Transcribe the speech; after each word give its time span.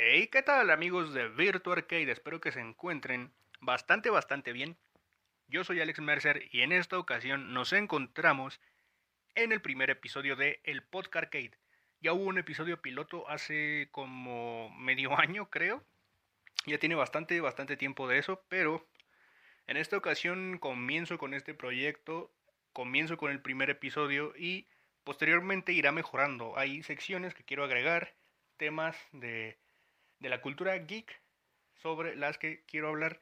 Hey, 0.00 0.28
¿qué 0.28 0.44
tal 0.44 0.70
amigos 0.70 1.12
de 1.12 1.26
Virtual 1.26 1.78
Arcade? 1.78 2.12
Espero 2.12 2.40
que 2.40 2.52
se 2.52 2.60
encuentren 2.60 3.32
bastante, 3.58 4.10
bastante 4.10 4.52
bien. 4.52 4.78
Yo 5.48 5.64
soy 5.64 5.80
Alex 5.80 5.98
Mercer 5.98 6.48
y 6.52 6.60
en 6.60 6.70
esta 6.70 7.00
ocasión 7.00 7.52
nos 7.52 7.72
encontramos 7.72 8.60
en 9.34 9.50
el 9.50 9.60
primer 9.60 9.90
episodio 9.90 10.36
de 10.36 10.60
El 10.62 10.84
Podcast 10.84 11.24
Arcade. 11.24 11.58
Ya 12.00 12.12
hubo 12.12 12.26
un 12.26 12.38
episodio 12.38 12.80
piloto 12.80 13.28
hace 13.28 13.88
como 13.90 14.70
medio 14.70 15.10
año, 15.18 15.50
creo. 15.50 15.84
Ya 16.64 16.78
tiene 16.78 16.94
bastante, 16.94 17.40
bastante 17.40 17.76
tiempo 17.76 18.06
de 18.06 18.18
eso, 18.18 18.44
pero 18.48 18.86
en 19.66 19.76
esta 19.76 19.96
ocasión 19.96 20.58
comienzo 20.58 21.18
con 21.18 21.34
este 21.34 21.54
proyecto, 21.54 22.32
comienzo 22.72 23.16
con 23.16 23.32
el 23.32 23.42
primer 23.42 23.68
episodio 23.68 24.32
y 24.36 24.68
posteriormente 25.02 25.72
irá 25.72 25.90
mejorando. 25.90 26.56
Hay 26.56 26.84
secciones 26.84 27.34
que 27.34 27.42
quiero 27.42 27.64
agregar, 27.64 28.14
temas 28.58 28.96
de 29.10 29.58
de 30.20 30.28
la 30.28 30.40
cultura 30.40 30.76
geek 30.76 31.20
sobre 31.74 32.16
las 32.16 32.38
que 32.38 32.64
quiero 32.66 32.88
hablar 32.88 33.20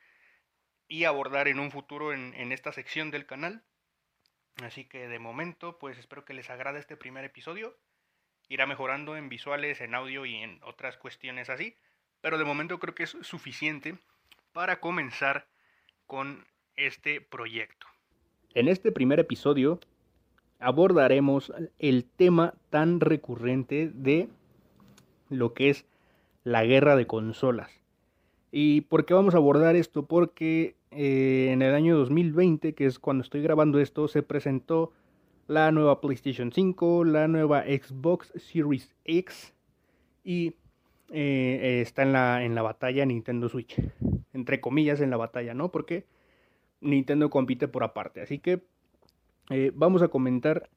y 0.88 1.04
abordar 1.04 1.48
en 1.48 1.58
un 1.58 1.70
futuro 1.70 2.12
en, 2.12 2.52
esta 2.52 2.72
sección 2.72 3.10
del 3.10 3.26
canal. 3.26 3.62
Así 4.62 4.84
que 4.84 5.08
de 5.08 5.18
momento, 5.18 5.78
pues 5.78 5.98
espero 5.98 6.24
que 6.24 6.34
les 6.34 6.48
agrade 6.48 6.78
este 6.78 6.96
primer 6.96 7.24
episodio. 7.24 7.76
Irá 8.48 8.66
mejorando 8.66 9.16
en 9.16 9.28
visuales, 9.28 9.80
en 9.80 9.94
audio 9.94 10.24
y 10.24 10.36
en 10.36 10.60
otras 10.62 10.96
cuestiones 10.96 11.50
así. 11.50 11.74
Pero 12.20 12.38
de 12.38 12.44
momento 12.44 12.78
creo 12.78 12.94
que 12.94 13.02
es 13.02 13.16
suficiente 13.22 13.98
para 14.52 14.80
comenzar 14.80 15.46
con 16.06 16.46
este 16.76 17.20
proyecto. 17.20 17.86
En 18.54 18.68
este 18.68 18.92
primer 18.92 19.20
episodio 19.20 19.80
abordaremos 20.58 21.52
el 21.78 22.04
tema 22.04 22.54
tan 22.70 23.00
recurrente 23.00 23.90
de 23.92 24.30
lo 25.28 25.52
que 25.52 25.68
es 25.70 25.84
la 26.46 26.64
guerra 26.64 26.94
de 26.94 27.08
consolas. 27.08 27.72
¿Y 28.52 28.82
por 28.82 29.04
qué 29.04 29.14
vamos 29.14 29.34
a 29.34 29.38
abordar 29.38 29.74
esto? 29.74 30.06
Porque 30.06 30.76
eh, 30.92 31.48
en 31.50 31.60
el 31.60 31.74
año 31.74 31.98
2020, 31.98 32.72
que 32.72 32.86
es 32.86 33.00
cuando 33.00 33.24
estoy 33.24 33.42
grabando 33.42 33.80
esto, 33.80 34.06
se 34.06 34.22
presentó 34.22 34.92
la 35.48 35.72
nueva 35.72 36.00
PlayStation 36.00 36.52
5, 36.52 37.02
la 37.02 37.26
nueva 37.26 37.64
Xbox 37.64 38.32
Series 38.36 38.94
X 39.04 39.54
y 40.22 40.54
eh, 41.10 41.80
está 41.82 42.04
en 42.04 42.12
la, 42.12 42.44
en 42.44 42.54
la 42.54 42.62
batalla 42.62 43.04
Nintendo 43.04 43.48
Switch. 43.48 43.82
Entre 44.32 44.60
comillas 44.60 45.00
en 45.00 45.10
la 45.10 45.16
batalla, 45.16 45.52
¿no? 45.52 45.72
Porque 45.72 46.06
Nintendo 46.80 47.28
compite 47.28 47.66
por 47.66 47.82
aparte. 47.82 48.20
Así 48.20 48.38
que 48.38 48.62
eh, 49.50 49.72
vamos 49.74 50.00
a 50.00 50.08
comentar 50.08 50.70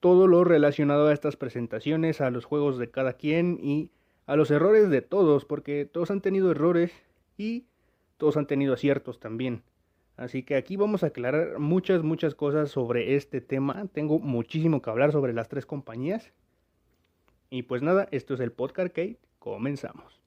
todo 0.00 0.26
lo 0.26 0.42
relacionado 0.42 1.06
a 1.06 1.12
estas 1.12 1.36
presentaciones, 1.36 2.20
a 2.20 2.32
los 2.32 2.44
juegos 2.44 2.78
de 2.78 2.90
cada 2.90 3.12
quien 3.12 3.60
y 3.62 3.92
a 4.26 4.36
los 4.36 4.50
errores 4.50 4.90
de 4.90 5.02
todos, 5.02 5.44
porque 5.44 5.84
todos 5.84 6.10
han 6.10 6.20
tenido 6.20 6.50
errores 6.50 6.92
y 7.36 7.66
todos 8.16 8.36
han 8.36 8.46
tenido 8.46 8.74
aciertos 8.74 9.20
también. 9.20 9.62
Así 10.16 10.44
que 10.44 10.54
aquí 10.54 10.76
vamos 10.76 11.02
a 11.02 11.08
aclarar 11.08 11.58
muchas, 11.58 12.02
muchas 12.02 12.34
cosas 12.34 12.70
sobre 12.70 13.16
este 13.16 13.40
tema. 13.40 13.86
Tengo 13.92 14.18
muchísimo 14.20 14.80
que 14.80 14.90
hablar 14.90 15.12
sobre 15.12 15.32
las 15.32 15.48
tres 15.48 15.66
compañías. 15.66 16.32
Y 17.50 17.64
pues 17.64 17.82
nada, 17.82 18.08
esto 18.12 18.34
es 18.34 18.40
el 18.40 18.52
podcast 18.52 18.88
Kate. 18.88 19.18
Comenzamos. 19.38 20.20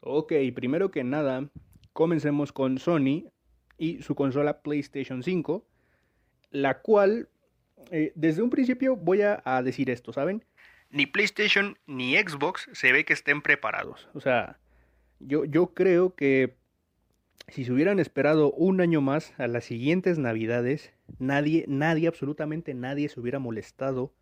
Ok, 0.00 0.32
primero 0.54 0.90
que 0.90 1.02
nada, 1.02 1.50
Comencemos 1.94 2.52
con 2.52 2.78
Sony 2.78 3.30
y 3.78 4.02
su 4.02 4.16
consola 4.16 4.62
PlayStation 4.62 5.22
5, 5.22 5.64
la 6.50 6.80
cual, 6.80 7.28
eh, 7.92 8.10
desde 8.16 8.42
un 8.42 8.50
principio 8.50 8.96
voy 8.96 9.22
a, 9.22 9.62
decir 9.62 9.88
esto, 9.90 10.12
¿saben? 10.12 10.44
Ni 10.90 11.06
PlayStation 11.06 11.78
ni 11.86 12.16
Xbox 12.16 12.68
se 12.72 12.90
ve 12.90 13.04
que 13.04 13.12
estén 13.12 13.42
preparados. 13.42 14.08
O 14.12 14.20
sea, 14.20 14.58
yo, 15.20 15.44
yo 15.44 15.72
creo 15.72 16.16
que 16.16 16.56
si 17.46 17.64
se 17.64 17.72
hubieran 17.72 18.00
esperado 18.00 18.50
un 18.50 18.80
año 18.80 19.00
más 19.00 19.32
a 19.38 19.46
las 19.46 19.64
siguientes 19.64 20.18
navidades, 20.18 20.92
nadie, 21.20 21.64
nadie, 21.68 22.08
absolutamente 22.08 22.74
nadie 22.74 23.08
se 23.08 23.20
hubiera 23.20 23.38
molestado 23.38 24.12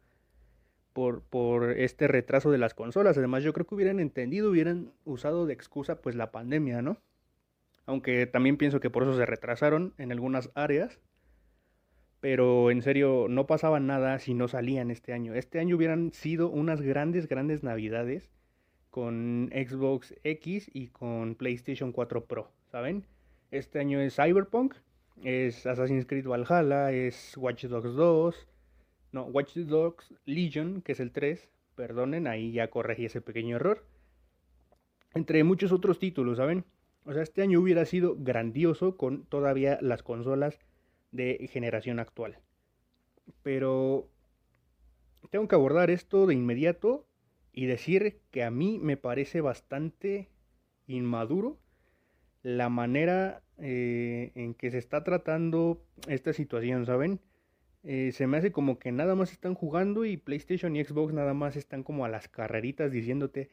por, 0.93 1.23
por 1.23 1.71
este 1.71 2.07
retraso 2.07 2.51
de 2.51 2.59
las 2.59 2.75
consolas. 2.75 3.17
Además, 3.17 3.45
yo 3.45 3.55
creo 3.55 3.67
que 3.67 3.77
hubieran 3.77 3.99
entendido, 3.99 4.51
hubieran 4.51 4.93
usado 5.07 5.47
de 5.47 5.55
excusa 5.55 6.03
pues 6.03 6.17
la 6.17 6.33
pandemia, 6.33 6.83
¿no? 6.83 6.99
Aunque 7.87 8.27
también 8.27 8.57
pienso 8.57 8.81
que 8.81 8.91
por 8.91 9.03
eso 9.03 9.17
se 9.17 9.27
retrasaron 9.27 9.95
en 9.99 10.13
algunas 10.13 10.51
áreas. 10.55 11.01
Pero 12.21 12.71
en 12.71 12.83
serio, 12.83 13.27
no 13.29 13.47
pasaba 13.47 13.81
nada 13.81 14.19
si 14.21 14.35
no 14.35 14.47
salían 14.47 14.91
este 14.91 15.13
año. 15.13 15.35
Este 15.35 15.59
año 15.59 15.77
hubieran 15.77 16.13
sido 16.13 16.49
unas 16.49 16.81
grandes, 16.81 17.27
grandes 17.27 17.65
navidades 17.65 18.31
con 18.91 19.51
Xbox 19.53 20.15
X 20.23 20.71
y 20.73 20.89
con 20.89 21.35
PlayStation 21.35 21.93
4 21.93 22.27
Pro, 22.27 22.53
¿saben? 22.71 23.07
Este 23.51 23.81
año 23.81 23.99
es 24.01 24.17
Cyberpunk, 24.17 24.75
es 25.25 25.67
Assassin's 25.67 26.07
Creed 26.07 26.27
Valhalla, 26.27 26.93
es 26.93 27.37
Watch 27.39 27.65
Dogs 27.65 27.95
2, 27.95 28.49
no, 29.13 29.25
Watch 29.25 29.57
Dogs 29.57 30.15
Legion, 30.27 30.83
que 30.83 30.93
es 30.93 31.01
el 31.01 31.11
3, 31.11 31.49
perdonen, 31.75 32.27
ahí 32.27 32.53
ya 32.53 32.69
corregí 32.69 33.07
ese 33.07 33.21
pequeño 33.21 33.57
error. 33.57 33.85
Entre 35.15 35.43
muchos 35.43 35.73
otros 35.73 35.99
títulos, 35.99 36.37
¿saben? 36.37 36.65
O 37.05 37.13
sea, 37.13 37.23
este 37.23 37.43
año 37.43 37.61
hubiera 37.61 37.85
sido 37.85 38.17
grandioso 38.19 38.97
con 38.97 39.25
todavía 39.25 39.79
las 39.81 40.03
consolas 40.03 40.59
de 41.11 41.49
generación 41.53 41.99
actual. 41.99 42.39
Pero 43.43 44.09
tengo 45.31 45.49
que 45.49 45.55
abordar 45.55 45.91
esto 45.91 46.27
de 46.27 46.35
inmediato 46.35 47.07
y 47.53 47.67
decir 47.67 48.21
que 48.31 48.45
a 48.45 48.51
mí 48.51 48.79
me 48.79 48.97
parece 48.97 49.41
bastante 49.41 50.29
inmaduro 50.87 51.59
la 52.43 52.69
manera 52.69 53.43
eh, 53.59 54.33
en 54.35 54.55
que 54.55 54.71
se 54.71 54.79
está 54.79 55.05
tratando 55.05 55.85
esta 56.09 56.33
situación, 56.33 56.87
¿saben? 56.87 57.21
Eh, 57.85 58.13
se 58.13 58.27
me 58.27 58.37
hace 58.37 58.53
como 58.53 58.79
que 58.79 58.93
nada 58.93 59.15
más 59.15 59.33
están 59.33 59.55
jugando 59.55 60.05
y 60.05 60.17
PlayStation 60.17 60.77
y 60.77 60.85
Xbox 60.85 61.13
nada 61.13 61.35
más 61.35 61.57
están 61.57 61.83
como 61.83 62.05
a 62.05 62.09
las 62.09 62.29
carreritas 62.29 62.93
diciéndote, 62.93 63.51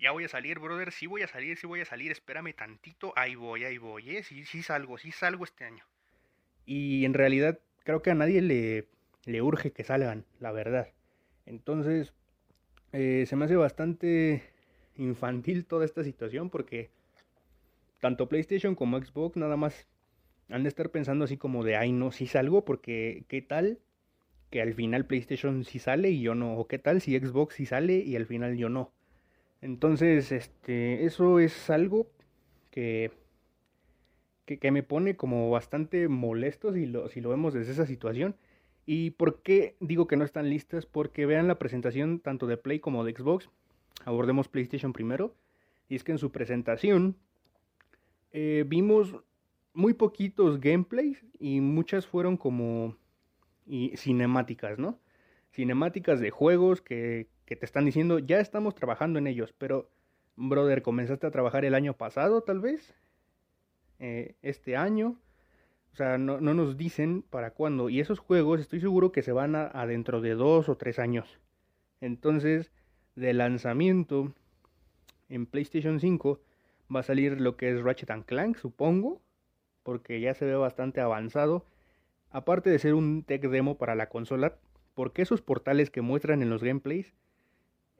ya 0.00 0.12
voy 0.12 0.24
a 0.24 0.28
salir, 0.28 0.58
brother, 0.58 0.92
sí 0.92 1.06
voy 1.06 1.22
a 1.22 1.28
salir, 1.28 1.56
sí 1.56 1.66
voy 1.66 1.80
a 1.80 1.84
salir, 1.84 2.12
espérame 2.12 2.54
tantito, 2.54 3.12
ahí 3.16 3.34
voy, 3.34 3.64
ahí 3.64 3.78
voy, 3.78 4.16
¿eh? 4.16 4.22
sí, 4.22 4.44
sí 4.44 4.62
salgo, 4.62 4.98
sí 4.98 5.12
salgo 5.12 5.44
este 5.44 5.64
año. 5.64 5.84
Y 6.66 7.04
en 7.04 7.14
realidad 7.14 7.58
creo 7.84 8.02
que 8.02 8.10
a 8.10 8.14
nadie 8.14 8.42
le, 8.42 8.86
le 9.24 9.42
urge 9.42 9.72
que 9.72 9.84
salgan, 9.84 10.24
la 10.40 10.52
verdad. 10.52 10.88
Entonces, 11.46 12.12
eh, 12.92 13.24
se 13.26 13.36
me 13.36 13.44
hace 13.44 13.56
bastante 13.56 14.42
infantil 14.96 15.64
toda 15.64 15.84
esta 15.84 16.04
situación 16.04 16.50
porque 16.50 16.90
tanto 18.00 18.28
PlayStation 18.28 18.74
como 18.74 18.98
Xbox 18.98 19.36
nada 19.36 19.56
más 19.56 19.86
han 20.48 20.62
de 20.62 20.68
estar 20.68 20.90
pensando 20.90 21.24
así 21.24 21.36
como 21.36 21.64
de, 21.64 21.76
ay 21.76 21.92
no, 21.92 22.10
sí 22.10 22.26
salgo 22.26 22.64
porque 22.64 23.24
qué 23.28 23.42
tal 23.42 23.78
que 24.50 24.62
al 24.62 24.74
final 24.74 25.04
PlayStation 25.04 25.64
sí 25.64 25.78
sale 25.78 26.10
y 26.10 26.22
yo 26.22 26.34
no, 26.34 26.54
o 26.54 26.66
qué 26.66 26.78
tal 26.78 27.00
si 27.00 27.18
Xbox 27.18 27.56
sí 27.56 27.66
sale 27.66 27.98
y 27.98 28.16
al 28.16 28.26
final 28.26 28.56
yo 28.56 28.68
no. 28.68 28.92
Entonces, 29.60 30.32
este, 30.32 31.04
eso 31.04 31.38
es 31.40 31.70
algo 31.70 32.06
que, 32.70 33.10
que, 34.46 34.70
me 34.70 34.82
pone 34.82 35.16
como 35.16 35.50
bastante 35.50 36.08
molesto 36.08 36.72
si 36.72 36.86
lo, 36.86 37.08
si 37.08 37.20
lo 37.20 37.30
vemos 37.30 37.54
desde 37.54 37.72
esa 37.72 37.86
situación. 37.86 38.36
¿Y 38.86 39.10
por 39.10 39.42
qué 39.42 39.76
digo 39.80 40.06
que 40.06 40.16
no 40.16 40.24
están 40.24 40.48
listas? 40.48 40.86
Porque 40.86 41.26
vean 41.26 41.48
la 41.48 41.58
presentación 41.58 42.20
tanto 42.20 42.46
de 42.46 42.56
Play 42.56 42.80
como 42.80 43.04
de 43.04 43.12
Xbox. 43.12 43.50
Abordemos 44.04 44.48
PlayStation 44.48 44.92
primero. 44.92 45.34
Y 45.88 45.96
es 45.96 46.04
que 46.04 46.12
en 46.12 46.18
su 46.18 46.30
presentación 46.30 47.16
eh, 48.32 48.64
vimos 48.66 49.16
muy 49.74 49.94
poquitos 49.94 50.60
gameplays 50.60 51.24
y 51.38 51.60
muchas 51.60 52.06
fueron 52.06 52.36
como 52.36 52.96
y 53.66 53.96
cinemáticas, 53.96 54.78
¿no? 54.78 54.98
Cinemáticas 55.50 56.20
de 56.20 56.30
juegos 56.30 56.82
que, 56.82 57.28
que 57.44 57.56
te 57.56 57.64
están 57.64 57.86
diciendo, 57.86 58.18
ya 58.18 58.40
estamos 58.40 58.74
trabajando 58.74 59.18
en 59.18 59.26
ellos, 59.26 59.54
pero, 59.56 59.90
brother, 60.36 60.82
comenzaste 60.82 61.26
a 61.26 61.30
trabajar 61.30 61.64
el 61.64 61.74
año 61.74 61.94
pasado, 61.94 62.42
tal 62.42 62.60
vez, 62.60 62.94
eh, 63.98 64.36
este 64.42 64.76
año, 64.76 65.18
o 65.92 65.96
sea, 65.96 66.18
no, 66.18 66.38
nos 66.40 66.76
dicen 66.76 67.22
para 67.22 67.52
cuándo, 67.52 67.88
y 67.88 68.00
esos 68.00 68.18
juegos 68.18 68.60
estoy 68.60 68.80
seguro 68.80 69.10
que 69.10 69.22
se 69.22 69.32
van 69.32 69.56
a, 69.56 69.86
dentro 69.86 70.20
de 70.20 70.34
dos 70.34 70.68
o 70.68 70.76
tres 70.76 70.98
años. 70.98 71.40
Entonces, 72.00 72.70
de 73.16 73.32
lanzamiento 73.32 74.32
en 75.28 75.46
PlayStation 75.46 75.98
5 75.98 76.40
va 76.94 77.00
a 77.00 77.02
salir 77.02 77.40
lo 77.40 77.56
que 77.56 77.70
es 77.70 77.82
Ratchet 77.82 78.10
and 78.10 78.26
Clank, 78.26 78.56
supongo, 78.56 79.20
porque 79.82 80.20
ya 80.20 80.34
se 80.34 80.44
ve 80.44 80.54
bastante 80.54 81.00
avanzado. 81.00 81.64
Aparte 82.30 82.70
de 82.70 82.78
ser 82.78 82.94
un 82.94 83.24
tech 83.24 83.42
demo 83.42 83.78
para 83.78 83.94
la 83.94 84.08
consola, 84.08 84.58
porque 84.98 85.22
esos 85.22 85.42
portales 85.42 85.90
que 85.90 86.02
muestran 86.02 86.42
en 86.42 86.50
los 86.50 86.60
gameplays 86.60 87.14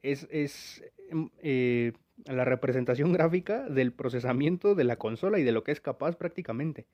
es, 0.03 0.83
em, 1.11 1.31
eh, 1.39 1.93
la 2.25 2.45
representación 2.45 3.13
gráfica 3.13 3.69
del 3.69 3.93
procesamiento 3.93 4.75
de 4.75 4.83
la 4.83 4.97
consola 4.97 5.39
y 5.39 5.45
de 5.45 5.53
lo 5.53 5.63
que 5.63 5.71
es 5.71 5.81
capaz 5.81 6.17
prácticamente. 6.17 6.89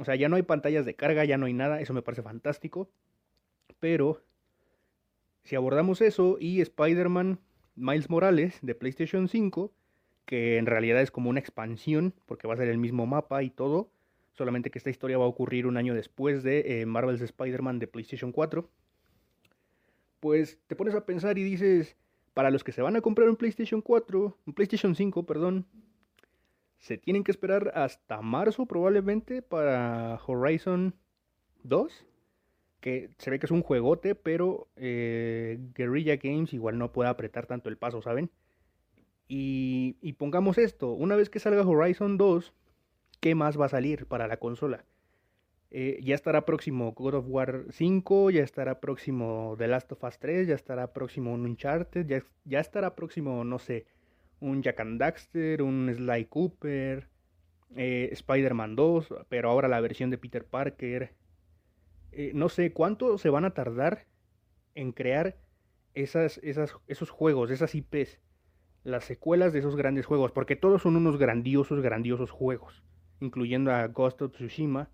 O 0.00 0.06
sea, 0.06 0.14
ya 0.14 0.30
no 0.30 0.36
hay 0.36 0.42
pantallas 0.42 0.86
de 0.86 0.94
carga, 0.94 1.26
ya 1.26 1.36
no 1.36 1.44
hay 1.44 1.52
nada, 1.52 1.82
eso 1.82 1.92
me 1.92 2.00
parece 2.00 2.22
fantástico. 2.22 2.88
Pero 3.78 4.22
si 5.44 5.54
abordamos 5.54 6.00
eso 6.00 6.38
y 6.40 6.62
Spider-Man 6.62 7.38
Miles 7.76 8.08
Morales 8.08 8.58
de 8.62 8.74
PlayStation 8.74 9.28
5, 9.28 9.70
que 10.24 10.56
en 10.56 10.64
realidad 10.64 11.02
es 11.02 11.10
como 11.10 11.28
una 11.28 11.40
expansión, 11.40 12.14
porque 12.24 12.48
va 12.48 12.54
a 12.54 12.56
ser 12.56 12.68
el 12.68 12.78
mismo 12.78 13.04
mapa 13.04 13.42
y 13.42 13.50
todo, 13.50 13.90
solamente 14.32 14.70
que 14.70 14.78
esta 14.78 14.88
historia 14.88 15.18
va 15.18 15.26
a 15.26 15.28
ocurrir 15.28 15.66
un 15.66 15.76
año 15.76 15.92
después 15.92 16.42
de 16.42 16.80
eh, 16.80 16.86
Marvel's 16.86 17.20
Spider-Man 17.20 17.80
de 17.80 17.86
PlayStation 17.86 18.32
4, 18.32 18.66
pues 20.22 20.60
te 20.68 20.76
pones 20.76 20.94
a 20.94 21.04
pensar 21.04 21.36
y 21.36 21.42
dices, 21.42 21.96
para 22.32 22.52
los 22.52 22.62
que 22.62 22.70
se 22.70 22.80
van 22.80 22.94
a 22.94 23.00
comprar 23.00 23.28
un 23.28 23.34
PlayStation 23.34 23.82
4, 23.82 24.38
un 24.46 24.54
PlayStation 24.54 24.94
5, 24.94 25.26
perdón, 25.26 25.66
se 26.78 26.96
tienen 26.96 27.24
que 27.24 27.32
esperar 27.32 27.72
hasta 27.74 28.22
marzo 28.22 28.66
probablemente 28.66 29.42
para 29.42 30.20
Horizon 30.24 30.94
2, 31.64 32.06
que 32.78 33.10
se 33.18 33.30
ve 33.30 33.40
que 33.40 33.46
es 33.46 33.50
un 33.50 33.64
juegote, 33.64 34.14
pero 34.14 34.68
eh, 34.76 35.58
Guerrilla 35.74 36.14
Games 36.14 36.52
igual 36.52 36.78
no 36.78 36.92
puede 36.92 37.10
apretar 37.10 37.46
tanto 37.46 37.68
el 37.68 37.76
paso, 37.76 38.00
¿saben? 38.00 38.30
Y, 39.26 39.96
y 40.02 40.12
pongamos 40.12 40.56
esto, 40.56 40.92
una 40.92 41.16
vez 41.16 41.30
que 41.30 41.40
salga 41.40 41.66
Horizon 41.66 42.16
2, 42.16 42.52
¿qué 43.18 43.34
más 43.34 43.60
va 43.60 43.66
a 43.66 43.70
salir 43.70 44.06
para 44.06 44.28
la 44.28 44.36
consola? 44.36 44.84
Eh, 45.74 46.00
ya 46.02 46.14
estará 46.14 46.44
próximo 46.44 46.92
God 46.92 47.14
of 47.14 47.24
War 47.28 47.64
5, 47.70 48.30
ya 48.30 48.42
estará 48.42 48.78
próximo 48.78 49.54
The 49.56 49.68
Last 49.68 49.90
of 49.92 50.04
Us 50.04 50.18
3, 50.18 50.46
ya 50.46 50.54
estará 50.54 50.92
próximo 50.92 51.32
un 51.32 51.46
Uncharted, 51.46 52.06
ya, 52.06 52.22
ya 52.44 52.60
estará 52.60 52.94
próximo, 52.94 53.42
no 53.42 53.58
sé, 53.58 53.86
un 54.40 54.62
Jack 54.62 54.80
and 54.80 55.00
Daxter, 55.00 55.62
un 55.62 55.90
Sly 55.90 56.26
Cooper, 56.26 57.08
eh, 57.74 58.10
Spider-Man 58.12 58.76
2, 58.76 59.14
pero 59.30 59.48
ahora 59.48 59.66
la 59.66 59.80
versión 59.80 60.10
de 60.10 60.18
Peter 60.18 60.44
Parker. 60.44 61.14
Eh, 62.10 62.32
no 62.34 62.50
sé 62.50 62.74
cuánto 62.74 63.16
se 63.16 63.30
van 63.30 63.46
a 63.46 63.54
tardar 63.54 64.04
en 64.74 64.92
crear 64.92 65.38
esas, 65.94 66.36
esas, 66.42 66.76
esos 66.86 67.08
juegos, 67.08 67.50
esas 67.50 67.74
IPs, 67.74 68.20
las 68.84 69.04
secuelas 69.04 69.54
de 69.54 69.60
esos 69.60 69.76
grandes 69.76 70.04
juegos, 70.04 70.32
porque 70.32 70.54
todos 70.54 70.82
son 70.82 70.96
unos 70.96 71.16
grandiosos, 71.16 71.80
grandiosos 71.80 72.30
juegos, 72.30 72.82
incluyendo 73.20 73.72
a 73.72 73.86
Ghost 73.86 74.20
of 74.20 74.32
Tsushima, 74.32 74.90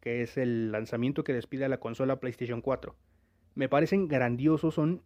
que 0.00 0.22
es 0.22 0.36
el 0.36 0.72
lanzamiento 0.72 1.24
que 1.24 1.32
despide 1.32 1.64
a 1.64 1.68
la 1.68 1.80
consola 1.80 2.20
PlayStation 2.20 2.60
4. 2.60 2.94
Me 3.54 3.68
parecen 3.68 4.08
grandiosos, 4.08 4.74
son, 4.74 5.02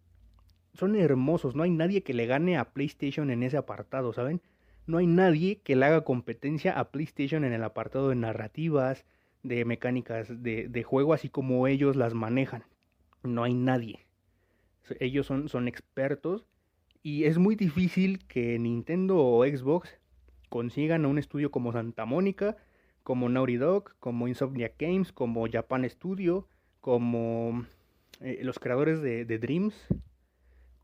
son 0.73 0.95
hermosos, 0.95 1.55
no 1.55 1.63
hay 1.63 1.71
nadie 1.71 2.03
que 2.03 2.13
le 2.13 2.25
gane 2.25 2.57
a 2.57 2.71
PlayStation 2.71 3.29
en 3.29 3.43
ese 3.43 3.57
apartado, 3.57 4.13
¿saben? 4.13 4.41
No 4.85 4.97
hay 4.97 5.07
nadie 5.07 5.61
que 5.61 5.75
le 5.75 5.85
haga 5.85 6.03
competencia 6.03 6.77
a 6.77 6.91
PlayStation 6.91 7.45
en 7.45 7.53
el 7.53 7.63
apartado 7.63 8.09
de 8.09 8.15
narrativas, 8.15 9.05
de 9.41 9.65
mecánicas 9.65 10.43
de, 10.43 10.67
de 10.67 10.83
juego, 10.83 11.13
así 11.13 11.29
como 11.29 11.67
ellos 11.67 11.95
las 11.95 12.13
manejan. 12.13 12.63
No 13.23 13.43
hay 13.43 13.53
nadie. 13.53 14.05
Ellos 14.99 15.25
son, 15.25 15.47
son 15.47 15.67
expertos 15.67 16.45
y 17.01 17.25
es 17.25 17.37
muy 17.37 17.55
difícil 17.55 18.19
que 18.27 18.59
Nintendo 18.59 19.17
o 19.17 19.45
Xbox 19.45 19.97
consigan 20.49 21.05
a 21.05 21.07
un 21.07 21.17
estudio 21.17 21.51
como 21.51 21.71
Santa 21.71 22.05
Mónica 22.05 22.57
como 23.03 23.29
Naughty 23.29 23.57
Dog, 23.57 23.95
como 23.99 24.27
Insomniac 24.27 24.75
Games, 24.79 25.11
como 25.11 25.47
Japan 25.51 25.87
Studio, 25.89 26.47
como 26.81 27.65
eh, 28.21 28.39
los 28.43 28.59
creadores 28.59 29.01
de, 29.01 29.25
Dreams, 29.25 29.75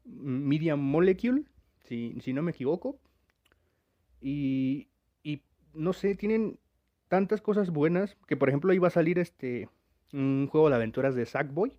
Media 0.06 0.76
Molecule, 0.76 1.46
si, 1.86 2.34
no 2.34 2.42
me 2.42 2.52
equivoco. 2.52 3.00
Y, 4.22 4.88
y, 5.24 5.42
no 5.74 5.94
sé, 5.94 6.16
tienen 6.16 6.60
tantas 7.08 7.42
cosas 7.42 7.72
buenas 7.72 8.16
que 8.28 8.38
por 8.38 8.50
ejemplo 8.50 8.72
iba 8.72 8.88
a 8.88 8.92
salir 8.92 9.18
este 9.18 9.68
un 10.14 10.48
juego 10.48 10.70
de 10.70 10.76
aventuras 10.76 11.16
de 11.16 11.26
Sackboy 11.26 11.76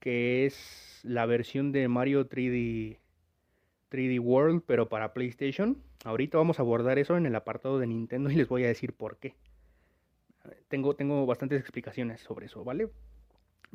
que 0.00 0.46
es 0.46 1.00
la 1.02 1.26
versión 1.26 1.72
de 1.72 1.86
Mario 1.88 2.28
3D 2.28 2.98
3D 3.90 4.20
World 4.20 4.62
pero 4.66 4.88
para 4.88 5.12
PlayStation 5.12 5.82
Ahorita 6.04 6.38
vamos 6.38 6.58
a 6.58 6.62
abordar 6.62 6.98
eso 6.98 7.16
en 7.16 7.26
el 7.26 7.34
apartado 7.34 7.78
de 7.78 7.86
Nintendo 7.86 8.30
y 8.30 8.34
les 8.34 8.48
voy 8.48 8.64
a 8.64 8.68
decir 8.68 8.94
por 8.94 9.18
qué. 9.18 9.34
Tengo, 10.68 10.94
tengo 10.96 11.26
bastantes 11.26 11.60
explicaciones 11.60 12.20
sobre 12.20 12.46
eso, 12.46 12.64
¿vale? 12.64 12.88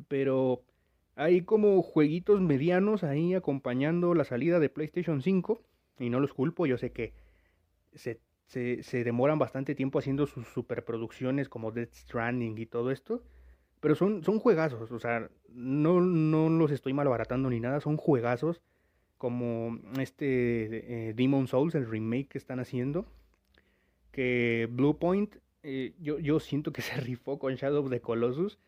Pero 0.08 0.62
hay 1.14 1.42
como 1.42 1.80
jueguitos 1.82 2.40
medianos 2.40 3.04
ahí 3.04 3.34
acompañando 3.34 4.14
la 4.14 4.24
salida 4.24 4.58
de 4.58 4.68
PlayStation 4.68 5.22
5. 5.22 5.62
Y 6.00 6.10
no 6.10 6.18
los 6.18 6.34
culpo, 6.34 6.66
yo 6.66 6.76
sé 6.76 6.90
que 6.90 7.14
se, 7.94 8.20
se, 8.46 9.04
demoran 9.04 9.38
bastante 9.38 9.74
tiempo 9.74 10.00
haciendo 10.00 10.26
sus 10.26 10.46
superproducciones 10.48 11.48
como 11.48 11.70
Dead 11.70 11.88
Stranding 11.92 12.58
y 12.58 12.66
todo 12.66 12.90
esto. 12.90 13.22
Pero 13.80 13.94
son, 13.94 14.24
son 14.24 14.40
juegazos, 14.40 14.90
o 14.90 14.98
sea, 14.98 15.30
no, 15.48 16.00
no 16.00 16.48
los 16.48 16.72
estoy 16.72 16.92
malbaratando 16.92 17.48
ni 17.50 17.60
nada, 17.60 17.80
son 17.80 17.96
juegazos 17.96 18.60
como 19.26 19.80
este 19.98 21.08
eh, 21.08 21.12
Demon 21.12 21.48
Souls, 21.48 21.74
el 21.74 21.90
remake 21.90 22.28
que 22.28 22.38
están 22.38 22.60
haciendo, 22.60 23.06
que 24.12 24.68
Bluepoint, 24.70 25.34
eh, 25.64 25.94
yo, 25.98 26.20
yo 26.20 26.38
siento 26.38 26.72
que 26.72 26.80
se 26.82 27.00
rifó 27.00 27.40
con 27.40 27.56
Shadow 27.56 27.82
of 27.82 27.90
the 27.90 28.00
Colossus, 28.00 28.60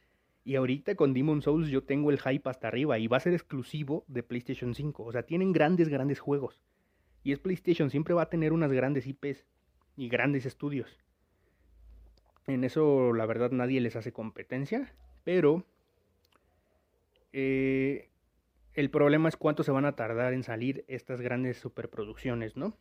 y 0.45 0.57
ahorita 0.57 0.97
con 0.97 1.15
Demon 1.15 1.43
Souls 1.43 1.69
yo 1.69 1.85
tengo 1.85 2.11
el 2.11 2.19
hype 2.19 2.51
hasta 2.51 2.67
arriba, 2.67 2.99
y 2.99 3.07
va 3.07 3.19
a 3.19 3.21
ser 3.21 3.35
exclusivo 3.35 4.05
de 4.09 4.25
PlayStation 4.25 4.75
5, 4.75 5.05
o 5.05 5.13
sea, 5.13 5.23
tienen 5.23 5.53
grandes, 5.53 5.89
grandes 5.89 6.19
juegos, 6.19 6.61
y 7.23 7.31
es 7.31 7.39
PlayStation, 7.39 7.89
siempre 7.89 8.15
va 8.15 8.23
a 8.23 8.29
tener 8.29 8.53
unas 8.53 8.73
grandes 8.73 9.07
IPs 9.07 9.47
y 9.97 10.09
grandes 10.09 10.45
estudios. 10.45 10.99
En 12.49 12.65
eso 12.65 13.13
la 13.13 13.27
verdad 13.27 13.53
nadie 13.53 13.81
les 13.81 13.95
hace 13.95 14.13
competencia, 14.13 14.93
pero 15.23 15.65
eh, 17.33 18.11
el 18.79 18.91
problema 18.91 19.29
es 19.29 19.37
cuánto 19.37 19.65
se 19.65 19.73
van 19.73 19.87
a 19.87 19.97
tardar 19.97 20.33
en 20.33 20.45
salir 20.45 20.85
estas 20.87 21.21
grandes 21.21 21.57
superproducciones, 21.57 22.57
¿no? 22.57 22.77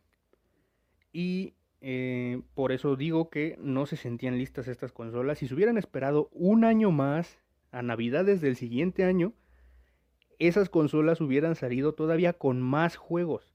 Y 1.12 1.54
eh, 1.80 2.40
por 2.54 2.70
eso 2.70 2.94
digo 2.94 3.30
que 3.30 3.56
no 3.58 3.84
se 3.84 3.96
sentían 3.96 4.38
listas 4.38 4.68
estas 4.68 4.92
consolas. 4.92 5.38
Si 5.38 5.48
se 5.48 5.54
hubieran 5.54 5.76
esperado 5.76 6.28
un 6.32 6.64
año 6.64 6.92
más, 6.92 7.40
a 7.72 7.82
Navidades 7.82 8.40
del 8.40 8.54
siguiente 8.54 9.02
año, 9.02 9.32
esas 10.38 10.68
consolas 10.68 11.20
hubieran 11.20 11.56
salido 11.56 11.94
todavía 11.94 12.32
con 12.32 12.62
más 12.62 12.94
juegos 12.94 13.52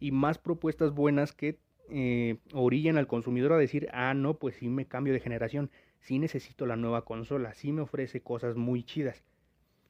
y 0.00 0.12
más 0.12 0.38
propuestas 0.38 0.94
buenas 0.94 1.32
que 1.32 1.58
eh, 1.90 2.38
al 2.54 3.06
consumidor 3.06 3.52
a 3.52 3.58
decir, 3.58 3.88
ah, 3.92 4.14
no, 4.14 4.38
pues 4.38 4.56
sí 4.56 4.70
me 4.70 4.86
cambio 4.86 5.12
de 5.12 5.20
generación, 5.20 5.70
sí 6.00 6.18
necesito 6.18 6.64
la 6.64 6.76
nueva 6.76 7.04
consola, 7.04 7.52
sí 7.52 7.70
me 7.70 7.82
ofrece 7.82 8.22
cosas 8.22 8.56
muy 8.56 8.82
chidas. 8.82 9.22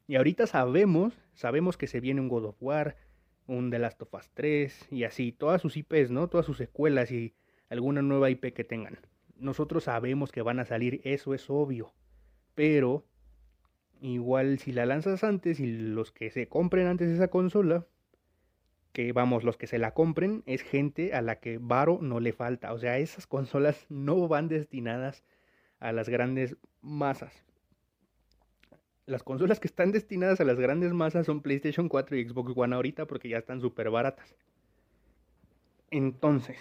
Y 0.05 0.15
ahorita 0.15 0.47
sabemos, 0.47 1.13
sabemos 1.33 1.77
que 1.77 1.87
se 1.87 2.01
viene 2.01 2.19
un 2.19 2.27
God 2.27 2.45
of 2.45 2.57
War, 2.61 2.97
un 3.47 3.69
The 3.69 3.79
Last 3.79 4.01
of 4.01 4.13
Us 4.13 4.29
3 4.33 4.87
y 4.91 5.05
así, 5.05 5.31
todas 5.31 5.61
sus 5.61 5.77
IPs, 5.77 6.11
¿no? 6.11 6.27
Todas 6.27 6.45
sus 6.45 6.57
secuelas 6.57 7.11
y 7.11 7.33
alguna 7.69 8.01
nueva 8.01 8.29
IP 8.29 8.53
que 8.53 8.65
tengan. 8.65 8.97
Nosotros 9.37 9.85
sabemos 9.85 10.31
que 10.31 10.41
van 10.41 10.59
a 10.59 10.65
salir, 10.65 11.01
eso 11.05 11.33
es 11.33 11.49
obvio. 11.49 11.93
Pero 12.53 13.05
igual 14.01 14.59
si 14.59 14.73
la 14.73 14.85
lanzas 14.85 15.23
antes 15.23 15.61
y 15.61 15.67
los 15.67 16.11
que 16.11 16.31
se 16.31 16.47
compren 16.47 16.87
antes 16.87 17.09
esa 17.09 17.29
consola, 17.29 17.87
que 18.91 19.13
vamos, 19.13 19.43
los 19.43 19.57
que 19.57 19.67
se 19.67 19.79
la 19.79 19.93
compren 19.93 20.43
es 20.45 20.61
gente 20.61 21.13
a 21.13 21.21
la 21.21 21.39
que 21.39 21.57
varo 21.59 21.99
no 22.01 22.19
le 22.19 22.33
falta. 22.33 22.73
O 22.73 22.77
sea, 22.77 22.97
esas 22.99 23.25
consolas 23.25 23.85
no 23.89 24.27
van 24.27 24.49
destinadas 24.49 25.23
a 25.79 25.93
las 25.93 26.09
grandes 26.09 26.57
masas 26.81 27.45
las 29.05 29.23
consolas 29.23 29.59
que 29.59 29.67
están 29.67 29.91
destinadas 29.91 30.39
a 30.39 30.45
las 30.45 30.59
grandes 30.59 30.93
masas 30.93 31.25
son 31.25 31.41
PlayStation 31.41 31.89
4 31.89 32.17
y 32.17 32.27
Xbox 32.27 32.53
One 32.55 32.75
ahorita 32.75 33.05
porque 33.05 33.29
ya 33.29 33.37
están 33.37 33.61
súper 33.61 33.89
baratas. 33.89 34.35
Entonces, 35.91 36.57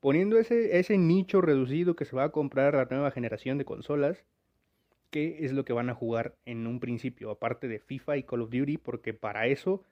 poniendo 0.00 0.38
ese, 0.38 0.98
nicho 0.98 1.40
reducido 1.40 1.96
que 1.96 2.04
se 2.04 2.16
va 2.16 2.24
a 2.24 2.32
comprar 2.32 2.74
la 2.74 2.84
nueva 2.84 3.10
generación 3.10 3.58
de 3.58 3.64
consolas, 3.64 4.24
¿qué 5.10 5.38
es 5.40 5.52
lo 5.52 5.64
que 5.64 5.72
van 5.72 5.90
a 5.90 5.94
jugar 5.94 6.36
en 6.44 6.66
un 6.66 6.80
principio? 6.80 7.30
Aparte 7.30 7.66
de 7.66 7.80
FIFA 7.80 8.18
y 8.18 8.22
Call 8.22 8.42
of 8.42 8.50
Duty, 8.50 8.76
porque 8.78 9.14
para 9.14 9.46
eso 9.46 9.82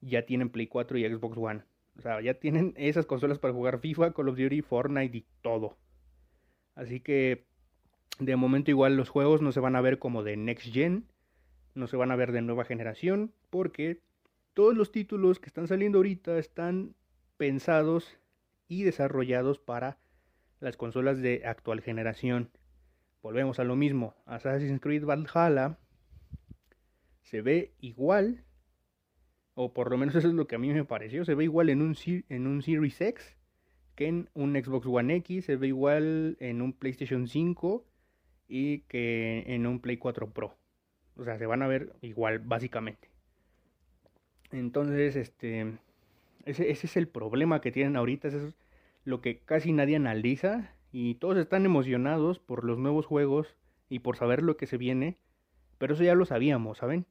ya 0.00 0.26
tienen 0.26 0.50
Play 0.50 0.66
4 0.66 0.98
y 0.98 1.08
Xbox 1.08 1.38
One. 1.38 1.62
O 1.96 2.02
sea, 2.02 2.20
ya 2.20 2.34
tienen 2.34 2.74
esas 2.76 3.06
consolas 3.06 3.38
para 3.38 3.54
jugar 3.54 3.80
FIFA, 3.80 4.12
Call 4.12 4.28
of 4.28 4.36
Duty, 4.36 4.62
Fortnite 4.62 5.16
y 5.16 5.24
todo. 5.42 5.76
Así 6.74 7.00
que 7.00 7.47
de 8.18 8.36
momento 8.36 8.70
igual 8.70 8.96
los 8.96 9.08
juegos 9.08 9.42
no 9.42 9.52
se 9.52 9.60
van 9.60 9.76
a 9.76 9.80
ver 9.80 9.98
como 9.98 10.22
de 10.22 10.36
next 10.36 10.72
gen, 10.72 11.06
no 11.74 11.86
se 11.86 11.96
van 11.96 12.10
a 12.10 12.16
ver 12.16 12.32
de 12.32 12.42
nueva 12.42 12.64
generación, 12.64 13.32
porque 13.50 14.00
todos 14.54 14.76
los 14.76 14.90
títulos 14.90 15.38
que 15.38 15.46
están 15.46 15.68
saliendo 15.68 15.98
ahorita 15.98 16.38
están 16.38 16.94
pensados 17.36 18.18
y 18.66 18.82
desarrollados 18.82 19.58
para 19.58 19.98
las 20.60 20.76
consolas 20.76 21.18
de 21.18 21.42
actual 21.46 21.80
generación. 21.80 22.50
Volvemos 23.22 23.60
a 23.60 23.64
lo 23.64 23.76
mismo, 23.76 24.16
Assassin's 24.26 24.80
Creed 24.80 25.04
Valhalla 25.04 25.78
se 27.22 27.42
ve 27.42 27.74
igual, 27.80 28.44
o 29.54 29.72
por 29.72 29.90
lo 29.90 29.98
menos 29.98 30.14
eso 30.16 30.28
es 30.28 30.34
lo 30.34 30.48
que 30.48 30.56
a 30.56 30.58
mí 30.58 30.72
me 30.72 30.84
pareció, 30.84 31.24
se 31.24 31.34
ve 31.34 31.44
igual 31.44 31.68
en 31.68 31.82
un, 31.82 31.96
en 32.28 32.46
un 32.46 32.62
Series 32.62 33.00
X 33.00 33.36
que 33.94 34.06
en 34.06 34.30
un 34.34 34.52
Xbox 34.52 34.86
One 34.86 35.16
X, 35.16 35.46
se 35.46 35.56
ve 35.56 35.66
igual 35.66 36.36
en 36.38 36.62
un 36.62 36.72
PlayStation 36.72 37.26
5 37.26 37.84
y 38.48 38.80
que 38.80 39.44
en 39.46 39.66
un 39.66 39.80
Play 39.80 39.98
4 39.98 40.30
Pro. 40.30 40.56
O 41.16 41.24
sea, 41.24 41.38
se 41.38 41.46
van 41.46 41.62
a 41.62 41.66
ver 41.66 41.92
igual, 42.00 42.38
básicamente. 42.38 43.08
Entonces, 44.50 45.16
este, 45.16 45.78
ese, 46.44 46.70
es 46.70 46.96
el 46.96 47.08
problema 47.08 47.60
que 47.60 47.72
tienen 47.72 47.96
ahorita. 47.96 48.28
Eso 48.28 48.48
es 48.48 48.54
lo 49.04 49.20
que 49.20 49.38
casi 49.38 49.72
nadie 49.72 49.96
analiza. 49.96 50.72
Y 50.90 51.16
todos 51.16 51.36
están 51.36 51.66
emocionados 51.66 52.38
por 52.38 52.64
los 52.64 52.78
nuevos 52.78 53.04
juegos 53.04 53.54
y 53.90 53.98
por 53.98 54.16
saber 54.16 54.42
lo 54.42 54.56
que 54.56 54.66
se 54.66 54.78
viene. 54.78 55.18
Pero 55.76 55.94
eso 55.94 56.02
ya 56.02 56.14
lo 56.14 56.24
sabíamos, 56.24 56.78
¿saben? 56.78 57.06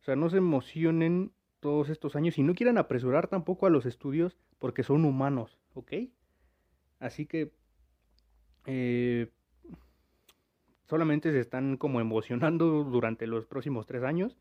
O 0.00 0.04
sea, 0.04 0.16
no 0.16 0.30
se 0.30 0.38
emocionen 0.38 1.32
todos 1.60 1.90
estos 1.90 2.16
años 2.16 2.38
y 2.38 2.42
no 2.42 2.54
quieran 2.54 2.78
apresurar 2.78 3.28
tampoco 3.28 3.66
a 3.66 3.70
los 3.70 3.84
estudios 3.84 4.36
porque 4.58 4.82
son 4.82 5.04
humanos, 5.04 5.58
¿ok? 5.74 5.92
Así 6.98 7.26
que 7.26 7.52
eh, 8.66 9.30
solamente 10.90 11.30
se 11.30 11.38
están 11.38 11.76
como 11.76 12.00
emocionando 12.00 12.82
durante 12.82 13.28
los 13.28 13.46
próximos 13.46 13.86
tres 13.86 14.02
años. 14.02 14.36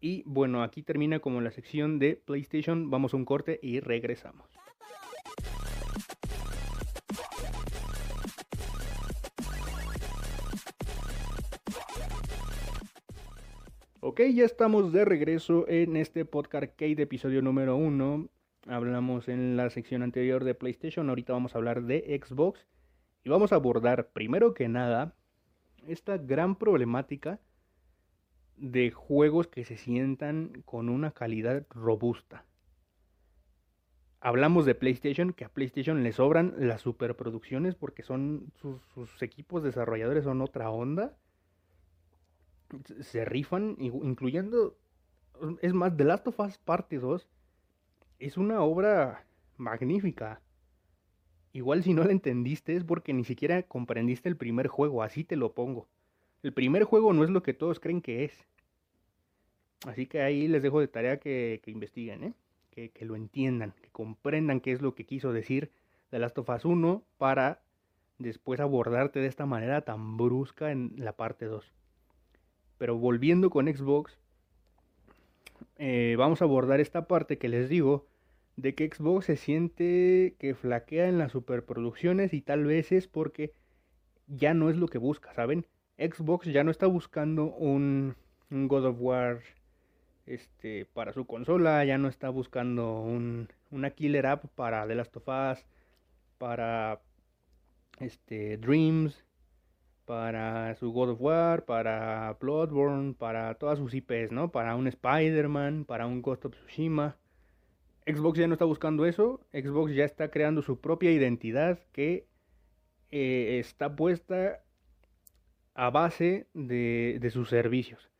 Y 0.00 0.22
bueno, 0.24 0.62
aquí 0.62 0.84
termina 0.84 1.18
como 1.18 1.40
la 1.40 1.50
sección 1.50 1.98
de 1.98 2.14
PlayStation. 2.14 2.88
Vamos 2.88 3.12
a 3.12 3.16
un 3.16 3.24
corte 3.24 3.58
y 3.60 3.80
regresamos. 3.80 4.48
Ok, 13.98 14.20
ya 14.32 14.44
estamos 14.44 14.92
de 14.92 15.04
regreso 15.04 15.66
en 15.68 15.96
este 15.96 16.24
podcast 16.24 16.70
Kate, 16.76 17.02
episodio 17.02 17.42
número 17.42 17.74
1. 17.76 18.28
Hablamos 18.68 19.28
en 19.28 19.56
la 19.56 19.68
sección 19.70 20.02
anterior 20.02 20.44
de 20.44 20.54
PlayStation, 20.54 21.08
ahorita 21.08 21.32
vamos 21.32 21.54
a 21.54 21.58
hablar 21.58 21.82
de 21.82 22.20
Xbox 22.22 22.68
y 23.24 23.30
vamos 23.30 23.52
a 23.52 23.56
abordar 23.56 24.10
primero 24.12 24.54
que 24.54 24.68
nada 24.68 25.16
esta 25.86 26.18
gran 26.18 26.56
problemática 26.56 27.40
de 28.56 28.90
juegos 28.90 29.48
que 29.48 29.64
se 29.64 29.76
sientan 29.76 30.62
con 30.64 30.88
una 30.88 31.12
calidad 31.12 31.66
robusta. 31.70 32.44
Hablamos 34.20 34.66
de 34.66 34.74
PlayStation, 34.74 35.32
que 35.32 35.46
a 35.46 35.48
PlayStation 35.48 36.02
le 36.02 36.12
sobran 36.12 36.54
las 36.58 36.82
superproducciones 36.82 37.74
porque 37.74 38.02
son 38.02 38.52
sus, 38.60 39.22
equipos 39.22 39.62
desarrolladores 39.62 40.24
son 40.24 40.42
otra 40.42 40.70
onda 40.70 41.16
se 43.00 43.24
rifan, 43.24 43.76
incluyendo, 43.78 44.76
es 45.60 45.72
más, 45.72 45.96
The 45.96 46.04
Last 46.04 46.26
of 46.28 46.38
Us 46.40 46.58
Parte 46.58 46.98
2 46.98 47.28
es 48.18 48.36
una 48.36 48.62
obra 48.62 49.26
magnífica. 49.56 50.40
Igual 51.52 51.82
si 51.82 51.94
no 51.94 52.04
la 52.04 52.12
entendiste 52.12 52.76
es 52.76 52.84
porque 52.84 53.12
ni 53.12 53.24
siquiera 53.24 53.62
comprendiste 53.62 54.28
el 54.28 54.36
primer 54.36 54.68
juego, 54.68 55.02
así 55.02 55.24
te 55.24 55.36
lo 55.36 55.52
pongo. 55.52 55.88
El 56.42 56.52
primer 56.52 56.84
juego 56.84 57.12
no 57.12 57.24
es 57.24 57.30
lo 57.30 57.42
que 57.42 57.54
todos 57.54 57.80
creen 57.80 58.00
que 58.00 58.24
es. 58.24 58.46
Así 59.86 60.06
que 60.06 60.20
ahí 60.22 60.46
les 60.46 60.62
dejo 60.62 60.80
de 60.80 60.88
tarea 60.88 61.18
que, 61.18 61.60
investiguen, 61.66 62.24
¿eh? 62.24 62.34
que, 62.70 63.04
lo 63.04 63.16
entiendan, 63.16 63.72
que 63.82 63.88
comprendan 63.88 64.60
qué 64.60 64.72
es 64.72 64.80
lo 64.80 64.94
que 64.94 65.04
quiso 65.04 65.32
decir 65.32 65.70
The 66.10 66.18
Last 66.18 66.38
of 66.38 66.48
Us 66.48 66.64
1 66.64 67.02
para 67.18 67.60
después 68.18 68.60
abordarte 68.60 69.20
de 69.20 69.26
esta 69.26 69.46
manera 69.46 69.82
tan 69.82 70.16
brusca 70.16 70.70
en 70.70 70.92
la 70.96 71.16
parte 71.16 71.46
2. 71.46 71.64
Pero 72.78 72.96
volviendo 72.96 73.50
con 73.50 73.66
Xbox, 73.66 74.18
eh, 75.76 76.14
vamos 76.18 76.42
a 76.42 76.44
abordar 76.44 76.80
esta 76.80 77.06
parte 77.06 77.38
que 77.38 77.48
les 77.48 77.68
digo 77.68 78.06
de 78.60 78.74
que 78.74 78.88
Xbox 78.88 79.26
se 79.26 79.36
siente 79.36 80.34
que 80.38 80.54
flaquea 80.54 81.08
en 81.08 81.18
las 81.18 81.32
superproducciones 81.32 82.34
y 82.34 82.42
tal 82.42 82.64
vez 82.64 82.92
es 82.92 83.08
porque 83.08 83.52
ya 84.26 84.54
no 84.54 84.70
es 84.70 84.76
lo 84.76 84.88
que 84.88 84.98
busca, 84.98 85.32
¿saben? 85.34 85.66
Xbox 85.98 86.46
ya 86.46 86.64
no 86.64 86.70
está 86.70 86.86
buscando 86.86 87.46
un, 87.46 88.16
God 88.50 88.86
of 88.86 88.96
War 89.00 89.40
este, 90.26 90.86
para 90.86 91.12
su 91.12 91.26
consola, 91.26 91.84
ya 91.84 91.98
no 91.98 92.08
está 92.08 92.30
buscando 92.30 93.00
un, 93.00 93.48
una 93.70 93.90
killer 93.90 94.26
app 94.26 94.46
para 94.54 94.86
The 94.86 94.94
Last 94.94 95.16
of 95.16 95.28
Us, 95.28 95.66
para 96.38 97.00
este, 97.98 98.56
Dreams, 98.56 99.24
para 100.04 100.74
su 100.76 100.92
God 100.92 101.10
of 101.10 101.20
War, 101.20 101.64
para 101.64 102.36
Bloodborne, 102.40 103.14
para 103.14 103.54
todas 103.54 103.78
sus 103.78 103.94
IPs, 103.94 104.32
¿no? 104.32 104.50
Para 104.50 104.74
un 104.76 104.86
Spider-Man, 104.86 105.84
para 105.84 106.06
un 106.06 106.22
Ghost 106.22 106.46
of 106.46 106.54
Tsushima. 106.54 107.16
Xbox 108.06 108.38
ya 108.38 108.46
no 108.46 108.54
está 108.54 108.64
buscando 108.64 109.06
eso, 109.06 109.46
Xbox 109.52 109.94
ya 109.94 110.04
está 110.04 110.30
creando 110.30 110.62
su 110.62 110.80
propia 110.80 111.10
identidad 111.10 111.80
que 111.92 112.26
eh, 113.10 113.58
está 113.58 113.94
puesta 113.94 114.62
a 115.74 115.90
base 115.90 116.46
de, 116.54 117.30
sus 117.32 117.48
servicios. 117.48 118.10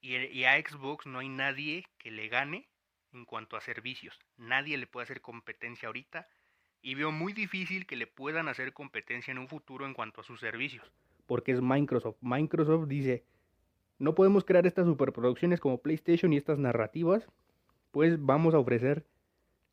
Y, 0.00 0.16
y, 0.16 0.44
a 0.44 0.60
Xbox 0.60 1.06
no 1.06 1.20
hay 1.20 1.28
nadie 1.28 1.84
que 1.98 2.10
le 2.10 2.28
gane 2.28 2.68
en 3.12 3.24
cuanto 3.24 3.56
a 3.56 3.60
servicios. 3.60 4.18
Nadie 4.36 4.76
le 4.76 4.86
puede 4.86 5.04
hacer 5.04 5.20
competencia 5.20 5.86
ahorita 5.86 6.28
y 6.80 6.94
veo 6.94 7.12
muy 7.12 7.32
difícil 7.32 7.86
que 7.86 7.96
le 7.96 8.06
puedan 8.06 8.48
hacer 8.48 8.72
competencia 8.72 9.30
en 9.30 9.38
un 9.38 9.48
futuro 9.48 9.86
en 9.86 9.94
cuanto 9.94 10.20
a 10.20 10.24
sus 10.24 10.40
servicios 10.40 10.90
porque 11.26 11.52
es 11.52 11.62
Microsoft. 11.62 12.16
Microsoft 12.20 12.88
dice, 12.88 13.24
no 13.98 14.14
podemos 14.14 14.44
crear 14.44 14.66
estas 14.66 14.86
superproducciones 14.86 15.60
como 15.60 15.80
PlayStation 15.80 16.32
y 16.32 16.36
estas 16.36 16.58
narrativas, 16.58 17.26
pues 17.90 18.22
vamos 18.22 18.54
a 18.54 18.58
ofrecer 18.58 19.06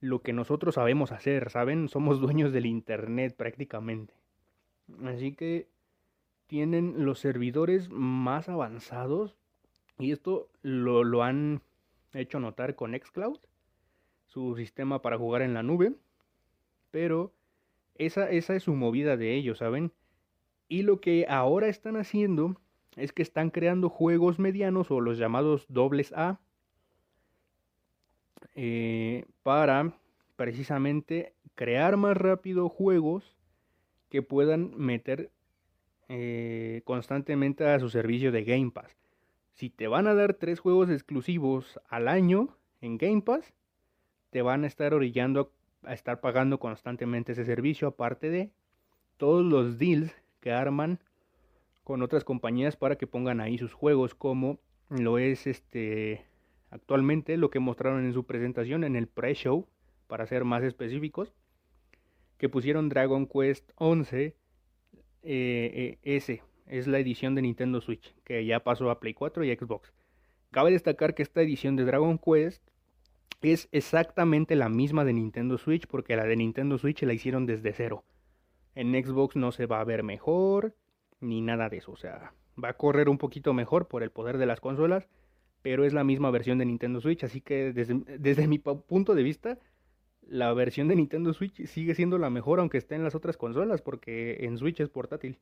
lo 0.02 0.22
que 0.22 0.34
nosotros 0.34 0.76
sabemos 0.76 1.12
hacer, 1.12 1.50
¿saben? 1.50 1.90
Somos 1.90 2.20
dueños 2.20 2.54
del 2.54 2.66
Internet 2.66 3.36
prácticamente. 3.36 4.14
Así 5.04 5.34
que 5.34 5.68
tienen 6.48 7.06
los 7.06 7.20
servidores 7.20 7.90
más 7.90 8.50
avanzados 8.50 9.36
y 10.00 10.12
esto 10.12 10.50
lo, 10.62 11.04
lo 11.04 11.24
han 11.24 11.62
hecho 12.14 12.40
notar 12.40 12.76
con 12.76 12.98
Xcloud, 12.98 13.40
su 14.26 14.56
sistema 14.56 15.02
para 15.02 15.18
jugar 15.18 15.42
en 15.42 15.54
la 15.54 15.64
nube, 15.64 15.94
pero 16.92 17.34
esa, 17.96 18.30
esa 18.30 18.56
es 18.56 18.64
su 18.64 18.74
movida 18.74 19.18
de 19.18 19.36
ellos, 19.36 19.60
¿saben? 19.60 19.92
Y 20.70 20.84
lo 20.84 21.02
que 21.02 21.26
ahora 21.28 21.68
están 21.68 21.98
haciendo 21.98 22.56
es 22.96 23.12
que 23.12 23.22
están 23.22 23.50
creando 23.50 23.90
juegos 23.90 24.40
medianos 24.40 24.90
o 24.92 25.02
los 25.02 25.18
llamados 25.18 25.66
dobles 25.68 26.14
A 26.14 26.40
eh, 28.62 29.24
para 29.42 29.94
precisamente 30.36 31.32
crear 31.56 31.96
más 31.96 32.18
rápido 32.18 32.68
juegos 32.68 33.38
que 34.10 34.22
puedan 34.22 34.78
meter 34.78 35.32
eh, 36.10 36.82
constantemente 36.84 37.66
a 37.66 37.80
su 37.80 37.90
servicio 37.90 38.34
de 38.34 38.44
Game 38.44 38.72
Pass. 38.72 38.98
Si 39.54 39.70
te 39.70 39.88
van 39.88 40.08
a 40.08 40.14
dar 40.14 40.34
tres 40.34 40.60
juegos 40.60 40.90
exclusivos 40.90 41.80
al 41.88 42.10
año 42.10 42.50
en 42.82 42.98
Game 42.98 43.22
Pass, 43.22 43.54
te 44.30 44.42
van 44.42 44.66
a 44.66 44.68
estar 44.68 44.94
orillando 44.94 45.54
a 45.84 45.94
estar 45.94 46.20
pagando 46.20 46.60
constantemente 46.60 47.32
ese 47.32 47.46
servicio, 47.46 47.88
aparte 47.88 48.30
de 48.30 48.52
todos 49.16 49.46
los 49.46 49.80
deals 49.80 50.14
que 50.42 50.52
arman 50.52 51.00
con 51.86 52.02
otras 52.02 52.26
compañías 52.26 52.76
para 52.76 52.98
que 52.98 53.08
pongan 53.08 53.40
ahí 53.40 53.58
sus 53.58 53.72
juegos 53.72 54.16
como 54.16 54.60
lo 54.90 55.18
es 55.18 55.48
este 55.48 56.26
actualmente 56.70 57.38
lo 57.38 57.50
que 57.50 57.60
mostraron 57.60 58.06
en 58.06 58.14
su 58.14 58.26
presentación 58.26 58.84
en 58.84 58.96
el 58.96 59.08
pre-show 59.08 59.68
para 60.08 60.28
ser 60.28 60.46
más 60.46 60.64
específicos 60.64 61.34
que 62.38 62.50
pusieron 62.50 62.90
Dragon 62.90 63.28
Quest 63.28 63.72
11 63.76 64.26
eh, 64.26 64.36
eh, 65.24 65.98
S 66.04 66.42
es 66.68 66.88
la 66.88 67.00
edición 67.00 67.36
de 67.36 67.42
Nintendo 67.42 67.82
Switch 67.82 68.16
que 68.24 68.46
ya 68.46 68.62
pasó 68.62 68.90
a 68.90 69.00
Play 69.00 69.14
4 69.14 69.44
y 69.44 69.56
Xbox 69.56 69.92
cabe 70.52 70.72
destacar 70.72 71.16
que 71.16 71.24
esta 71.24 71.42
edición 71.42 71.76
de 71.76 71.86
Dragon 71.86 72.18
Quest 72.18 72.64
es 73.42 73.70
exactamente 73.72 74.56
la 74.56 74.70
misma 74.70 75.06
de 75.06 75.14
Nintendo 75.14 75.58
Switch 75.58 75.88
porque 75.88 76.16
la 76.16 76.26
de 76.26 76.36
Nintendo 76.36 76.78
Switch 76.78 77.04
la 77.04 77.14
hicieron 77.14 77.46
desde 77.46 77.74
cero 77.74 78.04
en 78.76 78.94
Xbox 78.94 79.36
no 79.36 79.52
se 79.52 79.66
va 79.66 79.82
a 79.82 79.84
ver 79.84 80.04
mejor, 80.04 80.74
ni 81.20 81.42
nada 81.42 81.68
de 81.68 81.78
eso. 81.78 81.92
O 81.92 81.98
sea, 81.98 82.34
va 82.62 82.70
a 82.70 82.78
correr 82.78 83.10
un 83.10 83.18
poquito 83.18 83.54
mejor 83.54 83.88
por 83.88 84.04
el 84.04 84.12
poder 84.12 84.38
de 84.38 84.46
las 84.46 84.62
consolas, 84.62 85.08
pero 85.62 85.86
es 85.86 85.94
la 85.94 86.04
misma 86.04 86.32
versión 86.32 86.58
de 86.58 86.66
Nintendo 86.66 87.02
Switch. 87.02 87.24
Así 87.24 87.42
que 87.42 87.74
desde, 87.74 87.96
desde 88.18 88.48
mi 88.48 88.60
punto 88.60 89.16
de 89.16 89.24
vista, 89.24 89.60
la 90.28 90.54
versión 90.54 90.88
de 90.88 90.96
Nintendo 90.96 91.34
Switch 91.34 91.66
sigue 91.66 91.96
siendo 91.96 92.18
la 92.18 92.30
mejor, 92.30 92.60
aunque 92.60 92.78
esté 92.78 92.96
en 92.96 93.04
las 93.04 93.16
otras 93.16 93.38
consolas, 93.38 93.82
porque 93.82 94.38
en 94.42 94.58
Switch 94.58 94.80
es 94.80 94.90
portátil. 94.90 95.40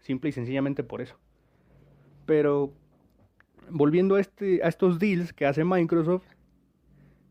Simple 0.00 0.30
y 0.30 0.32
sencillamente 0.32 0.82
por 0.82 1.00
eso. 1.00 1.18
Pero 2.24 2.72
volviendo 3.70 4.16
a, 4.16 4.20
este, 4.20 4.62
a 4.62 4.68
estos 4.68 4.98
deals 4.98 5.32
que 5.32 5.46
hace 5.46 5.64
Microsoft, 5.64 6.26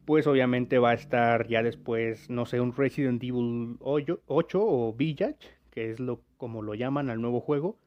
pues 0.05 0.27
obviamente 0.27 0.77
va 0.77 0.91
a 0.91 0.93
estar 0.93 1.47
ya 1.47 1.63
después, 1.63 2.29
no 2.29 2.45
sé, 2.45 2.59
un 2.59 2.75
Resident 2.75 3.23
Evil 3.23 3.77
8 3.79 4.21
o 4.27 4.93
Village, 4.93 5.57
que 5.71 5.91
es 5.91 5.99
lo 5.99 6.21
como 6.37 6.61
lo 6.61 6.75
llaman 6.75 7.09
al 7.09 7.21
nuevo 7.21 7.41
juego. 7.41 7.79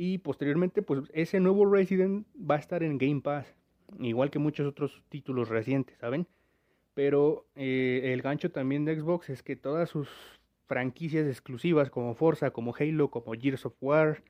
Y 0.00 0.18
posteriormente, 0.18 0.80
pues 0.80 1.10
ese 1.12 1.40
nuevo 1.40 1.66
Resident 1.66 2.24
va 2.38 2.54
a 2.54 2.58
estar 2.60 2.84
en 2.84 2.98
Game 2.98 3.20
Pass, 3.20 3.52
igual 3.98 4.30
que 4.30 4.38
muchos 4.38 4.64
otros 4.64 5.02
títulos 5.08 5.48
recientes, 5.48 5.98
¿saben? 5.98 6.28
Pero 6.94 7.48
eh, 7.56 8.12
el 8.14 8.22
gancho 8.22 8.52
también 8.52 8.84
de 8.84 8.94
Xbox 8.96 9.28
es 9.28 9.42
que 9.42 9.56
todas 9.56 9.90
sus 9.90 10.08
franquicias 10.66 11.26
exclusivas 11.26 11.90
como 11.90 12.14
Forza, 12.14 12.52
como 12.52 12.76
Halo, 12.78 13.10
como 13.10 13.32
Gears 13.32 13.66
of 13.66 13.74
War, 13.80 14.22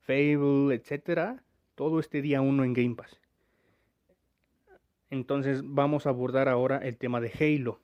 Fable, 0.00 0.74
etcétera, 0.74 1.44
todo 1.76 2.00
este 2.00 2.20
día 2.20 2.40
uno 2.40 2.64
en 2.64 2.72
Game 2.72 2.96
Pass. 2.96 3.20
Entonces 5.08 5.62
vamos 5.64 6.06
a 6.06 6.08
abordar 6.08 6.48
ahora 6.48 6.78
el 6.78 6.96
tema 6.96 7.20
de 7.20 7.30
Halo. 7.30 7.80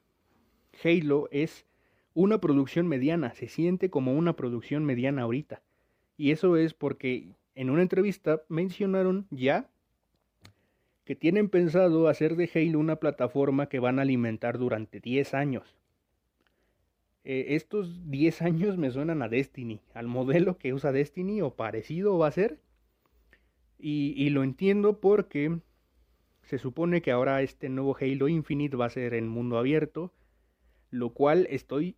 Halo 0.83 1.29
es 1.31 1.67
una 2.15 2.41
producción 2.41 2.89
mediana, 2.89 3.33
se 3.35 3.47
siente 3.47 3.91
como 3.91 4.15
una 4.15 4.33
producción 4.35 4.85
mediana 4.85 5.23
ahorita. 5.23 5.63
Y 6.19 6.33
eso 6.33 6.57
es 6.57 6.75
porque 6.75 7.29
en 7.55 7.71
una 7.71 7.81
entrevista 7.81 8.43
mencionaron 8.49 9.27
ya 9.31 9.71
que 11.05 11.15
tienen 11.15 11.49
pensado 11.49 12.09
hacer 12.09 12.37
de 12.37 12.51
Halo 12.53 12.81
una 12.81 12.97
plataforma 12.97 13.69
que 13.71 13.79
van 13.79 13.99
a 13.99 14.03
alimentar 14.03 14.59
durante 14.59 15.01
10 15.01 15.33
años. 15.33 15.77
Eh, 17.25 17.55
estos 17.55 18.11
10 18.11 18.43
años 18.43 18.77
me 18.77 18.91
suenan 18.91 19.23
a 19.23 19.29
Destiny, 19.29 19.81
al 19.95 20.09
modelo 20.09 20.59
que 20.59 20.75
usa 20.75 20.93
Destiny 20.93 21.41
o 21.41 21.55
parecido 21.55 22.19
va 22.19 22.27
a 22.27 22.33
ser. 22.33 22.61
Y, 23.79 24.13
y 24.17 24.31
lo 24.31 24.43
entiendo 24.43 25.01
porque 25.01 25.61
se 26.43 26.59
supone 26.59 27.01
que 27.01 27.13
ahora 27.13 27.43
este 27.43 27.69
nuevo 27.69 27.97
Halo 27.99 28.27
Infinite 28.27 28.77
va 28.77 28.87
a 28.87 28.91
ser 28.91 29.15
en 29.15 29.29
mundo 29.29 29.57
abierto, 29.57 30.13
lo 30.91 31.11
cual 31.11 31.47
estoy 31.49 31.97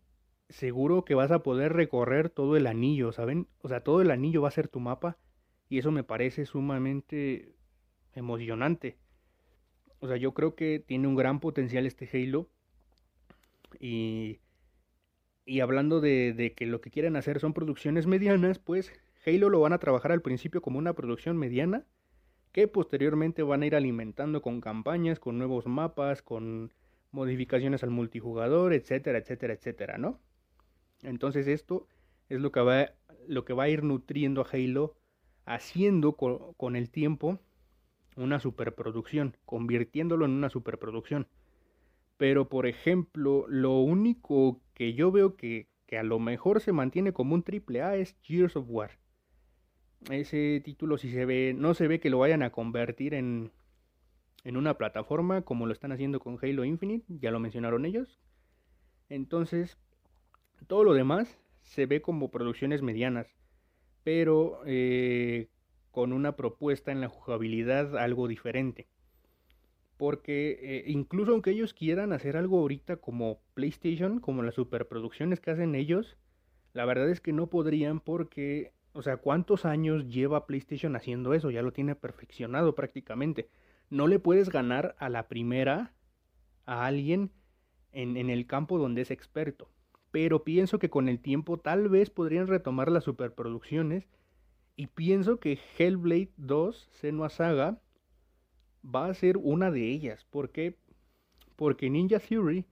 seguro 0.50 1.04
que 1.04 1.14
vas 1.14 1.30
a 1.30 1.42
poder 1.42 1.72
recorrer 1.72 2.28
todo 2.28 2.56
el 2.56 2.66
anillo, 2.66 3.12
¿saben? 3.12 3.48
O 3.62 3.68
sea, 3.68 3.82
todo 3.82 4.02
el 4.02 4.10
anillo 4.10 4.42
va 4.42 4.48
a 4.48 4.52
ser 4.52 4.68
tu 4.68 4.80
mapa 4.80 5.16
y 5.68 5.78
eso 5.78 5.92
me 5.92 6.04
parece 6.04 6.44
sumamente 6.44 7.54
emocionante. 8.14 8.98
O 10.00 10.08
sea, 10.08 10.16
yo 10.16 10.34
creo 10.34 10.54
que 10.54 10.80
tiene 10.80 11.06
un 11.06 11.14
gran 11.14 11.40
potencial 11.40 11.86
este 11.86 12.08
Halo. 12.12 12.48
Y, 13.78 14.40
y 15.44 15.60
hablando 15.60 16.00
de, 16.00 16.32
de, 16.32 16.52
que 16.54 16.66
lo 16.66 16.80
que 16.80 16.90
quieren 16.90 17.16
hacer 17.16 17.38
son 17.38 17.54
producciones 17.54 18.06
medianas, 18.06 18.58
pues 18.58 18.92
Halo 19.24 19.48
lo 19.48 19.60
van 19.60 19.72
a 19.72 19.78
trabajar 19.78 20.10
al 20.12 20.22
principio 20.22 20.60
como 20.62 20.78
una 20.78 20.94
producción 20.94 21.36
mediana, 21.36 21.86
que 22.52 22.66
posteriormente 22.66 23.42
van 23.42 23.62
a 23.62 23.66
ir 23.66 23.76
alimentando 23.76 24.42
con 24.42 24.60
campañas, 24.60 25.20
con 25.20 25.38
nuevos 25.38 25.66
mapas, 25.66 26.22
con 26.22 26.72
modificaciones 27.12 27.84
al 27.84 27.90
multijugador, 27.90 28.72
etcétera, 28.72 29.18
etcétera, 29.18 29.54
etcétera, 29.54 29.98
¿no? 29.98 30.20
Entonces 31.02 31.46
esto 31.46 31.86
es 32.28 32.40
lo 32.40 32.52
que 32.52 32.60
va, 32.60 32.90
lo 33.26 33.44
que 33.44 33.52
va 33.52 33.64
a 33.64 33.68
ir 33.68 33.82
nutriendo 33.82 34.42
a 34.42 34.48
Halo 34.50 34.96
haciendo 35.44 36.12
con, 36.12 36.76
el 36.76 36.90
tiempo 36.90 37.40
una 38.16 38.38
superproducción, 38.38 39.36
convirtiéndolo 39.44 40.24
en 40.24 40.32
una 40.32 40.50
superproducción. 40.50 41.26
Pero, 42.16 42.48
por 42.48 42.66
ejemplo, 42.66 43.46
lo 43.48 43.78
único 43.78 44.60
que 44.74 44.92
yo 44.92 45.10
veo 45.10 45.36
que, 45.36 45.68
que 45.86 45.98
a 45.98 46.02
lo 46.02 46.18
mejor 46.18 46.60
se 46.60 46.72
mantiene 46.72 47.12
como 47.12 47.34
un 47.34 47.42
triple 47.42 47.82
A 47.82 47.96
es 47.96 48.16
Gears 48.22 48.56
of 48.56 48.66
War. 48.68 48.98
Ese 50.10 50.60
título 50.64 50.98
si 50.98 51.10
se 51.10 51.24
ve, 51.24 51.54
no 51.56 51.74
se 51.74 51.88
ve 51.88 51.98
que 51.98 52.10
lo 52.10 52.18
vayan 52.18 52.42
a 52.42 52.50
convertir 52.50 53.14
en, 53.14 53.50
en 54.44 54.56
una 54.56 54.76
plataforma 54.78 55.42
como 55.42 55.66
lo 55.66 55.72
están 55.72 55.92
haciendo 55.92 56.20
con 56.20 56.38
Halo 56.42 56.64
Infinite, 56.64 57.04
ya 57.08 57.30
lo 57.30 57.40
mencionaron 57.40 57.84
ellos. 57.84 58.20
Entonces, 59.08 59.78
todo 60.66 60.84
lo 60.84 60.94
demás 60.94 61.38
se 61.62 61.86
ve 61.86 62.02
como 62.02 62.30
producciones 62.30 62.82
medianas 62.82 63.34
pero 64.02 64.60
eh, 64.66 65.48
con 65.90 66.12
una 66.12 66.36
propuesta 66.36 66.92
en 66.92 67.00
la 67.00 67.08
jugabilidad 67.08 67.96
algo 67.96 68.28
diferente. 68.28 68.88
Porque 69.96 70.58
eh, 70.62 70.84
incluso 70.86 71.32
aunque 71.32 71.50
ellos 71.50 71.74
quieran 71.74 72.12
hacer 72.12 72.36
algo 72.36 72.58
ahorita 72.60 72.96
como 72.96 73.40
PlayStation, 73.54 74.20
como 74.20 74.42
las 74.42 74.54
superproducciones 74.54 75.40
que 75.40 75.50
hacen 75.50 75.74
ellos, 75.74 76.16
la 76.72 76.84
verdad 76.86 77.10
es 77.10 77.20
que 77.20 77.32
no 77.32 77.48
podrían 77.48 78.00
porque, 78.00 78.72
o 78.92 79.02
sea, 79.02 79.18
¿cuántos 79.18 79.64
años 79.64 80.08
lleva 80.08 80.46
PlayStation 80.46 80.96
haciendo 80.96 81.34
eso? 81.34 81.50
Ya 81.50 81.62
lo 81.62 81.72
tiene 81.72 81.94
perfeccionado 81.94 82.74
prácticamente. 82.74 83.50
No 83.90 84.06
le 84.06 84.18
puedes 84.18 84.48
ganar 84.48 84.94
a 84.98 85.08
la 85.08 85.28
primera 85.28 85.92
a 86.64 86.86
alguien 86.86 87.32
en, 87.92 88.16
en 88.16 88.30
el 88.30 88.46
campo 88.46 88.78
donde 88.78 89.02
es 89.02 89.10
experto 89.10 89.68
pero 90.10 90.44
pienso 90.44 90.78
que 90.78 90.90
con 90.90 91.08
el 91.08 91.20
tiempo 91.20 91.58
tal 91.58 91.88
vez 91.88 92.10
podrían 92.10 92.46
retomar 92.46 92.90
las 92.90 93.04
superproducciones 93.04 94.08
y 94.76 94.86
pienso 94.88 95.38
que 95.38 95.58
Hellblade 95.78 96.32
2 96.36 96.88
Senua 96.92 97.28
Saga 97.28 97.80
va 98.84 99.06
a 99.06 99.14
ser 99.14 99.36
una 99.36 99.70
de 99.70 99.90
ellas. 99.90 100.24
¿Por 100.30 100.50
qué? 100.50 100.78
Porque 101.56 101.90
Ninja 101.90 102.18
Theory 102.18 102.64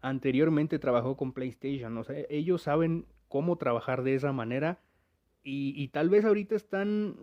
anteriormente 0.00 0.78
trabajó 0.78 1.16
con 1.16 1.32
PlayStation, 1.32 1.96
o 1.98 2.04
sea, 2.04 2.24
ellos 2.28 2.62
saben 2.62 3.06
cómo 3.28 3.56
trabajar 3.56 4.02
de 4.02 4.14
esa 4.14 4.32
manera 4.32 4.80
y, 5.42 5.72
y 5.76 5.88
tal 5.88 6.08
vez 6.10 6.24
ahorita 6.24 6.54
están 6.54 7.16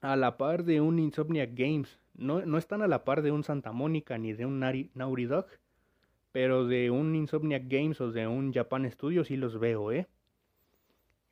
a 0.00 0.16
la 0.16 0.36
par 0.36 0.64
de 0.64 0.80
un 0.80 0.98
Insomniac 0.98 1.50
Games, 1.54 1.98
no, 2.14 2.44
no 2.44 2.58
están 2.58 2.82
a 2.82 2.88
la 2.88 3.04
par 3.04 3.22
de 3.22 3.30
un 3.30 3.44
Santa 3.44 3.72
Mónica 3.72 4.18
ni 4.18 4.32
de 4.32 4.46
un 4.46 4.58
Naughty 4.60 5.24
Dog, 5.24 5.46
pero 6.38 6.68
de 6.68 6.92
un 6.92 7.16
Insomniac 7.16 7.64
Games 7.66 8.00
o 8.00 8.12
de 8.12 8.28
un 8.28 8.52
Japan 8.52 8.88
Studio 8.88 9.24
sí 9.24 9.36
los 9.36 9.58
veo, 9.58 9.90
¿eh? 9.90 10.06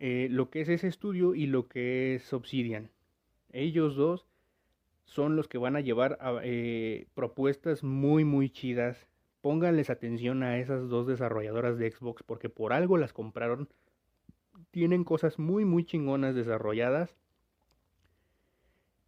¿eh? 0.01 0.27
Lo 0.33 0.51
que 0.51 0.63
es 0.63 0.69
ese 0.69 0.89
estudio 0.89 1.37
y 1.37 1.47
lo 1.47 1.69
que 1.69 2.17
es 2.17 2.33
Obsidian. 2.33 2.91
Ellos 3.53 3.95
dos 3.95 4.27
son 5.05 5.37
los 5.37 5.47
que 5.47 5.59
van 5.59 5.77
a 5.77 5.81
llevar 5.81 6.19
eh, 6.43 7.07
propuestas 7.15 7.85
muy, 7.85 8.25
muy 8.25 8.51
chidas. 8.51 9.07
Pónganles 9.43 9.91
atención 9.91 10.43
a 10.43 10.59
esas 10.59 10.89
dos 10.89 11.07
desarrolladoras 11.07 11.79
de 11.79 11.89
Xbox 11.89 12.25
porque 12.25 12.49
por 12.49 12.73
algo 12.73 12.99
las 12.99 13.13
compraron. 13.13 13.69
Tienen 14.73 15.05
cosas 15.05 15.39
muy, 15.39 15.65
muy 15.65 15.85
chingonas 15.85 16.35
desarrolladas. 16.35 17.15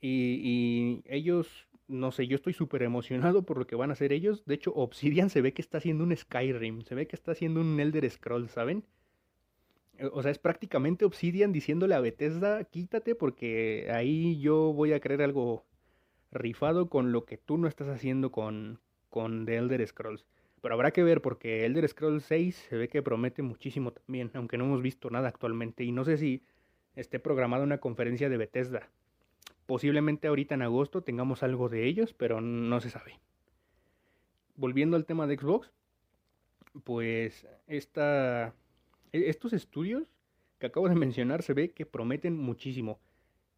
Y 0.00 1.02
ellos 1.06 1.66
no 1.88 2.12
sé, 2.12 2.26
yo 2.26 2.36
estoy 2.36 2.52
súper 2.52 2.82
emocionado 2.82 3.42
por 3.42 3.58
lo 3.58 3.66
que 3.66 3.76
van 3.76 3.90
a 3.90 3.94
hacer 3.94 4.12
ellos. 4.12 4.44
De 4.44 4.54
hecho, 4.54 4.72
Obsidian 4.74 5.30
se 5.30 5.40
ve 5.40 5.52
que 5.52 5.62
está 5.62 5.78
haciendo 5.78 6.04
un 6.04 6.14
Skyrim, 6.14 6.82
se 6.82 6.94
ve 6.94 7.06
que 7.06 7.16
está 7.16 7.32
haciendo 7.32 7.60
un 7.60 7.80
Elder 7.80 8.08
Scrolls, 8.10 8.50
¿saben? 8.52 8.84
Eh, 9.98 10.08
o 10.12 10.22
sea, 10.22 10.30
es 10.30 10.38
prácticamente 10.38 11.04
Obsidian 11.04 11.52
diciéndole 11.52 11.94
a 11.94 12.00
Bethesda, 12.00 12.64
quítate 12.64 13.14
porque 13.14 13.88
ahí 13.92 14.38
yo 14.38 14.72
voy 14.72 14.92
a 14.92 15.00
creer 15.00 15.22
algo 15.22 15.64
rifado 16.30 16.88
con 16.88 17.10
lo 17.10 17.24
que 17.24 17.38
tú 17.38 17.56
no 17.58 17.68
estás 17.68 17.88
haciendo 17.88 18.30
con, 18.30 18.80
con 19.08 19.46
The 19.46 19.56
Elder 19.56 19.86
Scrolls. 19.86 20.26
Pero 20.60 20.74
habrá 20.74 20.90
que 20.90 21.02
ver 21.02 21.22
porque 21.22 21.64
Elder 21.64 21.88
Scrolls 21.88 22.24
6 22.24 22.66
se 22.68 22.76
ve 22.76 22.88
que 22.88 23.02
promete 23.02 23.42
muchísimo 23.42 23.92
también, 23.92 24.30
aunque 24.34 24.58
no 24.58 24.64
hemos 24.64 24.82
visto 24.82 25.08
nada 25.10 25.28
actualmente. 25.28 25.84
Y 25.84 25.92
no 25.92 26.04
sé 26.04 26.18
si 26.18 26.42
esté 26.96 27.20
programada 27.20 27.64
una 27.64 27.78
conferencia 27.78 28.28
de 28.28 28.36
Bethesda. 28.36 28.90
Posiblemente 29.68 30.28
ahorita 30.28 30.54
en 30.54 30.62
agosto 30.62 31.02
tengamos 31.02 31.42
algo 31.42 31.68
de 31.68 31.84
ellos, 31.84 32.14
pero 32.14 32.40
no 32.40 32.80
se 32.80 32.88
sabe. 32.88 33.20
Volviendo 34.56 34.96
al 34.96 35.04
tema 35.04 35.26
de 35.26 35.36
Xbox, 35.36 35.70
pues 36.84 37.46
esta, 37.66 38.54
e, 39.12 39.28
estos 39.28 39.52
estudios 39.52 40.08
que 40.58 40.68
acabo 40.68 40.88
de 40.88 40.94
mencionar 41.04 41.42
se 41.42 41.52
ve 41.52 41.72
que 41.72 41.84
prometen 41.84 42.34
muchísimo. 42.34 42.98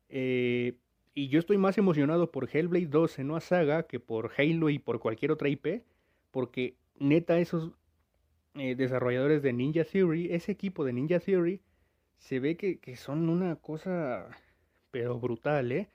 Eh, 0.09 0.75
y 1.15 1.29
yo 1.29 1.39
estoy 1.39 1.59
más 1.59 1.79
emocionado 1.79 2.33
por 2.33 2.49
Hellblade 2.53 2.87
2 2.87 3.21
en 3.21 3.31
una 3.31 3.39
saga 3.39 3.85
que 3.85 4.01
por 4.01 4.33
Halo 4.37 4.69
y 4.69 4.81
por 4.81 4.99
cualquier 4.99 5.31
otra 5.31 5.49
IP, 5.49 5.85
porque 6.33 6.75
neta 6.99 7.39
esos 7.39 7.71
eh, 8.55 8.75
desarrolladores 8.75 9.43
de 9.43 9.53
Ninja 9.53 9.85
Theory, 9.85 10.33
ese 10.33 10.51
equipo 10.51 10.85
de 10.85 10.93
Ninja 10.93 11.21
Theory, 11.21 11.61
se 12.19 12.41
ve 12.41 12.57
que, 12.57 12.81
que 12.81 12.97
son 12.97 13.29
una 13.29 13.55
cosa 13.55 14.29
pero 14.91 15.21
brutal, 15.21 15.71
¿eh? 15.71 15.89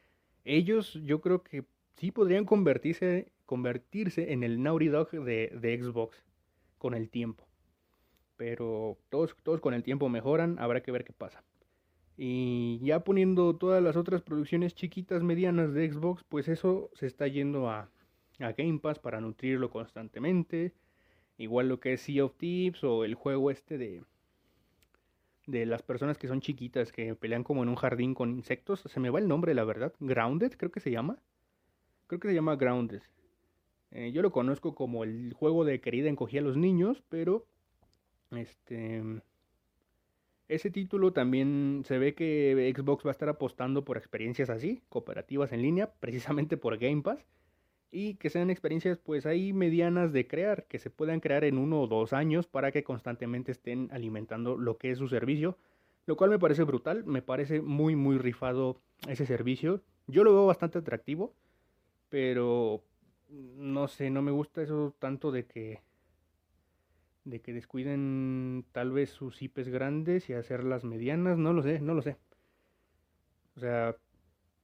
Ellos 0.45 0.93
yo 1.03 1.21
creo 1.21 1.43
que 1.43 1.65
sí 1.97 2.11
podrían 2.11 2.45
convertirse, 2.45 3.31
convertirse 3.45 4.31
en 4.31 4.43
el 4.43 4.61
Naughty 4.61 4.87
Dog 4.87 5.11
de, 5.11 5.51
de 5.59 5.83
Xbox 5.83 6.23
con 6.77 6.93
el 6.93 7.09
tiempo. 7.09 7.47
Pero 8.37 8.97
todos, 9.09 9.35
todos 9.43 9.61
con 9.61 9.73
el 9.73 9.83
tiempo 9.83 10.09
mejoran, 10.09 10.57
habrá 10.59 10.81
que 10.81 10.91
ver 10.91 11.03
qué 11.03 11.13
pasa. 11.13 11.43
Y 12.17 12.79
ya 12.81 13.03
poniendo 13.03 13.55
todas 13.55 13.83
las 13.83 13.97
otras 13.97 14.21
producciones 14.21 14.73
chiquitas, 14.75 15.23
medianas 15.23 15.73
de 15.73 15.91
Xbox, 15.91 16.23
pues 16.29 16.47
eso 16.47 16.89
se 16.93 17.07
está 17.07 17.27
yendo 17.27 17.69
a, 17.69 17.89
a 18.39 18.51
Game 18.53 18.79
Pass 18.79 18.99
para 18.99 19.19
nutrirlo 19.19 19.69
constantemente. 19.69 20.73
Igual 21.37 21.67
lo 21.67 21.79
que 21.79 21.93
es 21.93 22.01
Sea 22.01 22.25
of 22.25 22.35
Thieves 22.37 22.83
o 22.83 23.03
el 23.03 23.15
juego 23.15 23.51
este 23.51 23.77
de, 23.77 24.03
de 25.45 25.65
las 25.65 25.81
personas 25.81 26.17
que 26.17 26.27
son 26.27 26.41
chiquitas, 26.41 26.91
que 26.91 27.15
pelean 27.15 27.43
como 27.43 27.63
en 27.63 27.69
un 27.69 27.75
jardín 27.75 28.13
con 28.13 28.31
insectos. 28.31 28.81
Se 28.85 28.99
me 28.99 29.09
va 29.09 29.19
el 29.19 29.27
nombre, 29.27 29.53
la 29.53 29.63
verdad. 29.63 29.93
Grounded, 29.99 30.53
creo 30.57 30.71
que 30.71 30.79
se 30.79 30.91
llama. 30.91 31.19
Creo 32.07 32.19
que 32.19 32.27
se 32.27 32.33
llama 32.33 32.55
Grounded. 32.55 33.01
Eh, 33.91 34.11
yo 34.11 34.21
lo 34.21 34.31
conozco 34.31 34.75
como 34.75 35.03
el 35.03 35.33
juego 35.33 35.65
de 35.65 35.79
querida 35.81 36.09
encogía 36.09 36.41
a 36.41 36.43
los 36.43 36.57
niños, 36.57 37.03
pero 37.09 37.45
este 38.31 39.01
ese 40.47 40.69
título 40.69 41.11
también 41.11 41.83
se 41.85 41.97
ve 41.97 42.13
que 42.13 42.73
Xbox 42.75 43.05
va 43.05 43.09
a 43.09 43.13
estar 43.13 43.29
apostando 43.29 43.83
por 43.83 43.97
experiencias 43.97 44.49
así, 44.49 44.83
cooperativas 44.89 45.51
en 45.51 45.61
línea, 45.63 45.91
precisamente 45.99 46.55
por 46.57 46.77
Game 46.77 47.01
Pass 47.01 47.25
y 47.91 48.15
que 48.15 48.29
sean 48.29 48.49
experiencias 48.49 48.97
pues 48.97 49.25
ahí 49.25 49.53
medianas 49.53 50.11
de 50.13 50.27
crear, 50.27 50.65
que 50.67 50.79
se 50.79 50.89
puedan 50.89 51.19
crear 51.19 51.43
en 51.43 51.57
uno 51.57 51.81
o 51.81 51.87
dos 51.87 52.13
años 52.13 52.47
para 52.47 52.71
que 52.71 52.83
constantemente 52.83 53.51
estén 53.51 53.89
alimentando 53.91 54.57
lo 54.57 54.77
que 54.77 54.91
es 54.91 54.97
su 54.99 55.07
servicio, 55.07 55.57
Lo 56.07 56.17
cual 56.17 56.29
me 56.31 56.39
parece 56.39 56.63
brutal, 56.63 57.05
me 57.05 57.21
parece 57.21 57.61
muy, 57.61 57.95
muy 57.95 58.17
rifado 58.17 58.81
ese 59.07 59.25
servicio. 59.25 59.81
Yo 60.07 60.23
lo 60.23 60.33
veo 60.33 60.45
bastante 60.45 60.77
atractivo, 60.79 61.33
pero 62.09 62.83
no 63.29 63.87
sé, 63.87 64.09
no 64.09 64.21
me 64.21 64.31
gusta 64.31 64.61
eso 64.63 64.95
tanto 64.99 65.31
de 65.31 65.45
que 65.47 65.81
de 67.25 67.41
que 67.41 67.53
descuiden 67.53 68.65
tal 68.71 68.91
vez 68.91 69.09
sus 69.09 69.41
IPs 69.41 69.67
grandes 69.69 70.29
y 70.29 70.33
hacerlas 70.33 70.83
medianas, 70.85 71.37
no 71.37 71.53
lo 71.53 71.63
sé, 71.63 71.79
no 71.81 71.93
lo 71.93 72.01
sé. 72.01 72.17
O 73.55 73.59
sea, 73.59 73.95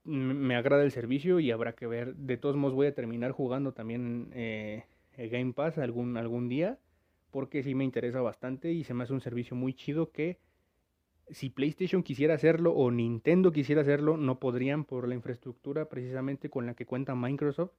me 0.04 0.56
agrada 0.56 0.84
el 0.84 0.92
servicio 0.92 1.40
y 1.40 1.52
habrá 1.52 1.74
que 1.74 1.88
ver. 1.88 2.16
De 2.16 2.38
todos 2.38 2.56
modos 2.56 2.76
voy 2.76 2.88
a 2.88 2.96
terminar 2.96 3.32
jugando 3.32 3.74
también 3.74 4.30
eh, 4.34 4.86
el 5.18 5.30
Game 5.30 5.54
Pass 5.54 5.78
algún, 5.78 6.18
algún 6.18 6.50
día, 6.50 6.80
porque 7.30 7.64
sí 7.64 7.76
me 7.76 7.84
interesa 7.84 8.22
bastante 8.22 8.72
y 8.72 8.84
se 8.84 8.94
me 8.94 9.04
hace 9.04 9.14
un 9.14 9.22
servicio 9.22 9.56
muy 9.56 9.74
chido 9.74 10.12
que 10.12 10.40
si 11.30 11.50
PlayStation 11.50 12.04
quisiera 12.04 12.34
hacerlo 12.34 12.74
o 12.74 12.92
Nintendo 12.92 13.52
quisiera 13.52 13.82
hacerlo, 13.82 14.18
no 14.18 14.40
podrían 14.40 14.84
por 14.84 15.08
la 15.08 15.16
infraestructura 15.16 15.88
precisamente 15.88 16.50
con 16.50 16.66
la 16.66 16.74
que 16.74 16.86
cuenta 16.86 17.16
Microsoft 17.16 17.72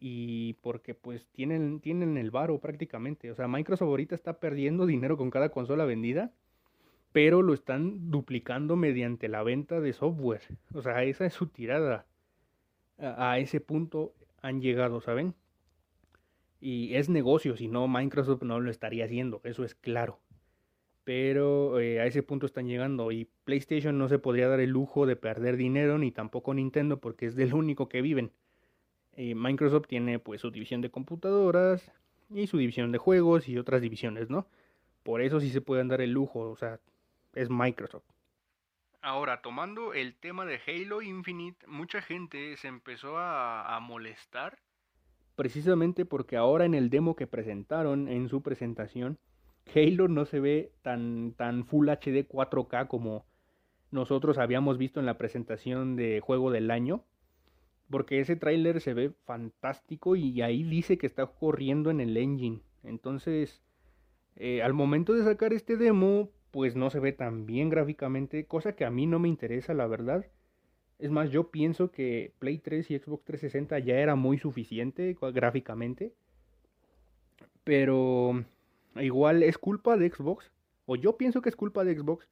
y 0.00 0.54
porque 0.54 0.94
pues 0.94 1.26
tienen, 1.28 1.80
tienen 1.80 2.18
el 2.18 2.30
varo 2.30 2.60
prácticamente. 2.60 3.30
O 3.30 3.34
sea, 3.34 3.48
Microsoft 3.48 3.88
ahorita 3.88 4.14
está 4.14 4.38
perdiendo 4.38 4.86
dinero 4.86 5.16
con 5.16 5.30
cada 5.30 5.48
consola 5.48 5.84
vendida, 5.86 6.32
pero 7.12 7.42
lo 7.42 7.54
están 7.54 8.10
duplicando 8.10 8.76
mediante 8.76 9.28
la 9.28 9.42
venta 9.42 9.80
de 9.80 9.92
software. 9.92 10.42
O 10.74 10.82
sea, 10.82 11.02
esa 11.04 11.26
es 11.26 11.34
su 11.34 11.46
tirada. 11.46 12.06
A, 12.98 13.38
ese 13.38 13.60
punto 13.60 14.14
han 14.42 14.60
llegado, 14.60 15.00
¿saben? 15.00 15.34
Y 16.60 16.94
es 16.94 17.08
negocio, 17.08 17.56
si 17.56 17.68
no 17.68 17.86
Microsoft 17.86 18.42
no 18.42 18.60
lo 18.60 18.70
estaría 18.70 19.04
haciendo, 19.04 19.40
eso 19.44 19.64
es 19.64 19.74
claro. 19.74 20.18
Pero 21.04 21.78
eh, 21.80 22.00
a 22.00 22.06
ese 22.06 22.22
punto 22.22 22.44
están 22.44 22.66
llegando 22.66 23.12
y 23.12 23.28
PlayStation 23.44 23.96
no 23.96 24.08
se 24.08 24.18
podría 24.18 24.48
dar 24.48 24.60
el 24.60 24.70
lujo 24.70 25.06
de 25.06 25.16
perder 25.16 25.56
dinero, 25.56 25.96
ni 25.98 26.10
tampoco 26.10 26.52
Nintendo, 26.52 27.00
porque 27.00 27.26
es 27.26 27.36
del 27.36 27.54
único 27.54 27.88
que 27.88 28.02
viven. 28.02 28.32
Eh, 29.12 29.34
Microsoft 29.34 29.86
tiene 29.86 30.18
pues 30.18 30.40
su 30.40 30.50
división 30.50 30.80
de 30.80 30.90
computadoras 30.90 31.90
y 32.30 32.46
su 32.48 32.58
división 32.58 32.92
de 32.92 32.98
juegos 32.98 33.48
y 33.48 33.56
otras 33.56 33.80
divisiones, 33.80 34.28
¿no? 34.28 34.46
Por 35.02 35.22
eso 35.22 35.40
sí 35.40 35.50
se 35.50 35.60
pueden 35.60 35.88
dar 35.88 36.00
el 36.00 36.10
lujo, 36.10 36.40
o 36.40 36.56
sea, 36.56 36.80
es 37.34 37.50
Microsoft. 37.50 38.04
Ahora, 39.00 39.42
tomando 39.42 39.94
el 39.94 40.16
tema 40.16 40.44
de 40.44 40.60
Halo 40.66 41.02
Infinite, 41.02 41.66
mucha 41.66 42.02
gente 42.02 42.56
se 42.56 42.68
empezó 42.68 43.16
a, 43.16 43.78
molestar 43.80 44.58
precisamente 45.36 46.04
porque 46.04 46.36
ahora 46.36 46.64
en 46.64 46.74
el 46.74 46.90
demo 46.90 47.14
que 47.14 47.28
presentaron 47.28 48.08
en 48.08 48.28
su 48.28 48.42
presentación, 48.42 49.18
Halo 49.72 50.08
no 50.08 50.24
se 50.24 50.40
ve 50.40 50.72
tan, 50.82 51.32
tan 51.34 51.64
Full 51.64 51.88
HD 51.88 52.26
4K 52.26 52.88
como 52.88 53.24
nosotros 53.92 54.36
habíamos 54.36 54.78
visto 54.78 54.98
en 54.98 55.06
la 55.06 55.16
presentación 55.16 55.94
de 55.94 56.20
Juego 56.20 56.50
del 56.50 56.72
Año, 56.72 57.04
porque 57.88 58.20
ese 58.20 58.34
tráiler 58.34 58.80
se 58.80 58.94
ve 58.94 59.12
fantástico 59.24 60.16
y 60.16 60.42
ahí 60.42 60.64
dice 60.64 60.98
que 60.98 61.06
está 61.06 61.26
corriendo 61.26 61.90
en 61.90 62.00
el 62.00 62.16
engine. 62.16 62.60
Entonces, 62.82 63.62
eh, 64.36 64.62
al 64.62 64.74
momento 64.74 65.14
de 65.14 65.24
sacar 65.24 65.52
este 65.52 65.76
demo, 65.76 66.30
pues 66.50 66.76
no 66.76 66.90
se 66.90 67.00
ve 67.00 67.12
tan 67.12 67.46
bien 67.46 67.68
gráficamente, 67.68 68.46
cosa 68.46 68.74
que 68.74 68.84
a 68.84 68.90
mí 68.90 69.06
no 69.06 69.18
me 69.18 69.28
interesa, 69.28 69.74
la 69.74 69.86
verdad. 69.86 70.26
Es 70.98 71.10
más, 71.10 71.30
yo 71.30 71.50
pienso 71.50 71.90
que 71.90 72.32
Play 72.38 72.58
3 72.58 72.90
y 72.90 72.98
Xbox 72.98 73.24
360 73.24 73.78
ya 73.80 73.98
era 73.98 74.16
muy 74.16 74.38
suficiente 74.38 75.16
gráficamente. 75.20 76.12
Pero 77.62 78.44
igual 78.96 79.42
es 79.42 79.58
culpa 79.58 79.96
de 79.96 80.10
Xbox. 80.10 80.50
O 80.86 80.96
yo 80.96 81.16
pienso 81.16 81.42
que 81.42 81.50
es 81.50 81.56
culpa 81.56 81.84
de 81.84 81.96
Xbox 81.96 82.28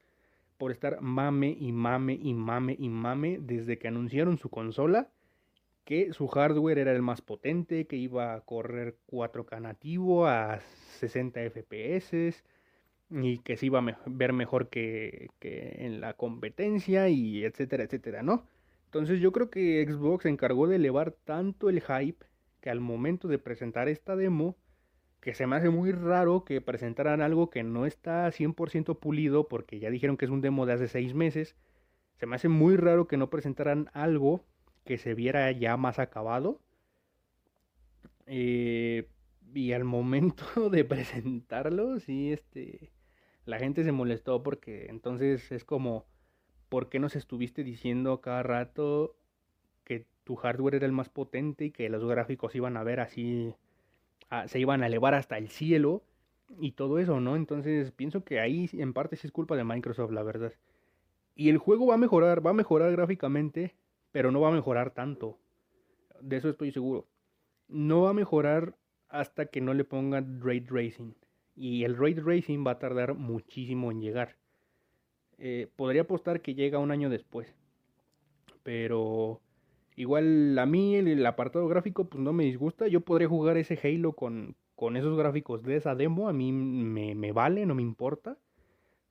por 0.58 0.72
estar 0.72 1.00
mame 1.00 1.56
y 1.60 1.70
mame 1.72 2.18
y 2.20 2.32
mame 2.32 2.74
y 2.78 2.88
mame 2.88 3.38
desde 3.40 3.78
que 3.78 3.88
anunciaron 3.88 4.38
su 4.38 4.48
consola. 4.48 5.10
Que 5.84 6.12
su 6.12 6.26
hardware 6.26 6.78
era 6.78 6.92
el 6.92 7.02
más 7.02 7.20
potente, 7.20 7.86
que 7.86 7.96
iba 7.96 8.34
a 8.34 8.40
correr 8.40 8.96
4K 9.06 9.60
nativo 9.60 10.26
a 10.26 10.58
60 10.98 11.40
FPS 11.50 12.42
y 13.10 13.38
que 13.38 13.56
se 13.56 13.66
iba 13.66 13.78
a 13.78 13.98
ver 14.06 14.32
mejor 14.32 14.68
que, 14.68 15.28
que 15.38 15.76
en 15.86 16.00
la 16.00 16.14
competencia 16.14 17.08
y 17.08 17.44
etcétera, 17.44 17.84
etcétera, 17.84 18.22
¿no? 18.22 18.46
Entonces 18.86 19.20
yo 19.20 19.32
creo 19.32 19.50
que 19.50 19.84
Xbox 19.88 20.24
se 20.24 20.28
encargó 20.28 20.66
de 20.66 20.76
elevar 20.76 21.12
tanto 21.12 21.68
el 21.68 21.82
hype 21.82 22.24
que 22.60 22.70
al 22.70 22.80
momento 22.80 23.28
de 23.28 23.38
presentar 23.38 23.88
esta 23.88 24.16
demo, 24.16 24.56
que 25.20 25.34
se 25.34 25.46
me 25.46 25.56
hace 25.56 25.70
muy 25.70 25.92
raro 25.92 26.44
que 26.44 26.60
presentaran 26.60 27.20
algo 27.20 27.50
que 27.50 27.62
no 27.62 27.86
está 27.86 28.30
100% 28.30 28.98
pulido, 28.98 29.48
porque 29.48 29.78
ya 29.78 29.90
dijeron 29.90 30.16
que 30.16 30.24
es 30.24 30.30
un 30.30 30.40
demo 30.40 30.66
de 30.66 30.74
hace 30.74 30.88
seis 30.88 31.14
meses, 31.14 31.56
se 32.18 32.26
me 32.26 32.36
hace 32.36 32.48
muy 32.48 32.76
raro 32.76 33.06
que 33.06 33.16
no 33.16 33.30
presentaran 33.30 33.90
algo 33.92 34.44
que 34.84 34.98
se 34.98 35.14
viera 35.14 35.50
ya 35.52 35.76
más 35.76 35.98
acabado. 35.98 36.60
Eh, 38.26 39.08
y 39.54 39.72
al 39.72 39.84
momento 39.84 40.44
de 40.70 40.84
presentarlo, 40.84 42.00
sí, 42.00 42.32
este, 42.32 42.90
la 43.46 43.58
gente 43.58 43.84
se 43.84 43.92
molestó 43.92 44.42
porque 44.42 44.86
entonces 44.88 45.50
es 45.50 45.64
como 45.64 46.04
¿por 46.68 46.88
qué 46.88 46.98
nos 46.98 47.16
estuviste 47.16 47.64
diciendo 47.64 48.20
cada 48.20 48.42
rato 48.42 49.16
que 49.84 50.04
tu 50.24 50.36
hardware 50.36 50.76
era 50.76 50.86
el 50.86 50.92
más 50.92 51.08
potente 51.08 51.66
y 51.66 51.70
que 51.70 51.88
los 51.88 52.04
gráficos 52.04 52.54
iban 52.54 52.76
a 52.76 52.82
ver 52.82 53.00
así, 53.00 53.54
se 54.46 54.58
iban 54.58 54.82
a 54.82 54.86
elevar 54.86 55.14
hasta 55.14 55.38
el 55.38 55.48
cielo 55.48 56.02
y 56.58 56.72
todo 56.72 56.98
eso, 56.98 57.20
¿no? 57.20 57.36
Entonces 57.36 57.92
pienso 57.92 58.24
que 58.24 58.40
ahí 58.40 58.68
en 58.72 58.92
parte 58.92 59.16
sí 59.16 59.26
es 59.26 59.32
culpa 59.32 59.56
de 59.56 59.64
Microsoft, 59.64 60.10
la 60.10 60.22
verdad. 60.22 60.52
Y 61.36 61.50
el 61.50 61.58
juego 61.58 61.86
va 61.86 61.94
a 61.94 61.98
mejorar, 61.98 62.44
va 62.44 62.50
a 62.50 62.54
mejorar 62.54 62.90
gráficamente, 62.92 63.76
pero 64.10 64.32
no 64.32 64.40
va 64.40 64.48
a 64.48 64.52
mejorar 64.52 64.90
tanto. 64.92 65.38
De 66.20 66.36
eso 66.36 66.48
estoy 66.48 66.72
seguro. 66.72 67.06
No 67.68 68.02
va 68.02 68.10
a 68.10 68.14
mejorar 68.14 68.76
hasta 69.08 69.46
que 69.46 69.60
no 69.60 69.74
le 69.74 69.84
pongan 69.84 70.40
Ray 70.40 70.60
Racing. 70.60 71.12
Y 71.56 71.84
el 71.84 71.96
Ray 71.96 72.14
Racing 72.14 72.64
va 72.66 72.72
a 72.72 72.78
tardar 72.78 73.14
muchísimo 73.14 73.90
en 73.90 74.00
llegar. 74.00 74.36
Eh, 75.38 75.68
podría 75.76 76.02
apostar 76.02 76.40
que 76.40 76.54
llega 76.54 76.78
un 76.78 76.90
año 76.90 77.10
después. 77.10 77.54
Pero 78.62 79.40
igual 79.96 80.58
a 80.58 80.66
mí 80.66 80.96
el, 80.96 81.24
apartado 81.24 81.66
gráfico 81.68 82.08
pues 82.08 82.22
no 82.22 82.32
me 82.32 82.44
disgusta. 82.44 82.88
Yo 82.88 83.00
podría 83.00 83.28
jugar 83.28 83.56
ese 83.56 83.78
Halo 83.82 84.12
con, 84.12 84.54
con 84.74 84.96
esos 84.96 85.16
gráficos 85.16 85.62
de 85.62 85.76
esa 85.76 85.94
demo. 85.94 86.28
A 86.28 86.32
mí 86.32 86.52
me, 86.52 87.14
me, 87.14 87.32
vale, 87.32 87.66
no 87.66 87.74
me 87.74 87.82
importa. 87.82 88.36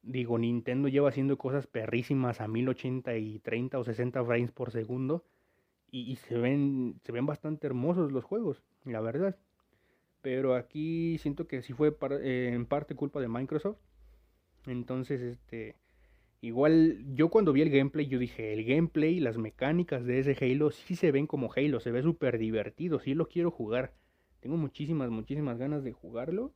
Digo, 0.04 0.38
Nintendo 0.38 0.88
lleva 0.88 1.10
haciendo 1.10 1.38
cosas 1.38 1.66
perrísimas 1.66 2.42
a 2.42 2.48
1080 2.48 3.18
y 3.18 3.40
30 3.40 3.80
o 3.80 3.84
60 3.84 4.24
frames 4.24 4.52
por 4.52 4.72
segundo. 4.72 5.24
Y, 5.92 6.18
se, 6.18 6.38
ven, 6.38 7.00
se 7.04 7.14
ven 7.14 7.26
bastante 7.26 7.68
hermosos 7.68 8.12
los 8.12 8.26
juegos, 8.26 8.62
la 8.84 9.00
verdad. 9.00 9.38
Pero 10.26 10.56
aquí 10.56 11.20
siento 11.20 11.46
que 11.46 11.62
sí 11.62 11.74
fue 11.74 11.96
eh, 12.24 12.50
en 12.52 12.66
parte 12.66 12.96
culpa 12.96 13.22
de 13.22 13.28
Microsoft. 13.28 13.78
Entonces, 14.66 15.22
este 15.22 15.76
Igual 16.42 16.98
yo 17.14 17.30
cuando 17.30 17.54
vi 17.54 17.62
el 17.62 17.70
gameplay, 17.70 18.08
yo 18.08 18.18
dije, 18.18 18.52
el 18.52 18.66
gameplay, 18.66 19.20
las 19.20 19.38
mecánicas 19.38 20.04
de 20.04 20.18
ese 20.18 20.36
Halo 20.42 20.72
sí 20.72 20.96
se 20.96 21.12
ven 21.12 21.28
como 21.28 21.52
Halo, 21.56 21.80
se 21.80 21.92
ve 21.92 22.02
súper 22.02 22.40
divertido, 22.40 23.00
sí 23.00 23.14
lo 23.14 23.28
quiero 23.28 23.52
jugar. 23.52 23.94
Tengo 24.40 24.58
muchísimas, 24.58 25.12
muchísimas 25.12 25.60
ganas 25.60 25.84
de 25.84 25.92
jugarlo. 25.92 26.56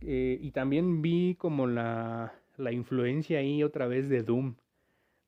Eh, 0.00 0.38
y 0.40 0.52
también 0.52 1.02
vi 1.02 1.34
como 1.34 1.66
la, 1.66 2.32
la 2.56 2.72
influencia 2.72 3.40
ahí 3.40 3.62
otra 3.62 3.86
vez 3.86 4.08
de 4.08 4.22
Doom. 4.22 4.56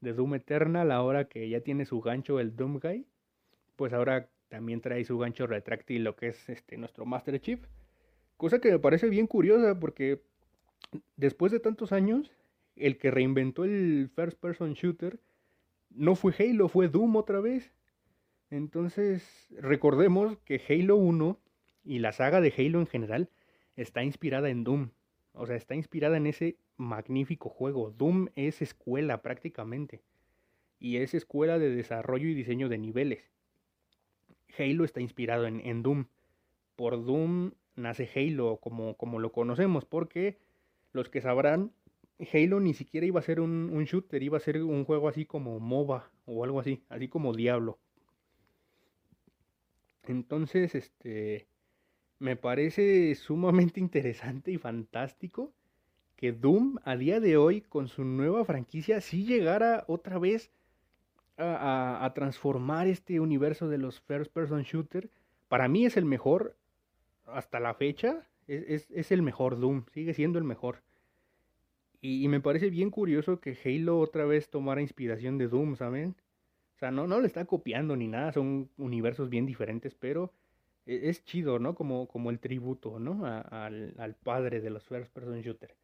De 0.00 0.14
Doom 0.14 0.36
Eternal, 0.36 0.90
ahora 0.92 1.26
que 1.28 1.46
ya 1.50 1.60
tiene 1.60 1.84
su 1.84 2.00
gancho 2.00 2.40
el 2.40 2.56
Doom 2.56 2.80
Guy. 2.80 3.06
Pues 3.76 3.92
ahora 3.92 4.30
también 4.50 4.80
trae 4.80 5.04
su 5.04 5.16
gancho 5.16 5.46
retráctil, 5.46 6.04
lo 6.04 6.16
que 6.16 6.28
es 6.28 6.48
este, 6.50 6.76
nuestro 6.76 7.06
Master 7.06 7.40
Chief. 7.40 7.60
Cosa 8.36 8.60
que 8.60 8.72
me 8.72 8.78
parece 8.78 9.08
bien 9.08 9.26
curiosa 9.26 9.78
porque 9.78 10.20
después 11.16 11.52
de 11.52 11.60
tantos 11.60 11.92
años 11.92 12.30
el 12.76 12.98
que 12.98 13.10
reinventó 13.10 13.64
el 13.64 14.10
first 14.14 14.38
person 14.38 14.74
shooter 14.74 15.20
no 15.90 16.16
fue 16.16 16.34
Halo, 16.38 16.68
fue 16.68 16.88
Doom 16.88 17.16
otra 17.16 17.40
vez. 17.40 17.72
Entonces, 18.50 19.48
recordemos 19.50 20.36
que 20.44 20.60
Halo 20.68 20.96
1 20.96 21.38
y 21.84 22.00
la 22.00 22.12
saga 22.12 22.40
de 22.40 22.52
Halo 22.56 22.80
en 22.80 22.86
general 22.86 23.30
está 23.76 24.02
inspirada 24.02 24.50
en 24.50 24.64
Doom. 24.64 24.90
O 25.32 25.46
sea, 25.46 25.56
está 25.56 25.76
inspirada 25.76 26.16
en 26.16 26.26
ese 26.26 26.56
magnífico 26.76 27.48
juego. 27.48 27.94
Doom 27.96 28.28
es 28.34 28.62
escuela 28.62 29.22
prácticamente. 29.22 30.02
Y 30.80 30.96
es 30.96 31.14
escuela 31.14 31.58
de 31.58 31.70
desarrollo 31.70 32.28
y 32.28 32.34
diseño 32.34 32.68
de 32.68 32.78
niveles. 32.78 33.30
Halo 34.58 34.84
está 34.84 35.00
inspirado 35.00 35.46
en, 35.46 35.82
Doom. 35.82 36.06
Por 36.76 37.04
Doom 37.04 37.52
nace 37.76 38.08
Halo 38.14 38.58
como, 38.58 38.96
como 38.96 39.18
lo 39.18 39.32
conocemos. 39.32 39.84
Porque 39.84 40.38
los 40.92 41.08
que 41.08 41.20
sabrán, 41.20 41.72
Halo 42.32 42.60
ni 42.60 42.74
siquiera 42.74 43.06
iba 43.06 43.20
a 43.20 43.24
ser 43.24 43.40
un, 43.40 43.84
shooter, 43.84 44.22
iba 44.22 44.36
a 44.36 44.40
ser 44.40 44.62
un 44.62 44.84
juego 44.84 45.08
así 45.08 45.24
como 45.24 45.58
MOBA 45.58 46.10
o 46.26 46.44
algo 46.44 46.60
así, 46.60 46.82
así 46.88 47.08
como 47.08 47.34
Diablo. 47.34 47.78
Entonces, 50.04 50.74
este, 50.74 51.46
me 52.18 52.36
parece 52.36 53.14
sumamente 53.14 53.80
interesante 53.80 54.52
y 54.52 54.58
fantástico 54.58 55.52
que 56.16 56.32
Doom 56.32 56.76
a 56.84 56.96
día 56.96 57.18
de 57.18 57.38
hoy 57.38 57.62
con 57.62 57.88
su 57.88 58.04
nueva 58.04 58.44
franquicia 58.44 59.00
sí 59.00 59.24
llegara 59.24 59.84
otra 59.88 60.18
vez 60.18 60.50
a, 61.40 62.12
transformar 62.14 62.86
este 62.86 63.20
universo 63.20 63.68
de 63.68 63.78
los 63.78 64.00
first 64.00 64.32
person 64.32 64.62
shooter. 64.62 65.10
Para 65.48 65.68
mí 65.68 65.86
es 65.86 65.96
el 65.96 66.04
mejor 66.04 66.56
hasta 67.26 67.60
la 67.60 67.74
fecha. 67.74 68.26
Es, 68.46 69.12
el 69.12 69.22
mejor 69.22 69.58
Doom, 69.60 69.84
sigue 69.92 70.14
siendo 70.14 70.38
el 70.38 70.44
mejor. 70.44 70.82
Y, 72.00 72.26
me 72.28 72.40
parece 72.40 72.70
bien 72.70 72.90
curioso 72.90 73.40
que 73.40 73.56
Halo 73.64 73.98
otra 73.98 74.24
vez 74.24 74.48
tomara 74.48 74.80
inspiración 74.80 75.38
de 75.38 75.48
Doom, 75.48 75.76
¿saben? 75.76 76.16
O 76.76 76.78
sea, 76.78 76.90
no, 76.90 77.06
no 77.06 77.20
le 77.20 77.26
está 77.26 77.44
copiando 77.44 77.94
ni 77.94 78.08
nada, 78.08 78.32
son 78.32 78.70
universos 78.78 79.28
bien 79.28 79.44
diferentes, 79.44 79.94
pero 79.94 80.32
e, 80.86 81.10
es, 81.10 81.22
chido, 81.24 81.58
¿no? 81.58 81.74
Como, 81.74 82.08
como 82.08 82.30
el 82.30 82.40
tributo, 82.40 82.98
¿no? 82.98 83.26
al, 83.26 83.94
al, 83.98 84.14
padre 84.14 84.60
de 84.60 84.70
los 84.70 84.84
first 84.88 85.12
person 85.12 85.42
shooter. 85.42 85.76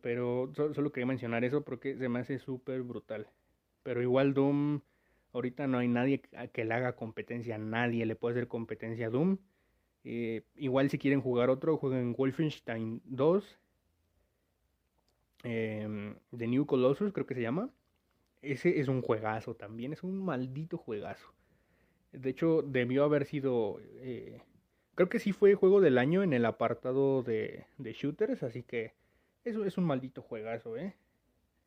Pero 0.00 0.50
solo 0.54 0.90
quería 0.90 1.06
mencionar 1.06 1.44
eso 1.44 1.62
porque 1.62 1.96
se 1.96 2.08
me 2.08 2.20
hace 2.20 2.38
súper 2.38 2.82
brutal. 2.82 3.28
Pero 3.86 4.02
igual 4.02 4.34
Doom, 4.34 4.80
ahorita 5.32 5.68
no 5.68 5.78
hay 5.78 5.86
nadie 5.86 6.20
que 6.52 6.64
le 6.64 6.74
haga 6.74 6.96
competencia, 6.96 7.56
nadie 7.56 8.04
le 8.04 8.16
puede 8.16 8.34
hacer 8.34 8.48
competencia 8.48 9.06
a 9.06 9.10
Doom. 9.10 9.38
Eh, 10.02 10.42
igual 10.56 10.90
si 10.90 10.98
quieren 10.98 11.20
jugar 11.20 11.50
otro, 11.50 11.76
jueguen 11.76 12.12
Wolfenstein 12.12 13.00
2. 13.04 13.58
Eh, 15.44 16.16
The 16.36 16.46
New 16.48 16.66
Colossus 16.66 17.12
creo 17.12 17.26
que 17.26 17.36
se 17.36 17.42
llama. 17.42 17.70
Ese 18.42 18.80
es 18.80 18.88
un 18.88 19.02
juegazo 19.02 19.54
también, 19.54 19.92
es 19.92 20.02
un 20.02 20.18
maldito 20.18 20.78
juegazo. 20.78 21.32
De 22.10 22.30
hecho, 22.30 22.62
debió 22.62 23.04
haber 23.04 23.24
sido... 23.24 23.78
Eh, 24.00 24.42
creo 24.96 25.08
que 25.08 25.20
sí 25.20 25.30
fue 25.30 25.54
juego 25.54 25.80
del 25.80 25.98
año 25.98 26.24
en 26.24 26.32
el 26.32 26.44
apartado 26.44 27.22
de, 27.22 27.66
de 27.78 27.92
shooters, 27.92 28.42
así 28.42 28.64
que 28.64 28.94
eso 29.44 29.64
es 29.64 29.78
un 29.78 29.84
maldito 29.84 30.22
juegazo, 30.22 30.76
¿eh? 30.76 30.96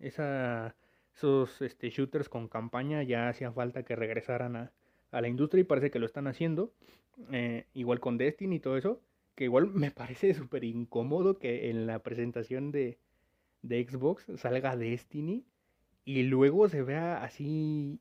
Esa, 0.01 0.75
esos 1.19 1.62
este, 1.62 1.89
shooters 1.89 2.29
con 2.29 2.47
campaña 2.47 3.03
ya 3.03 3.27
hacía 3.27 3.51
falta 3.51 3.84
que 3.84 3.97
regresaran 3.97 4.55
a, 4.55 4.71
la 5.12 5.27
industria 5.27 5.62
y 5.62 5.65
parece 5.65 5.91
que 5.91 5.99
lo 5.99 6.05
están 6.05 6.27
haciendo. 6.27 6.71
Eh, 7.32 7.65
igual 7.73 7.99
con 7.99 8.17
Destiny 8.17 8.55
y 8.55 8.60
todo 8.60 8.77
eso. 8.77 9.01
Que 9.36 9.43
igual 9.45 9.67
me 9.73 9.91
parece 9.91 10.34
súper 10.34 10.63
incómodo 10.63 11.38
que 11.38 11.69
en 11.69 11.88
la 11.88 11.99
presentación 11.99 12.71
de, 12.71 12.97
de 13.62 13.86
Xbox 13.86 14.27
salga 14.38 14.77
Destiny 14.77 15.43
y 16.05 16.23
luego 16.23 16.69
se 16.69 16.84
vea 16.84 17.21
así 17.21 17.99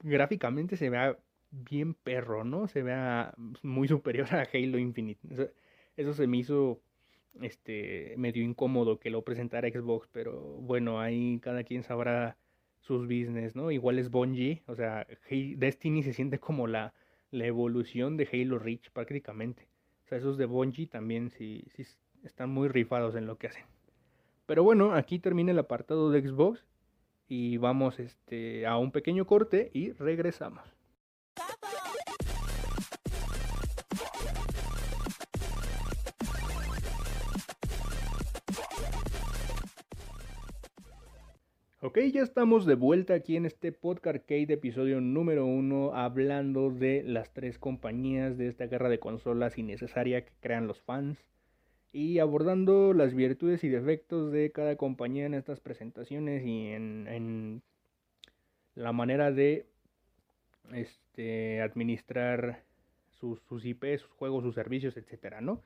gráficamente 0.00 0.76
se 0.76 0.90
vea 0.90 1.18
bien 1.50 1.94
perro, 1.94 2.44
¿no? 2.44 2.66
Se 2.66 2.82
vea 2.82 3.34
muy 3.62 3.88
superior 3.88 4.34
a 4.34 4.48
Halo 4.52 4.78
Infinite. 4.78 5.52
eso 5.96 6.14
se 6.14 6.26
me 6.26 6.38
hizo 6.38 6.80
este, 7.40 8.14
medio 8.16 8.42
incómodo 8.42 8.98
que 8.98 9.10
lo 9.10 9.22
presentara 9.22 9.68
Xbox, 9.68 10.08
pero 10.12 10.40
bueno, 10.40 11.00
ahí 11.00 11.38
cada 11.40 11.64
quien 11.64 11.82
sabrá 11.82 12.36
sus 12.80 13.02
business, 13.02 13.56
¿no? 13.56 13.70
Igual 13.70 13.98
es 13.98 14.10
Bungie, 14.10 14.62
o 14.66 14.74
sea, 14.74 15.06
Destiny 15.30 16.02
se 16.02 16.12
siente 16.12 16.38
como 16.38 16.66
la, 16.66 16.92
la 17.30 17.46
evolución 17.46 18.16
de 18.16 18.28
Halo 18.30 18.58
Reach 18.58 18.90
prácticamente. 18.90 19.68
O 20.04 20.08
sea, 20.08 20.18
esos 20.18 20.36
de 20.36 20.46
Bungie 20.46 20.86
también 20.86 21.30
sí, 21.30 21.64
están 22.24 22.50
muy 22.50 22.68
rifados 22.68 23.14
en 23.14 23.26
lo 23.26 23.38
que 23.38 23.46
hacen. 23.46 23.64
Pero 24.46 24.64
bueno, 24.64 24.94
aquí 24.94 25.18
termina 25.18 25.52
el 25.52 25.58
apartado 25.58 26.10
de 26.10 26.20
Xbox 26.20 26.64
y 27.28 27.56
vamos 27.56 27.98
este, 28.00 28.66
a 28.66 28.76
un 28.76 28.90
pequeño 28.90 29.26
corte 29.26 29.70
y 29.72 29.92
regresamos. 29.92 30.62
Ok, 41.92 41.98
ya 42.10 42.22
estamos 42.22 42.64
de 42.64 42.74
vuelta 42.74 43.12
aquí 43.12 43.36
en 43.36 43.44
este 43.44 43.70
podcast 43.70 44.16
arcade 44.16 44.54
episodio 44.54 45.02
número 45.02 45.44
uno 45.44 45.92
hablando 45.92 46.70
de 46.70 47.02
las 47.02 47.34
tres 47.34 47.58
compañías 47.58 48.38
de 48.38 48.48
esta 48.48 48.64
guerra 48.66 48.88
de 48.88 48.98
consolas 48.98 49.58
innecesaria 49.58 50.24
que 50.24 50.32
crean 50.40 50.66
los 50.66 50.80
fans 50.80 51.18
y 51.92 52.18
abordando 52.18 52.94
las 52.94 53.12
virtudes 53.12 53.62
y 53.62 53.68
defectos 53.68 54.32
de 54.32 54.52
cada 54.52 54.76
compañía 54.76 55.26
en 55.26 55.34
estas 55.34 55.60
presentaciones 55.60 56.46
y 56.46 56.68
en, 56.68 57.62
la 58.74 58.92
manera 58.92 59.30
de 59.30 59.66
este, 60.72 61.60
administrar 61.60 62.64
sus, 63.10 63.38
sus 63.42 63.66
IP, 63.66 63.98
sus 63.98 64.12
juegos, 64.12 64.44
sus 64.44 64.54
servicios, 64.54 64.96
etcétera, 64.96 65.42
¿no? 65.42 65.60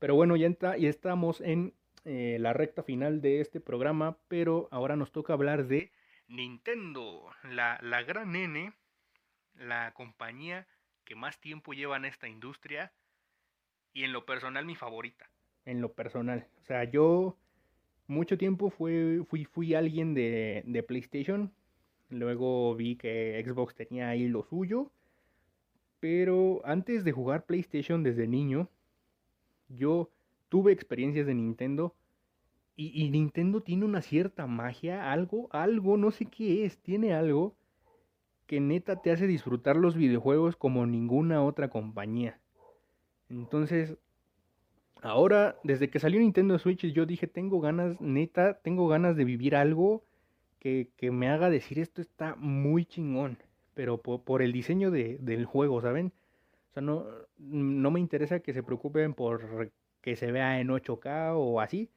Pero 0.00 0.16
bueno, 0.16 0.34
ya, 0.34 0.50
ya 0.58 0.88
estamos 0.88 1.40
en 1.40 1.72
eh, 2.04 2.36
la 2.40 2.52
recta 2.52 2.82
final 2.82 3.20
de 3.20 3.40
este 3.40 3.60
programa, 3.60 4.18
pero 4.28 4.68
ahora 4.70 4.96
nos 4.96 5.12
toca 5.12 5.32
hablar 5.32 5.66
de 5.66 5.92
Nintendo, 6.28 7.30
la, 7.44 7.78
la 7.82 8.02
gran 8.02 8.34
N, 8.34 8.72
la 9.54 9.92
compañía 9.94 10.66
que 11.04 11.14
más 11.14 11.40
tiempo 11.40 11.72
lleva 11.72 11.96
en 11.96 12.04
esta 12.04 12.28
industria 12.28 12.92
y 13.92 14.04
en 14.04 14.12
lo 14.12 14.24
personal 14.24 14.64
mi 14.64 14.74
favorita, 14.74 15.28
en 15.64 15.80
lo 15.80 15.92
personal. 15.92 16.46
O 16.60 16.64
sea, 16.64 16.84
yo 16.84 17.36
mucho 18.06 18.38
tiempo 18.38 18.70
fui, 18.70 19.24
fui, 19.28 19.44
fui 19.44 19.74
alguien 19.74 20.14
de, 20.14 20.62
de 20.66 20.82
PlayStation, 20.82 21.52
luego 22.08 22.74
vi 22.74 22.96
que 22.96 23.42
Xbox 23.46 23.74
tenía 23.74 24.08
ahí 24.08 24.28
lo 24.28 24.42
suyo, 24.44 24.90
pero 26.00 26.62
antes 26.64 27.04
de 27.04 27.12
jugar 27.12 27.44
PlayStation 27.46 28.02
desde 28.02 28.26
niño, 28.26 28.68
yo 29.68 30.10
tuve 30.52 30.70
experiencias 30.70 31.26
de 31.26 31.32
Nintendo 31.32 31.94
y, 32.76 33.08
Nintendo 33.08 33.62
tiene 33.62 33.86
una 33.86 34.02
cierta 34.02 34.46
magia, 34.46 35.10
algo, 35.10 35.48
algo, 35.50 35.96
no 35.96 36.10
sé 36.10 36.26
qué 36.26 36.66
es, 36.66 36.76
tiene 36.76 37.14
algo 37.14 37.56
que 38.46 38.60
neta 38.60 39.00
te 39.00 39.12
hace 39.12 39.26
disfrutar 39.26 39.76
los 39.76 39.96
videojuegos 39.96 40.56
como 40.56 40.84
ninguna 40.84 41.42
otra 41.42 41.70
compañía. 41.70 42.38
Entonces, 43.30 43.96
ahora, 45.00 45.56
desde 45.64 45.88
que 45.88 45.98
salió 45.98 46.20
Nintendo 46.20 46.58
Switch, 46.58 46.84
yo 46.84 47.06
dije, 47.06 47.26
tengo 47.26 47.58
ganas, 47.62 47.98
neta, 47.98 48.60
tengo 48.60 48.88
ganas 48.88 49.16
de 49.16 49.24
vivir 49.24 49.56
algo 49.56 50.04
que, 50.58 50.90
que 50.98 51.10
me 51.10 51.30
haga 51.30 51.48
decir 51.48 51.78
esto 51.78 52.02
está 52.02 52.34
muy 52.34 52.84
chingón, 52.84 53.38
pero 53.72 54.02
por, 54.02 54.20
por 54.20 54.42
el 54.42 54.52
diseño 54.52 54.90
de, 54.90 55.16
del 55.16 55.46
juego, 55.46 55.80
¿saben? 55.80 56.12
O 56.68 56.72
sea, 56.74 56.82
no, 56.82 57.06
no 57.38 57.90
me 57.90 58.00
interesa 58.00 58.40
que 58.40 58.52
se 58.52 58.62
preocupen 58.62 59.14
por 59.14 59.72
que 60.02 60.16
se 60.16 60.30
vea 60.30 60.60
en 60.60 60.68
8K 60.68 61.32
o 61.34 61.60
así. 61.60 61.88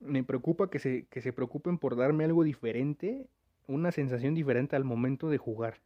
Me 0.00 0.24
preocupa 0.24 0.70
que 0.70 0.78
se, 0.78 1.06
que 1.06 1.20
se 1.20 1.32
preocupen 1.32 1.78
por 1.78 1.96
darme 1.96 2.24
algo 2.24 2.42
diferente, 2.42 3.28
una 3.68 3.92
sensación 3.92 4.34
diferente 4.34 4.74
al 4.76 4.84
momento 4.84 5.30
de 5.30 5.38
jugar. 5.38 5.80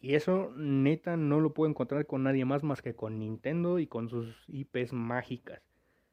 Y 0.00 0.14
eso 0.14 0.52
neta 0.56 1.16
no 1.16 1.40
lo 1.40 1.54
puedo 1.54 1.70
encontrar 1.70 2.06
con 2.06 2.22
nadie 2.22 2.44
más 2.44 2.62
más 2.62 2.82
que 2.82 2.94
con 2.94 3.18
Nintendo 3.18 3.78
y 3.78 3.86
con 3.86 4.08
sus 4.08 4.36
IPs 4.48 4.92
mágicas. 4.92 5.62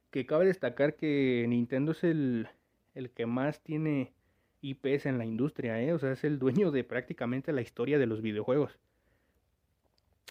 Que 0.09 0.25
cabe 0.25 0.45
destacar 0.45 0.95
que 0.95 1.45
Nintendo 1.47 1.91
es 1.91 2.03
el, 2.03 2.47
el 2.95 3.11
que 3.11 3.25
más 3.25 3.61
tiene 3.61 4.13
IPs 4.61 5.05
en 5.05 5.17
la 5.17 5.25
industria, 5.25 5.79
¿eh? 5.81 5.93
o 5.93 5.99
sea, 5.99 6.13
es 6.13 6.23
el 6.23 6.39
dueño 6.39 6.71
de 6.71 6.83
prácticamente 6.83 7.51
la 7.51 7.61
historia 7.61 7.99
de 7.99 8.07
los 8.07 8.21
videojuegos. 8.21 8.79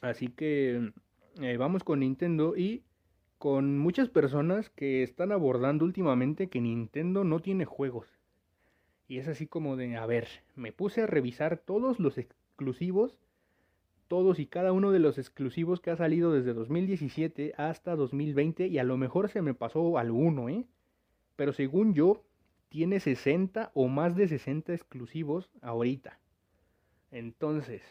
Así 0.02 0.28
que 0.28 0.92
eh, 1.40 1.56
vamos 1.56 1.84
con 1.84 2.00
Nintendo 2.00 2.56
y 2.56 2.82
con 3.44 3.76
muchas 3.76 4.08
personas 4.08 4.70
que 4.70 5.02
están 5.02 5.30
abordando 5.30 5.84
últimamente 5.84 6.48
que 6.48 6.62
Nintendo 6.62 7.24
no 7.24 7.40
tiene 7.40 7.66
juegos. 7.66 8.08
Y 9.06 9.18
es 9.18 9.28
así 9.28 9.46
como 9.46 9.76
de, 9.76 9.98
a 9.98 10.06
ver, 10.06 10.26
me 10.56 10.72
puse 10.72 11.02
a 11.02 11.06
revisar 11.06 11.58
todos 11.58 12.00
los 12.00 12.16
exclusivos, 12.16 13.18
todos 14.08 14.38
y 14.38 14.46
cada 14.46 14.72
uno 14.72 14.92
de 14.92 14.98
los 14.98 15.18
exclusivos 15.18 15.82
que 15.82 15.90
ha 15.90 15.96
salido 15.96 16.32
desde 16.32 16.54
2017 16.54 17.52
hasta 17.58 17.96
2020 17.96 18.66
y 18.68 18.78
a 18.78 18.82
lo 18.82 18.96
mejor 18.96 19.28
se 19.28 19.42
me 19.42 19.52
pasó 19.52 19.98
alguno, 19.98 20.48
¿eh? 20.48 20.64
Pero 21.36 21.52
según 21.52 21.92
yo, 21.92 22.24
tiene 22.70 22.98
60 22.98 23.72
o 23.74 23.88
más 23.88 24.16
de 24.16 24.26
60 24.26 24.72
exclusivos 24.72 25.50
ahorita. 25.60 26.18
Entonces, 27.10 27.82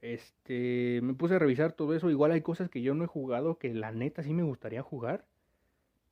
este, 0.00 1.00
me 1.02 1.14
puse 1.14 1.34
a 1.34 1.38
revisar 1.38 1.72
todo 1.72 1.94
eso. 1.94 2.10
Igual 2.10 2.32
hay 2.32 2.40
cosas 2.42 2.70
que 2.70 2.82
yo 2.82 2.94
no 2.94 3.04
he 3.04 3.08
jugado 3.08 3.58
que 3.58 3.74
la 3.74 3.92
neta 3.92 4.22
sí 4.22 4.32
me 4.32 4.42
gustaría 4.42 4.82
jugar. 4.82 5.26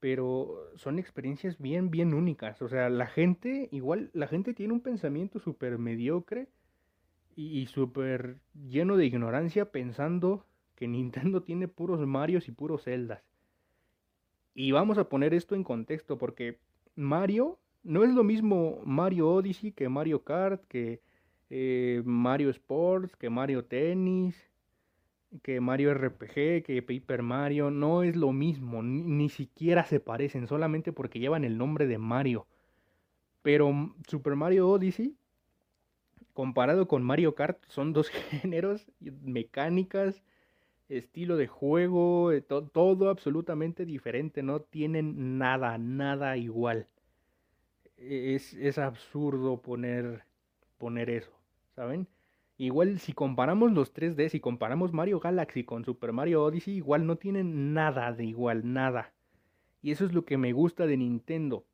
Pero 0.01 0.70
son 0.77 0.99
experiencias 0.99 1.59
bien, 1.59 1.90
bien 1.90 2.14
únicas. 2.14 2.61
O 2.62 2.68
sea, 2.68 2.90
la 2.90 3.07
gente, 3.07 3.68
igual, 3.72 4.11
la 4.12 4.29
gente 4.29 4.55
tiene 4.55 4.75
un 4.75 4.81
pensamiento 4.81 5.38
súper 5.38 5.79
mediocre 5.79 6.49
y, 7.35 7.61
y 7.61 7.66
súper 7.66 8.37
lleno 8.68 8.96
de 8.96 9.07
ignorancia 9.07 9.70
pensando 9.70 10.44
que 10.75 10.87
Nintendo 10.87 11.42
tiene 11.44 11.68
puros 11.68 12.01
Marios 12.07 12.49
y 12.49 12.53
puros 12.53 12.85
Zeldas. 12.85 13.22
Y 14.55 14.72
vamos 14.72 14.99
a 14.99 15.09
poner 15.09 15.35
esto 15.35 15.55
en 15.55 15.64
contexto 15.64 16.18
porque 16.18 16.59
Mario 16.94 17.59
no 17.83 18.05
es 18.05 18.12
lo 18.12 18.25
mismo 18.25 18.81
Mario 18.85 19.31
Odyssey 19.31 19.72
que 19.72 19.88
Mario 19.88 20.25
Kart, 20.25 20.64
que 20.66 21.01
eh, 21.51 22.03
Mario 22.05 22.51
Sports, 22.51 23.17
que 23.17 23.31
Mario 23.31 23.65
Tennis, 23.65 24.37
que 25.43 25.61
Mario 25.61 25.93
RPG, 25.95 26.63
que 26.65 26.83
Paper 26.87 27.23
Mario, 27.23 27.71
no 27.71 28.03
es 28.03 28.17
lo 28.17 28.33
mismo, 28.33 28.83
ni, 28.83 29.29
siquiera 29.29 29.85
se 29.85 30.01
parecen, 30.01 30.47
solamente 30.47 30.93
porque 30.93 31.19
llevan 31.19 31.45
el 31.45 31.59
nombre 31.59 31.87
de 31.87 31.99
Mario. 31.99 32.47
Pero 33.43 33.73
Super 34.09 34.37
Mario 34.37 34.69
Odyssey, 34.69 35.17
comparado 36.33 36.89
con 36.89 37.03
Mario 37.03 37.35
Kart, 37.35 37.59
son 37.69 37.93
dos 37.93 38.09
géneros, 38.31 38.91
mecánicas, 39.01 40.23
estilo 40.89 41.37
de 41.37 41.47
juego, 41.47 42.33
eh, 42.33 42.43
to 42.43 42.65
todo 42.69 43.11
absolutamente 43.11 43.85
diferente, 43.85 44.43
no 44.43 44.61
tienen 44.61 45.39
nada, 45.39 45.79
nada 45.79 46.37
igual. 46.37 46.89
Es, 47.97 48.55
es 48.55 48.79
absurdo 48.79 49.63
poner, 49.63 50.25
poner 50.79 51.11
eso, 51.11 51.36
¿saben? 51.77 52.09
Igual 52.59 52.99
si 52.99 53.12
comparamos 53.12 53.71
los 53.73 53.95
3D, 53.95 54.31
si 54.31 54.41
comparamos 54.41 54.93
Mario 54.93 55.21
Galaxy 55.21 55.62
con 55.65 55.85
Super 55.85 56.12
Mario 56.12 56.43
Odyssey, 56.43 56.75
igual 56.75 57.07
no 57.07 57.17
tienen 57.17 57.75
nada 57.75 58.12
de 58.12 58.25
igual, 58.25 58.73
nada. 58.73 59.12
Y 59.83 59.91
eso 59.91 60.07
es 60.07 60.15
lo 60.15 60.25
que 60.25 60.39
me 60.39 60.55
gusta 60.55 60.87
de 60.87 60.97
Nintendo. 60.97 61.67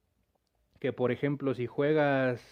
Que 0.80 0.92
por 0.92 1.12
ejemplo, 1.12 1.54
si 1.54 1.68
juegas 1.68 2.42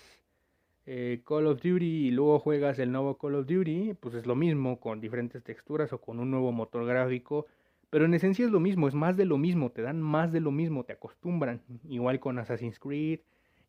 eh, 0.86 1.22
Call 1.26 1.48
of 1.48 1.60
Duty 1.60 2.06
y 2.06 2.10
luego 2.12 2.38
juegas 2.38 2.78
el 2.78 2.92
nuevo 2.92 3.18
Call 3.18 3.34
of 3.34 3.46
Duty, 3.46 3.94
pues 3.94 4.14
es 4.14 4.26
lo 4.26 4.36
mismo, 4.36 4.78
con 4.78 5.00
diferentes 5.00 5.42
texturas 5.42 5.92
o 5.92 6.00
con 6.00 6.20
un 6.20 6.30
nuevo 6.30 6.52
motor 6.52 6.86
gráfico. 6.86 7.46
Pero 7.90 8.04
en 8.04 8.14
esencia 8.14 8.44
es 8.44 8.52
lo 8.52 8.60
mismo, 8.60 8.86
es 8.86 8.94
más 8.94 9.16
de 9.16 9.24
lo 9.24 9.38
mismo, 9.38 9.72
te 9.72 9.82
dan 9.82 10.00
más 10.00 10.30
de 10.30 10.38
lo 10.38 10.52
mismo, 10.52 10.84
te 10.84 10.92
acostumbran. 10.92 11.62
Igual 11.88 12.20
con 12.20 12.38
Assassin's 12.38 12.78
Creed, 12.78 13.20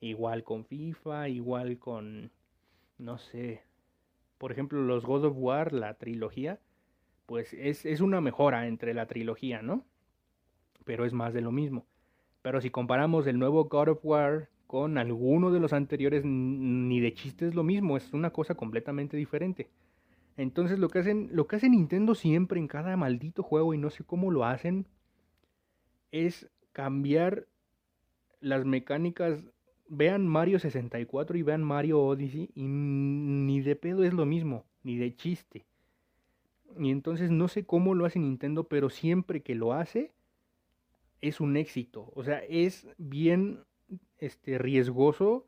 igual 0.02 0.44
con 0.44 0.65
FIFA, 0.65 1.30
igual 1.30 1.80
con, 1.80 2.30
no 3.00 3.17
sé, 3.17 3.63
por 4.41 4.51
ejemplo, 4.51 4.82
los 4.82 5.06
God 5.06 5.25
of 5.25 5.36
War, 5.38 5.71
la 5.71 5.93
trilogía, 5.99 6.60
pues 7.27 7.54
es, 7.54 7.86
es 7.86 8.01
una 8.01 8.21
mejora 8.21 8.65
entre 8.65 8.95
la 8.95 9.06
trilogía, 9.06 9.62
¿no? 9.62 9.86
Pero 10.84 11.06
es 11.06 11.13
más 11.13 11.36
de 11.36 11.41
lo 11.41 11.51
mismo. 11.51 11.86
Pero 12.41 12.60
si 12.60 12.71
comparamos 12.71 13.27
el 13.27 13.38
nuevo 13.38 13.65
God 13.65 13.89
of 13.89 13.99
War 14.01 14.49
con 14.65 14.97
alguno 14.97 15.51
de 15.51 15.60
los 15.60 15.73
anteriores, 15.73 16.23
ni 16.25 16.99
de 16.99 17.13
chiste 17.13 17.47
es 17.49 17.54
lo 17.54 17.62
mismo, 17.62 17.97
es 17.97 18.13
una 18.13 18.32
cosa 18.32 18.56
completamente 18.56 19.15
diferente. 19.15 19.69
Entonces 20.38 20.80
lo 20.80 20.89
que 20.89 20.97
hacen, 20.97 21.30
lo 21.34 21.45
que 21.45 21.58
hace 21.58 21.69
Nintendo 21.69 22.15
siempre 22.15 22.60
en 22.60 22.67
cada 22.67 22.97
maldito 22.97 23.43
juego, 23.43 23.75
y 23.75 23.77
no 23.77 23.91
sé 23.91 24.04
cómo 24.04 24.32
lo 24.32 24.43
hacen, 24.43 24.88
es 26.12 26.49
cambiar 26.71 27.45
las 28.39 28.65
mecánicas 28.65 29.43
vean 29.91 30.25
Mario 30.25 30.58
64 30.58 31.38
y 31.38 31.43
vean 31.43 31.63
Mario 31.63 32.01
Odyssey 32.01 32.49
y 32.56 32.63
ni 32.63 33.60
de 33.60 33.75
pedo 33.75 34.06
es 34.06 34.13
lo 34.13 34.25
mismo, 34.25 34.63
ni 34.84 34.97
de 34.97 35.13
chiste. 35.13 35.65
Y 36.80 36.91
entonces 36.91 37.30
no 37.30 37.49
sé 37.49 37.65
cómo 37.65 37.93
lo 37.93 38.06
hace 38.06 38.17
Nintendo, 38.17 38.63
pero 38.63 38.89
siempre 38.89 39.41
que 39.41 39.54
lo 39.54 39.73
hace 39.73 40.13
es 41.19 41.41
un 41.41 41.58
éxito. 41.58 42.10
O 42.15 42.23
sea, 42.23 42.39
es 42.39 42.88
bien 42.97 43.60
este 44.17 44.58
riesgoso, 44.58 45.45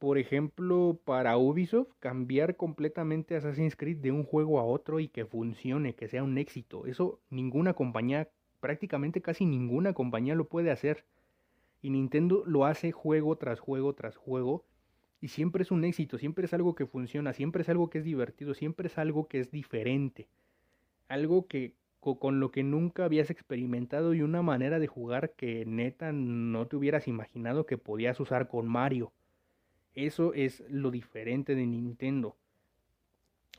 por 0.00 0.18
ejemplo, 0.18 0.98
para 1.04 1.38
Ubisoft 1.38 1.92
cambiar 2.00 2.56
completamente 2.56 3.36
Assassin's 3.36 3.76
Creed 3.76 3.98
de 3.98 4.10
un 4.10 4.24
juego 4.24 4.58
a 4.58 4.64
otro 4.64 4.98
y 4.98 5.06
que 5.06 5.24
funcione, 5.24 5.94
que 5.94 6.08
sea 6.08 6.24
un 6.24 6.36
éxito. 6.36 6.84
Eso 6.86 7.20
ninguna 7.30 7.74
compañía, 7.74 8.28
prácticamente 8.58 9.22
casi 9.22 9.46
ninguna 9.46 9.92
compañía 9.92 10.34
lo 10.34 10.48
puede 10.48 10.72
hacer. 10.72 11.04
Y 11.80 11.90
Nintendo 11.90 12.42
lo 12.46 12.64
hace 12.64 12.92
juego 12.92 13.36
tras 13.36 13.60
juego 13.60 13.94
tras 13.94 14.16
juego. 14.16 14.64
Y 15.20 15.28
siempre 15.28 15.62
es 15.62 15.70
un 15.70 15.84
éxito, 15.84 16.18
siempre 16.18 16.46
es 16.46 16.54
algo 16.54 16.74
que 16.74 16.86
funciona, 16.86 17.32
siempre 17.32 17.62
es 17.62 17.68
algo 17.68 17.90
que 17.90 17.98
es 17.98 18.04
divertido, 18.04 18.54
siempre 18.54 18.86
es 18.86 18.98
algo 18.98 19.26
que 19.26 19.40
es 19.40 19.50
diferente. 19.50 20.28
Algo 21.08 21.46
que 21.46 21.74
con 22.00 22.40
lo 22.40 22.50
que 22.50 22.62
nunca 22.62 23.04
habías 23.04 23.28
experimentado 23.28 24.14
y 24.14 24.22
una 24.22 24.40
manera 24.40 24.78
de 24.78 24.86
jugar 24.86 25.32
que 25.32 25.66
neta 25.66 26.12
no 26.12 26.66
te 26.66 26.76
hubieras 26.76 27.08
imaginado 27.08 27.66
que 27.66 27.76
podías 27.76 28.18
usar 28.20 28.48
con 28.48 28.66
Mario. 28.66 29.12
Eso 29.94 30.32
es 30.32 30.62
lo 30.70 30.90
diferente 30.90 31.54
de 31.54 31.66
Nintendo. 31.66 32.36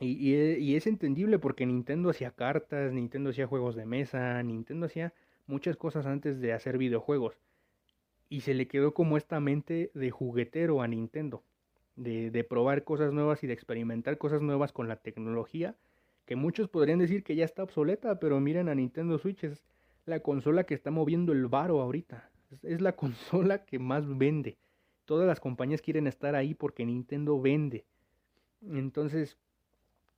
Y, 0.00 0.32
y, 0.32 0.76
es 0.76 0.86
entendible 0.86 1.38
porque 1.38 1.66
Nintendo 1.66 2.08
hacía 2.08 2.30
cartas, 2.30 2.90
Nintendo 2.90 3.30
hacía 3.30 3.46
juegos 3.46 3.76
de 3.76 3.84
mesa, 3.84 4.42
Nintendo 4.42 4.86
hacía 4.86 5.12
muchas 5.46 5.76
cosas 5.76 6.06
antes 6.06 6.40
de 6.40 6.54
hacer 6.54 6.78
videojuegos 6.78 7.38
y 8.30 8.40
se 8.40 8.54
le 8.54 8.68
quedó 8.68 8.94
como 8.94 9.18
esta 9.18 9.40
mente 9.40 9.90
de 9.92 10.10
juguetero 10.10 10.80
a 10.80 10.88
Nintendo, 10.88 11.42
de, 11.96 12.30
de, 12.30 12.44
probar 12.44 12.84
cosas 12.84 13.12
nuevas 13.12 13.44
y 13.44 13.48
de 13.48 13.52
experimentar 13.52 14.16
cosas 14.16 14.40
nuevas 14.40 14.72
con 14.72 14.88
la 14.88 14.96
tecnología, 14.96 15.76
que 16.24 16.36
muchos 16.36 16.68
podrían 16.68 17.00
decir 17.00 17.24
que 17.24 17.34
ya 17.34 17.44
está 17.44 17.64
obsoleta, 17.64 18.20
pero 18.20 18.38
miren 18.40 18.68
a 18.68 18.74
Nintendo 18.74 19.18
Switch, 19.18 19.42
es 19.42 19.64
la 20.06 20.20
consola 20.20 20.64
que 20.64 20.74
está 20.74 20.92
moviendo 20.92 21.32
el 21.32 21.48
varo 21.48 21.80
ahorita, 21.80 22.30
es, 22.62 22.80
la 22.80 22.92
consola 22.96 23.64
que 23.64 23.80
más 23.80 24.16
vende. 24.16 24.56
Todas 25.04 25.26
las 25.26 25.40
compañías 25.40 25.82
quieren 25.82 26.06
estar 26.06 26.36
ahí 26.36 26.54
porque 26.54 26.86
Nintendo 26.86 27.40
vende. 27.40 27.84
Entonces, 28.62 29.36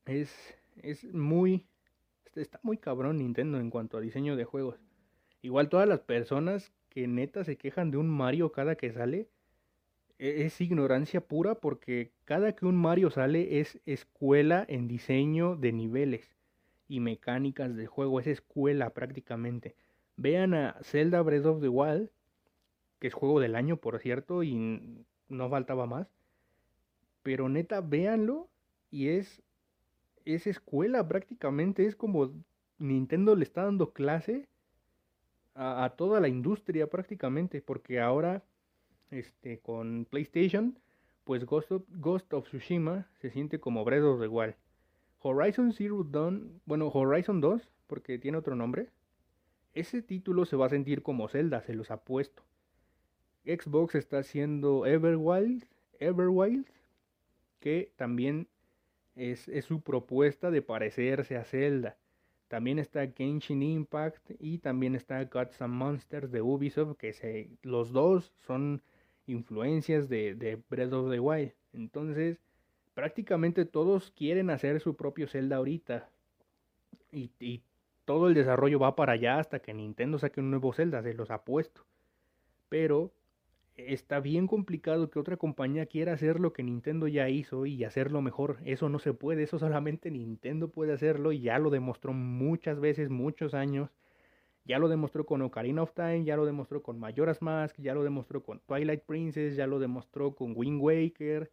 es, 0.04 0.54
es 0.82 1.04
muy, 1.14 1.66
está 2.34 2.60
muy 2.62 2.76
cabrón 2.76 3.16
Nintendo 3.16 3.58
en 3.58 3.70
cuanto 3.70 3.96
a 3.96 4.02
diseño 4.02 4.36
de 4.36 4.44
juegos. 4.44 4.78
Igual 5.40 5.70
todas 5.70 5.88
las 5.88 6.00
personas 6.00 6.72
que 6.92 7.08
neta 7.08 7.42
se 7.42 7.56
quejan 7.56 7.90
de 7.90 7.96
un 7.96 8.10
Mario 8.10 8.52
cada 8.52 8.76
que 8.76 8.92
sale, 8.92 9.26
e, 10.18 10.44
es 10.44 10.60
ignorancia 10.60 11.22
pura 11.22 11.54
porque 11.54 12.12
cada 12.26 12.54
que 12.54 12.66
un 12.66 12.76
Mario 12.76 13.10
sale 13.10 13.60
es 13.60 13.80
escuela 13.86 14.62
en 14.68 14.88
diseño 14.88 15.56
de 15.56 15.72
niveles 15.72 16.36
y 16.88 17.00
mecánicas 17.00 17.74
de 17.74 17.86
juego, 17.86 18.20
es 18.20 18.26
escuela 18.26 18.90
prácticamente. 18.90 19.74
Vean 20.18 20.52
a 20.52 20.76
Zelda 20.82 21.22
Breath 21.22 21.46
of 21.46 21.62
the 21.62 21.68
Wild, 21.70 22.10
que 22.98 23.06
es 23.06 23.14
juego 23.14 23.40
del 23.40 23.54
año 23.54 23.78
por 23.78 23.98
cierto 23.98 24.42
y 24.42 25.06
no 25.30 25.48
faltaba 25.48 25.86
más, 25.86 26.08
pero 27.22 27.48
neta 27.48 27.80
véanlo 27.80 28.50
y 28.90 29.08
es 29.08 29.42
es 30.26 30.46
escuela 30.46 31.08
prácticamente, 31.08 31.86
es 31.86 31.96
como 31.96 32.34
Nintendo 32.78 33.34
le 33.34 33.44
está 33.44 33.64
dando 33.64 33.94
clase 33.94 34.46
a, 35.54 35.94
toda 35.96 36.20
la 36.20 36.28
industria 36.28 36.88
prácticamente, 36.88 37.60
porque 37.60 38.00
ahora 38.00 38.42
este, 39.10 39.58
con 39.58 40.06
PlayStation, 40.08 40.78
pues 41.24 41.44
Ghost 41.44 41.72
of, 41.72 41.82
Ghost 41.88 42.32
of 42.32 42.46
Tsushima 42.48 43.06
se 43.20 43.30
siente 43.30 43.60
como 43.60 43.84
Breath 43.84 44.04
of 44.04 44.20
the 44.20 44.28
Wild. 44.28 44.54
Horizon 45.20 45.72
Zero 45.72 46.02
Dawn, 46.02 46.60
bueno, 46.64 46.88
Horizon 46.88 47.40
2, 47.40 47.68
porque 47.86 48.18
tiene 48.18 48.38
otro 48.38 48.56
nombre, 48.56 48.88
ese 49.74 50.02
título 50.02 50.44
se 50.44 50.56
va 50.56 50.66
a 50.66 50.70
sentir 50.70 51.02
como 51.02 51.28
Zelda, 51.28 51.62
se 51.62 51.74
los 51.74 51.90
ha 51.90 51.98
puesto. 51.98 52.42
Xbox 53.44 53.94
está 53.94 54.18
haciendo 54.18 54.86
Everwild, 54.86 55.64
Everwild, 55.98 56.66
que 57.60 57.92
también 57.96 58.48
es, 59.14 59.48
es 59.48 59.64
su 59.64 59.80
propuesta 59.80 60.50
de 60.50 60.62
parecerse 60.62 61.36
a 61.36 61.44
Zelda. 61.44 61.96
También 62.52 62.78
está 62.78 63.06
Genshin 63.06 63.62
Impact 63.62 64.32
y 64.38 64.58
también 64.58 64.94
está 64.94 65.24
Gods 65.24 65.62
and 65.62 65.72
Monsters 65.72 66.30
de 66.30 66.42
Ubisoft, 66.42 66.98
que 66.98 67.14
se, 67.14 67.48
los 67.62 67.92
dos 67.92 68.34
son 68.46 68.82
influencias 69.26 70.10
de, 70.10 70.34
de 70.34 70.60
Breath 70.68 70.92
of 70.92 71.10
the 71.10 71.18
Wild. 71.18 71.54
Entonces, 71.72 72.42
prácticamente 72.92 73.64
todos 73.64 74.10
quieren 74.10 74.50
hacer 74.50 74.80
su 74.80 74.96
propio 74.96 75.28
Zelda 75.28 75.56
ahorita. 75.56 76.10
Y, 77.10 77.30
y, 77.40 77.62
todo 78.04 78.28
el 78.28 78.34
desarrollo 78.34 78.78
va 78.78 78.96
para 78.96 79.14
allá 79.14 79.38
hasta 79.38 79.60
que 79.60 79.72
Nintendo 79.72 80.18
saque 80.18 80.40
un 80.40 80.50
nuevo 80.50 80.74
Zelda, 80.74 81.02
se 81.02 81.14
los 81.14 81.30
ha 81.30 81.44
puesto. 81.44 81.86
Pero 82.68 83.14
está 83.88 84.20
bien 84.20 84.46
complicado 84.46 85.10
que 85.10 85.18
otra 85.18 85.36
compañía 85.36 85.86
quiera 85.86 86.12
hacer 86.12 86.40
lo 86.40 86.52
que 86.52 86.62
Nintendo 86.62 87.08
ya 87.08 87.28
hizo 87.28 87.66
y 87.66 87.84
hacerlo 87.84 88.22
mejor. 88.22 88.58
Eso 88.64 88.88
no 88.88 88.98
se 88.98 89.14
puede, 89.14 89.42
eso 89.44 89.58
solamente 89.58 90.10
Nintendo 90.10 90.68
puede 90.68 90.92
hacerlo 90.92 91.32
y 91.32 91.40
ya 91.40 91.58
lo 91.58 91.70
demostró 91.70 92.12
muchas 92.12 92.80
veces, 92.80 93.10
muchos 93.10 93.54
años. 93.54 93.90
Ya 94.64 94.78
lo 94.78 94.88
demostró 94.88 95.26
con 95.26 95.42
Ocarina 95.42 95.82
of 95.82 95.92
Time, 95.92 96.24
ya 96.24 96.36
lo 96.36 96.46
demostró 96.46 96.82
con 96.82 96.98
Majora's 96.98 97.42
Mask, 97.42 97.76
ya 97.78 97.94
lo 97.94 98.04
demostró 98.04 98.42
con 98.42 98.60
Twilight 98.60 99.02
Princess, 99.04 99.56
ya 99.56 99.66
lo 99.66 99.80
demostró 99.80 100.34
con 100.34 100.52
Wind 100.56 100.80
Waker, 100.80 101.50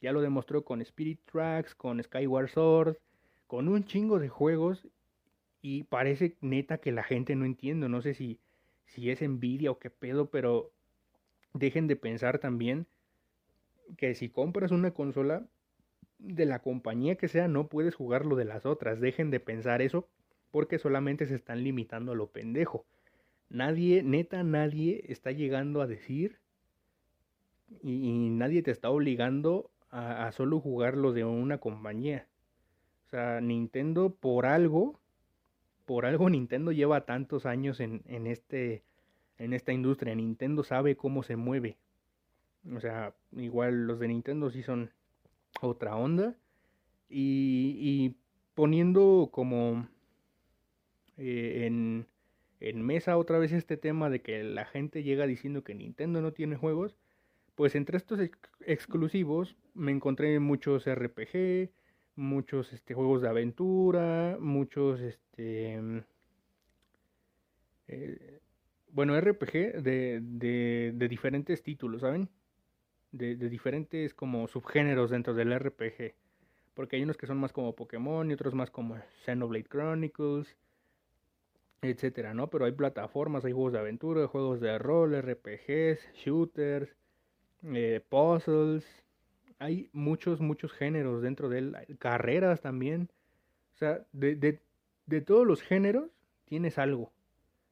ya 0.00 0.12
lo 0.12 0.20
demostró 0.20 0.64
con 0.64 0.80
Spirit 0.82 1.20
Tracks, 1.30 1.74
con 1.74 2.02
Skyward 2.02 2.48
Sword, 2.48 2.96
con 3.46 3.68
un 3.68 3.84
chingo 3.84 4.18
de 4.18 4.28
juegos 4.28 4.88
y 5.60 5.84
parece 5.84 6.36
neta 6.40 6.78
que 6.78 6.90
la 6.90 7.04
gente 7.04 7.36
no 7.36 7.44
entiende, 7.44 7.88
no 7.88 8.02
sé 8.02 8.14
si 8.14 8.40
si 8.92 9.10
es 9.10 9.22
envidia 9.22 9.70
o 9.70 9.78
qué 9.78 9.90
pedo, 9.90 10.30
pero 10.30 10.70
dejen 11.54 11.86
de 11.86 11.96
pensar 11.96 12.38
también 12.38 12.86
que 13.96 14.14
si 14.14 14.28
compras 14.28 14.70
una 14.70 14.92
consola 14.92 15.46
de 16.18 16.46
la 16.46 16.60
compañía 16.60 17.16
que 17.16 17.28
sea, 17.28 17.48
no 17.48 17.68
puedes 17.68 17.94
jugar 17.94 18.24
lo 18.24 18.36
de 18.36 18.44
las 18.44 18.64
otras. 18.64 19.00
Dejen 19.00 19.30
de 19.30 19.40
pensar 19.40 19.82
eso 19.82 20.08
porque 20.50 20.78
solamente 20.78 21.26
se 21.26 21.34
están 21.34 21.64
limitando 21.64 22.12
a 22.12 22.14
lo 22.14 22.28
pendejo. 22.28 22.86
Nadie, 23.48 24.02
neta, 24.02 24.42
nadie 24.44 25.04
está 25.08 25.32
llegando 25.32 25.82
a 25.82 25.86
decir 25.86 26.38
y, 27.82 28.28
nadie 28.30 28.62
te 28.62 28.70
está 28.70 28.90
obligando 28.90 29.70
a, 29.90 30.26
a, 30.26 30.32
solo 30.32 30.60
jugar 30.60 30.96
lo 30.96 31.12
de 31.12 31.24
una 31.24 31.58
compañía. 31.58 32.26
O 33.06 33.10
sea, 33.10 33.40
Nintendo 33.40 34.14
por 34.14 34.46
algo 34.46 35.00
por 35.84 36.06
algo 36.06 36.30
Nintendo 36.30 36.72
lleva 36.72 37.04
tantos 37.04 37.46
años 37.46 37.80
en, 37.80 38.02
en, 38.06 38.26
este, 38.26 38.82
en 39.38 39.52
esta 39.52 39.72
industria. 39.72 40.14
Nintendo 40.14 40.64
sabe 40.64 40.96
cómo 40.96 41.22
se 41.22 41.36
mueve. 41.36 41.76
O 42.74 42.80
sea, 42.80 43.14
igual 43.32 43.86
los 43.86 43.98
de 43.98 44.08
Nintendo 44.08 44.50
sí 44.50 44.62
son 44.62 44.90
otra 45.60 45.96
onda. 45.96 46.36
Y, 47.08 48.16
poniendo 48.54 49.28
como 49.32 49.88
eh, 51.16 51.64
en, 51.66 52.06
en 52.60 52.82
mesa 52.82 53.18
otra 53.18 53.38
vez 53.38 53.52
este 53.52 53.76
tema 53.76 54.08
de 54.08 54.22
que 54.22 54.42
la 54.44 54.64
gente 54.64 55.02
llega 55.02 55.26
diciendo 55.26 55.64
que 55.64 55.74
Nintendo 55.74 56.22
no 56.22 56.32
tiene 56.32 56.56
juegos, 56.56 56.96
pues 57.54 57.74
entre 57.74 57.98
estos 57.98 58.20
exclusivos 58.60 59.56
me 59.74 59.92
encontré 59.92 60.38
muchos 60.40 60.86
RPG, 60.86 61.70
muchos 62.16 62.72
este, 62.72 62.94
juegos 62.94 63.22
de 63.22 63.28
aventura, 63.28 64.36
muchos 64.40 65.00
este 65.00 65.80
eh, 67.88 68.40
bueno 68.92 69.18
RPG 69.18 69.82
de, 69.82 70.20
de, 70.22 70.92
de, 70.94 71.08
diferentes 71.08 71.62
títulos, 71.62 72.02
¿saben? 72.02 72.28
De, 73.10 73.34
diferentes 73.36 74.14
como 74.14 74.46
subgéneros 74.46 75.10
dentro 75.10 75.34
del 75.34 75.58
RPG. 75.58 76.14
Porque 76.74 76.96
hay 76.96 77.02
unos 77.02 77.16
que 77.16 77.26
son 77.26 77.38
más 77.38 77.52
como 77.52 77.74
Pokémon 77.74 78.30
y 78.30 78.34
otros 78.34 78.54
más 78.54 78.70
como 78.70 78.96
Xenoblade 79.24 79.64
Chronicles, 79.64 80.56
etcétera, 81.82 82.32
¿no? 82.34 82.48
Pero 82.48 82.64
hay 82.66 82.72
plataformas, 82.72 83.44
hay 83.44 83.52
juegos 83.52 83.72
de 83.72 83.80
aventura, 83.80 84.26
juegos 84.28 84.60
de 84.60 84.78
rol, 84.78 85.14
RPGs, 85.14 86.12
shooters, 86.14 86.94
eh, 87.64 88.00
puzzles. 88.08 88.86
Hay 89.58 89.90
muchos, 89.92 90.40
muchos 90.40 90.72
géneros 90.72 91.22
dentro 91.22 91.48
de 91.48 91.58
él. 91.58 91.76
Carreras 91.98 92.60
también. 92.60 93.10
O 93.74 93.78
sea, 93.78 94.04
de, 94.12 94.36
de, 94.36 94.60
de 95.06 95.20
todos 95.20 95.46
los 95.46 95.62
géneros 95.62 96.10
tienes 96.46 96.78
algo. 96.78 97.12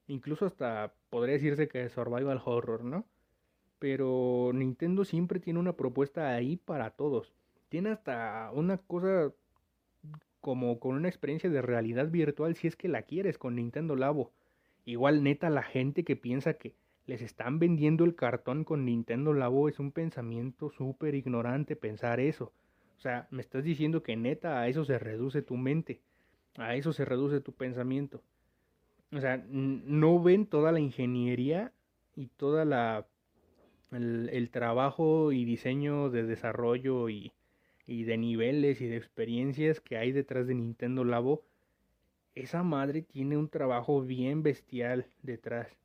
Incluso 0.07 0.47
hasta 0.47 0.93
podría 1.11 1.35
decirse 1.35 1.69
que 1.69 1.85
es 1.85 1.93
survival 1.93 2.41
horror, 2.45 2.85
¿no? 2.85 3.05
Pero 3.79 4.53
Nintendo 4.55 5.05
siempre 5.05 5.41
tiene 5.41 5.59
una 5.59 5.75
propuesta 5.75 6.35
ahí 6.35 6.57
para 6.57 6.91
todos. 6.91 7.35
Tiene 7.69 7.91
hasta 7.91 8.51
una 8.55 8.79
cosa 8.79 9.33
como 10.41 10.81
con 10.81 10.95
una 10.95 11.09
experiencia 11.09 11.51
de 11.51 11.63
realidad 11.63 12.09
virtual 12.09 12.57
si 12.57 12.67
es 12.67 12.77
que 12.77 12.89
la 12.89 13.03
quieres 13.03 13.39
con 13.39 13.57
Nintendo 13.57 13.97
Labo. 13.97 14.33
Igual 14.85 15.23
neta 15.23 15.51
la 15.51 15.63
gente 15.63 16.05
que 16.05 16.17
piensa 16.17 16.55
que 16.55 16.75
les 17.07 17.23
están 17.23 17.59
vendiendo 17.59 18.05
el 18.05 18.15
cartón 18.15 18.65
con 18.65 18.85
Nintendo 18.85 19.33
Labo 19.35 19.69
es 19.69 19.79
un 19.79 19.93
pensamiento 19.93 20.71
súper 20.71 21.15
ignorante 21.15 21.77
pensar 21.77 22.21
eso. 22.21 22.53
O 22.99 23.01
sea, 23.01 23.27
me 23.31 23.41
estás 23.41 23.65
diciendo 23.65 24.03
que 24.03 24.17
neta 24.17 24.61
a 24.61 24.69
eso 24.69 24.85
se 24.85 24.99
reduce 24.99 25.43
tu 25.43 25.57
mente, 25.57 26.01
a 26.57 26.75
eso 26.75 26.93
se 26.93 27.05
reduce 27.05 27.41
tu 27.41 27.53
pensamiento. 27.53 28.23
O 29.13 29.21
sea, 29.21 29.45
no 29.49 30.23
ven 30.23 30.47
toda 30.47 30.73
la 30.73 30.81
ingeniería 30.81 31.73
y 32.15 32.27
toda 32.29 32.65
la 32.65 33.07
el, 33.93 34.31
el 34.33 34.51
trabajo 34.51 35.33
y 35.33 35.45
diseño 35.45 36.11
de 36.11 36.23
desarrollo 36.23 37.09
y, 37.09 37.33
y 37.87 38.05
de 38.05 38.17
niveles 38.19 38.81
y 38.81 38.87
de 38.87 38.97
experiencias 38.97 39.81
que 39.81 39.97
hay 39.97 40.13
detrás 40.13 40.47
de 40.47 40.55
Nintendo 40.55 41.05
Labo, 41.05 41.43
esa 42.35 42.63
madre 42.63 43.03
tiene 43.03 43.37
un 43.37 43.49
trabajo 43.49 44.03
bien 44.03 44.43
bestial 44.43 45.07
detrás. 45.23 45.77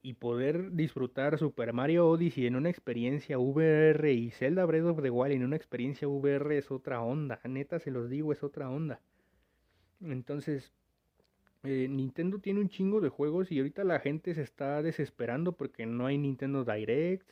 Y 0.00 0.14
poder 0.14 0.72
disfrutar 0.72 1.38
Super 1.38 1.72
Mario 1.72 2.08
Odyssey 2.08 2.46
en 2.46 2.56
una 2.56 2.70
experiencia 2.70 3.38
VR 3.38 4.12
y 4.12 4.30
Zelda 4.30 4.64
Breath 4.64 4.86
of 4.86 5.02
the 5.02 5.10
Wild 5.10 5.34
en 5.34 5.44
una 5.44 5.56
experiencia 5.56 6.08
VR 6.08 6.56
es 6.56 6.70
otra 6.70 7.02
onda. 7.02 7.40
Neta, 7.44 7.78
se 7.78 7.90
los 7.90 8.08
digo, 8.08 8.32
es 8.32 8.42
otra 8.42 8.70
onda. 8.70 9.00
Entonces, 10.00 10.72
eh, 11.70 11.86
Nintendo 11.86 12.38
tiene 12.38 12.60
un 12.60 12.70
chingo 12.70 13.02
de 13.02 13.10
juegos 13.10 13.52
y 13.52 13.58
ahorita 13.58 13.84
la 13.84 14.00
gente 14.00 14.32
se 14.32 14.40
está 14.40 14.80
desesperando 14.80 15.52
porque 15.52 15.84
no 15.84 16.06
hay 16.06 16.16
Nintendo 16.16 16.64
Direct 16.64 17.28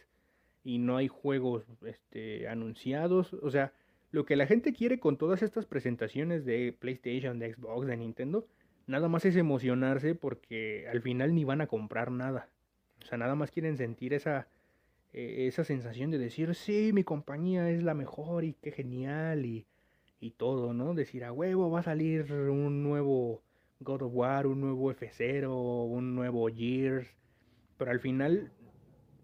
y 0.62 0.76
no 0.76 0.98
hay 0.98 1.08
juegos 1.08 1.64
este, 1.86 2.46
anunciados. 2.46 3.32
O 3.32 3.50
sea, 3.50 3.72
lo 4.10 4.26
que 4.26 4.36
la 4.36 4.46
gente 4.46 4.74
quiere 4.74 5.00
con 5.00 5.16
todas 5.16 5.42
estas 5.42 5.64
presentaciones 5.64 6.44
de 6.44 6.76
PlayStation, 6.78 7.38
de 7.38 7.54
Xbox, 7.54 7.86
de 7.86 7.96
Nintendo, 7.96 8.46
nada 8.86 9.08
más 9.08 9.24
es 9.24 9.36
emocionarse 9.36 10.14
porque 10.14 10.86
al 10.86 11.00
final 11.00 11.34
ni 11.34 11.44
van 11.44 11.62
a 11.62 11.66
comprar 11.66 12.10
nada. 12.10 12.50
O 13.02 13.06
sea, 13.06 13.16
nada 13.16 13.36
más 13.36 13.50
quieren 13.50 13.78
sentir 13.78 14.12
esa, 14.12 14.48
eh, 15.14 15.46
esa 15.48 15.64
sensación 15.64 16.10
de 16.10 16.18
decir, 16.18 16.54
sí, 16.54 16.90
mi 16.92 17.04
compañía 17.04 17.70
es 17.70 17.82
la 17.82 17.94
mejor 17.94 18.44
y 18.44 18.52
qué 18.52 18.70
genial 18.70 19.46
y, 19.46 19.64
y 20.20 20.32
todo, 20.32 20.74
¿no? 20.74 20.92
Decir, 20.92 21.24
a 21.24 21.32
huevo 21.32 21.70
va 21.70 21.80
a 21.80 21.84
salir 21.84 22.30
un 22.30 22.82
nuevo 22.82 23.40
God 23.80 24.02
of 24.02 24.12
War, 24.14 24.46
un 24.46 24.60
nuevo 24.60 24.92
F0, 24.92 25.48
un 25.48 26.14
nuevo 26.14 26.48
Gears. 26.48 27.08
Pero 27.76 27.90
al 27.90 28.00
final 28.00 28.50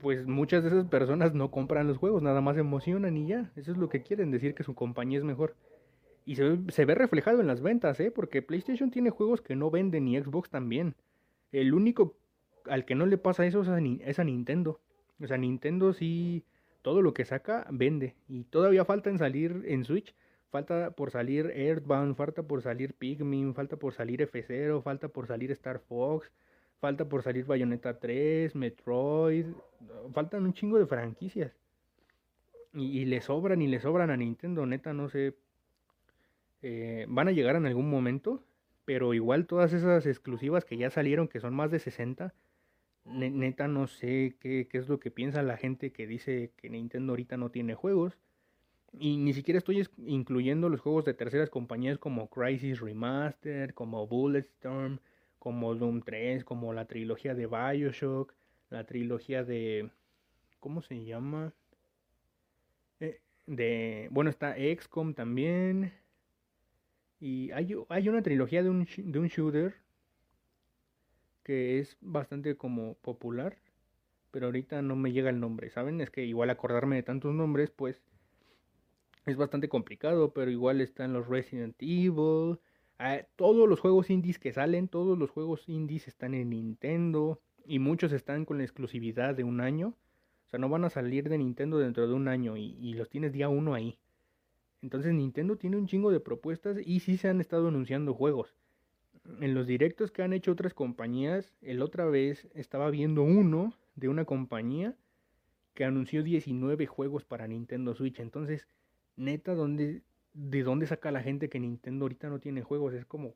pues 0.02 0.26
muchas 0.26 0.64
de 0.64 0.68
esas 0.70 0.86
personas 0.86 1.32
no 1.32 1.52
compran 1.52 1.86
los 1.86 1.96
juegos, 1.96 2.22
nada 2.22 2.40
más 2.40 2.58
emocionan 2.58 3.16
y 3.16 3.28
ya. 3.28 3.52
Eso 3.54 3.70
es 3.70 3.78
lo 3.78 3.88
que 3.88 4.02
quieren, 4.02 4.32
decir 4.32 4.54
que 4.54 4.64
su 4.64 4.74
compañía 4.74 5.18
es 5.18 5.24
mejor. 5.24 5.54
Y 6.26 6.34
se 6.34 6.58
se 6.68 6.84
ve 6.84 6.94
reflejado 6.96 7.40
en 7.40 7.46
las 7.46 7.62
ventas, 7.62 8.00
¿eh? 8.00 8.10
Porque 8.10 8.42
PlayStation 8.42 8.90
tiene 8.90 9.10
juegos 9.10 9.40
que 9.40 9.54
no 9.54 9.70
venden 9.70 10.08
y 10.08 10.20
Xbox 10.20 10.50
también. 10.50 10.96
El 11.52 11.72
único 11.72 12.16
al 12.66 12.84
que 12.84 12.96
no 12.96 13.06
le 13.06 13.16
pasa 13.16 13.46
eso 13.46 13.62
es 13.62 13.68
a, 13.68 13.78
es 13.78 14.18
a 14.18 14.24
Nintendo. 14.24 14.80
O 15.20 15.26
sea, 15.26 15.38
Nintendo 15.38 15.92
sí, 15.92 16.44
todo 16.82 17.00
lo 17.00 17.14
que 17.14 17.24
saca 17.24 17.66
vende. 17.70 18.16
Y 18.28 18.44
todavía 18.44 18.84
falta 18.84 19.08
en 19.08 19.18
salir 19.18 19.62
en 19.66 19.84
Switch. 19.84 20.14
Falta 20.52 20.92
por 20.92 21.10
salir 21.10 21.50
Earthbound, 21.56 22.14
falta 22.14 22.44
por 22.44 22.62
salir 22.62 22.94
Pikmin, 22.94 23.54
falta 23.54 23.76
por 23.76 23.94
salir 23.94 24.20
F0, 24.20 24.82
falta 24.82 25.08
por 25.08 25.26
salir 25.26 25.50
Star 25.50 25.80
Fox 25.80 26.30
Falta 26.82 27.08
por 27.08 27.22
salir 27.22 27.46
Bayonetta 27.46 28.00
3, 28.00 28.56
Metroid. 28.56 29.46
Faltan 30.12 30.42
un 30.42 30.52
chingo 30.52 30.80
de 30.80 30.86
franquicias. 30.86 31.52
Y, 32.74 33.04
le 33.04 33.20
sobran 33.20 33.62
y 33.62 33.68
le 33.68 33.78
sobran 33.78 34.10
a 34.10 34.16
Nintendo, 34.16 34.66
neta, 34.66 34.92
no 34.92 35.08
sé. 35.08 35.36
Eh, 36.60 37.06
van 37.08 37.28
a 37.28 37.30
llegar 37.30 37.54
en 37.54 37.66
algún 37.66 37.88
momento. 37.88 38.42
Pero 38.84 39.14
igual 39.14 39.46
todas 39.46 39.72
esas 39.72 40.06
exclusivas 40.06 40.64
que 40.64 40.76
ya 40.76 40.90
salieron, 40.90 41.28
que 41.28 41.38
son 41.38 41.54
más 41.54 41.70
de 41.70 41.78
60. 41.78 42.34
Neta, 43.04 43.68
no 43.68 43.86
sé 43.86 44.34
qué, 44.40 44.66
qué 44.68 44.78
es 44.78 44.88
lo 44.88 44.98
que 44.98 45.12
piensa 45.12 45.40
la 45.42 45.56
gente 45.56 45.92
que 45.92 46.08
dice 46.08 46.50
que 46.56 46.68
Nintendo 46.68 47.12
ahorita 47.12 47.36
no 47.36 47.52
tiene 47.52 47.76
juegos. 47.76 48.18
Y 48.98 49.16
ni 49.16 49.32
siquiera 49.32 49.58
estoy 49.58 49.86
incluyendo 50.06 50.68
los 50.68 50.80
juegos 50.80 51.04
de 51.04 51.14
terceras 51.14 51.48
compañías 51.48 51.98
como 51.98 52.28
Crisis 52.28 52.80
Remaster, 52.80 53.72
como 53.74 54.06
Bulletstorm, 54.06 54.98
como 55.38 55.74
Doom 55.74 56.02
3, 56.02 56.44
como 56.44 56.72
la 56.72 56.84
trilogía 56.86 57.34
de 57.34 57.46
Bioshock, 57.46 58.34
la 58.70 58.84
trilogía 58.84 59.44
de... 59.44 59.90
¿Cómo 60.60 60.82
se 60.82 61.04
llama? 61.04 61.52
Eh, 63.00 63.20
de... 63.46 64.08
Bueno, 64.10 64.30
está 64.30 64.56
XCOM 64.56 65.14
también. 65.14 65.92
Y 67.18 67.50
hay, 67.52 67.74
hay 67.88 68.08
una 68.08 68.22
trilogía 68.22 68.62
de 68.62 68.70
un, 68.70 68.86
de 68.96 69.18
un 69.18 69.28
shooter 69.28 69.74
que 71.42 71.80
es 71.80 71.96
bastante 72.00 72.56
como 72.56 72.94
popular, 72.94 73.56
pero 74.30 74.46
ahorita 74.46 74.82
no 74.82 74.96
me 74.96 75.12
llega 75.12 75.30
el 75.30 75.40
nombre, 75.40 75.70
¿saben? 75.70 76.00
Es 76.00 76.10
que 76.10 76.24
igual 76.24 76.50
acordarme 76.50 76.96
de 76.96 77.02
tantos 77.02 77.34
nombres, 77.34 77.70
pues 77.70 78.00
es 79.26 79.36
bastante 79.36 79.68
complicado, 79.68 80.32
pero 80.32 80.50
igual 80.50 80.80
están 80.80 81.12
los 81.12 81.28
Resident 81.28 81.76
Evil, 81.80 82.58
Ah, 83.04 83.26
todos 83.34 83.68
los 83.68 83.80
juegos 83.80 84.10
indies 84.10 84.38
que 84.38 84.52
salen, 84.52 84.86
todos 84.86 85.18
los 85.18 85.28
juegos 85.28 85.68
indies 85.68 86.06
están 86.06 86.34
en 86.34 86.50
Nintendo 86.50 87.40
y 87.66 87.80
muchos 87.80 88.12
están 88.12 88.44
con 88.44 88.58
la 88.58 88.62
exclusividad 88.62 89.34
de 89.34 89.42
un 89.42 89.60
año. 89.60 89.96
O 90.46 90.50
sea, 90.50 90.60
no 90.60 90.68
van 90.68 90.84
a 90.84 90.88
salir 90.88 91.28
de 91.28 91.36
Nintendo 91.36 91.78
dentro 91.78 92.06
de 92.06 92.14
un 92.14 92.28
año 92.28 92.56
y, 92.56 92.94
los 92.94 93.10
tienes 93.10 93.32
día 93.32 93.48
uno 93.48 93.74
ahí. 93.74 93.98
Entonces 94.82 95.12
Nintendo 95.14 95.56
tiene 95.56 95.78
un 95.78 95.88
chingo 95.88 96.12
de 96.12 96.20
propuestas 96.20 96.76
y 96.86 97.00
sí 97.00 97.16
se 97.16 97.28
han 97.28 97.40
estado 97.40 97.66
anunciando 97.66 98.14
juegos. 98.14 98.54
En 99.40 99.52
los 99.52 99.66
directos 99.66 100.12
que 100.12 100.22
han 100.22 100.32
hecho 100.32 100.52
otras 100.52 100.72
compañías, 100.72 101.52
el 101.60 101.82
otra 101.82 102.04
vez 102.04 102.46
estaba 102.54 102.88
viendo 102.88 103.24
uno 103.24 103.74
de 103.96 104.10
una 104.10 104.24
compañía 104.26 104.94
que 105.74 105.84
anunció 105.84 106.22
19 106.22 106.86
juegos 106.86 107.24
para 107.24 107.48
Nintendo 107.48 107.96
Switch. 107.96 108.20
Entonces, 108.20 108.68
neta, 109.16 109.54
¿dónde, 109.54 110.02
de 110.34 110.62
dónde 110.62 110.86
saca 110.86 111.10
la 111.10 111.22
gente 111.22 111.48
que 111.48 111.60
Nintendo 111.60 112.04
ahorita 112.04 112.28
no 112.28 112.38
tiene 112.38 112.62
juegos. 112.62 112.94
Es 112.94 113.04
como, 113.04 113.34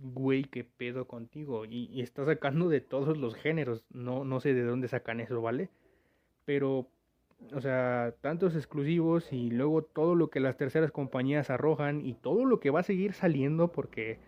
güey, 0.00 0.44
qué 0.44 0.64
pedo 0.64 1.06
contigo. 1.06 1.64
Y, 1.64 2.00
está 2.00 2.24
sacando 2.24 2.68
de 2.68 2.80
todos 2.80 3.16
los 3.18 3.34
géneros. 3.34 3.84
No, 3.90 4.24
no 4.24 4.40
sé 4.40 4.54
de 4.54 4.64
dónde 4.64 4.88
sacan 4.88 5.20
eso, 5.20 5.40
¿vale? 5.40 5.70
Pero, 6.44 6.88
o 7.52 7.60
sea, 7.60 8.14
tantos 8.20 8.54
exclusivos 8.56 9.32
y 9.32 9.50
luego 9.50 9.82
todo 9.82 10.14
lo 10.14 10.30
que 10.30 10.40
las 10.40 10.56
terceras 10.56 10.92
compañías 10.92 11.50
arrojan 11.50 12.04
y 12.04 12.14
todo 12.14 12.44
lo 12.44 12.60
que 12.60 12.70
va 12.70 12.80
a 12.80 12.84
seguir 12.84 13.14
saliendo 13.14 13.72
porque 13.72 14.18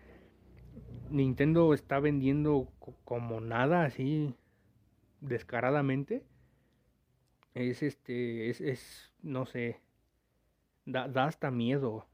Nintendo 1.09 1.73
está 1.73 1.99
vendiendo 1.99 2.69
como 3.05 3.41
nada 3.41 3.85
así 3.85 4.35
descaradamente. 5.21 6.23
Es 7.53 7.81
este, 7.81 8.49
es, 8.49 8.61
es 8.61 9.11
no 9.23 9.45
sé, 9.45 9.79
da, 10.87 11.25
hasta 11.25 11.51
miedo. 11.51 12.07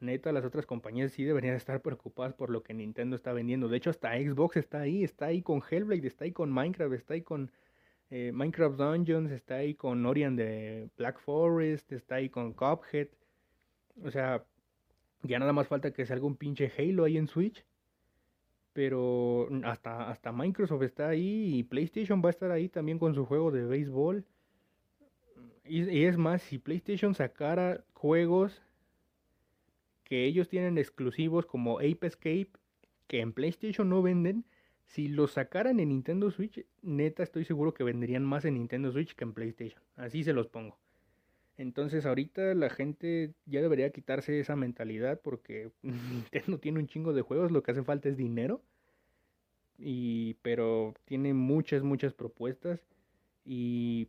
neta, 0.00 0.32
las 0.32 0.44
otras 0.44 0.66
compañías 0.66 1.12
sí 1.12 1.24
deberían 1.24 1.56
estar 1.56 1.80
preocupadas 1.80 2.34
por 2.34 2.50
lo 2.50 2.62
que 2.62 2.74
Nintendo 2.74 3.16
está 3.16 3.32
vendiendo. 3.32 3.68
De 3.68 3.78
hecho, 3.78 3.90
hasta 3.90 4.16
Xbox 4.16 4.56
está 4.56 4.80
ahí, 4.80 5.02
está 5.04 5.26
ahí 5.26 5.42
con 5.42 5.62
Hellblade, 5.68 6.06
está 6.06 6.24
ahí 6.24 6.32
con 6.32 6.52
Minecraft, 6.52 6.94
está 6.94 7.14
ahí 7.14 7.22
con 7.22 7.50
eh, 8.10 8.30
Minecraft 8.32 8.76
Dungeons, 8.78 9.32
está 9.32 9.56
ahí 9.56 9.74
con 9.74 10.04
Orion 10.06 10.36
de 10.36 10.88
Black 10.96 11.18
Forest, 11.20 11.92
está 11.92 12.16
ahí 12.16 12.28
con 12.28 12.52
Cuphead. 12.52 13.08
O 14.04 14.10
sea, 14.10 14.44
ya 15.22 15.38
nada 15.38 15.52
más 15.52 15.68
falta 15.68 15.92
que 15.92 16.06
salga 16.06 16.26
un 16.26 16.36
pinche 16.36 16.70
Halo 16.76 17.04
ahí 17.04 17.16
en 17.16 17.26
Switch. 17.26 17.64
Pero 18.72 19.48
hasta, 19.64 20.10
hasta 20.10 20.30
Microsoft 20.30 20.82
está 20.82 21.08
ahí 21.08 21.58
y 21.58 21.64
PlayStation 21.64 22.22
va 22.24 22.28
a 22.28 22.30
estar 22.30 22.50
ahí 22.52 22.68
también 22.68 22.98
con 22.98 23.14
su 23.14 23.26
juego 23.26 23.50
de 23.50 23.64
béisbol. 23.66 24.24
Y, 25.70 26.04
es 26.04 26.16
más, 26.16 26.42
si 26.42 26.58
PlayStation 26.58 27.14
sacara 27.14 27.84
juegos 27.92 28.60
que 30.02 30.24
ellos 30.24 30.48
tienen 30.48 30.78
exclusivos 30.78 31.46
como 31.46 31.78
Ape 31.78 32.08
Escape, 32.08 32.50
que 33.06 33.20
en 33.20 33.32
PlayStation 33.32 33.88
no 33.88 34.02
venden, 34.02 34.44
si 34.86 35.06
los 35.06 35.30
sacaran 35.30 35.78
en 35.78 35.90
Nintendo 35.90 36.32
Switch, 36.32 36.66
neta 36.82 37.22
estoy 37.22 37.44
seguro 37.44 37.72
que 37.72 37.84
venderían 37.84 38.24
más 38.24 38.44
en 38.44 38.54
Nintendo 38.54 38.90
Switch 38.90 39.14
que 39.14 39.22
en 39.22 39.32
PlayStation. 39.32 39.80
Así 39.94 40.24
se 40.24 40.32
los 40.32 40.48
pongo. 40.48 40.76
Entonces 41.56 42.04
ahorita 42.04 42.54
la 42.54 42.70
gente 42.70 43.34
ya 43.46 43.62
debería 43.62 43.90
quitarse 43.90 44.40
esa 44.40 44.56
mentalidad 44.56 45.20
porque 45.22 45.70
Nintendo 45.82 46.58
tiene 46.58 46.80
un 46.80 46.88
chingo 46.88 47.12
de 47.12 47.22
juegos, 47.22 47.52
lo 47.52 47.62
que 47.62 47.70
hace 47.70 47.84
falta 47.84 48.08
es 48.08 48.16
dinero. 48.16 48.60
Y 49.78 50.34
pero 50.42 50.94
tiene 51.04 51.32
muchas 51.32 51.84
muchas 51.84 52.12
propuestas 52.12 52.80
y 53.44 54.08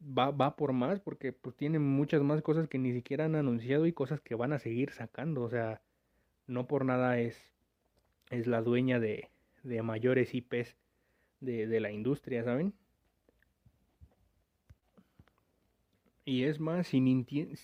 va, 0.00 0.30
va 0.30 0.56
por 0.56 0.72
más 0.72 1.00
porque 1.00 1.32
pues 1.32 1.56
tiene 1.56 1.78
muchas 1.78 2.22
más 2.22 2.42
cosas 2.42 2.68
que 2.68 2.78
ni 2.78 2.92
siquiera 2.92 3.24
han 3.26 3.34
anunciado 3.34 3.86
y 3.86 3.92
cosas 3.92 4.20
que 4.20 4.34
van 4.34 4.52
a 4.52 4.58
seguir 4.58 4.92
sacando, 4.92 5.42
o 5.42 5.50
sea, 5.50 5.82
no 6.46 6.66
por 6.66 6.84
nada 6.84 7.18
es 7.18 7.36
es 8.30 8.46
la 8.46 8.62
dueña 8.62 9.00
de, 9.00 9.30
de 9.62 9.82
mayores 9.82 10.34
IPs 10.34 10.76
de, 11.40 11.66
de 11.66 11.80
la 11.80 11.90
industria, 11.90 12.44
¿saben? 12.44 12.74
Y 16.24 16.44
es 16.44 16.60
más, 16.60 16.88
si 16.88 17.00
Nintendo... 17.00 17.54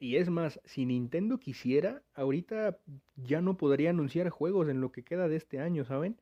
Y 0.00 0.14
es 0.16 0.30
más, 0.30 0.60
si 0.64 0.86
Nintendo 0.86 1.38
quisiera, 1.38 2.04
ahorita 2.14 2.78
ya 3.16 3.40
no 3.40 3.56
podría 3.56 3.90
anunciar 3.90 4.30
juegos 4.30 4.68
en 4.68 4.80
lo 4.80 4.92
que 4.92 5.02
queda 5.02 5.26
de 5.26 5.34
este 5.34 5.58
año, 5.58 5.84
¿saben? 5.84 6.20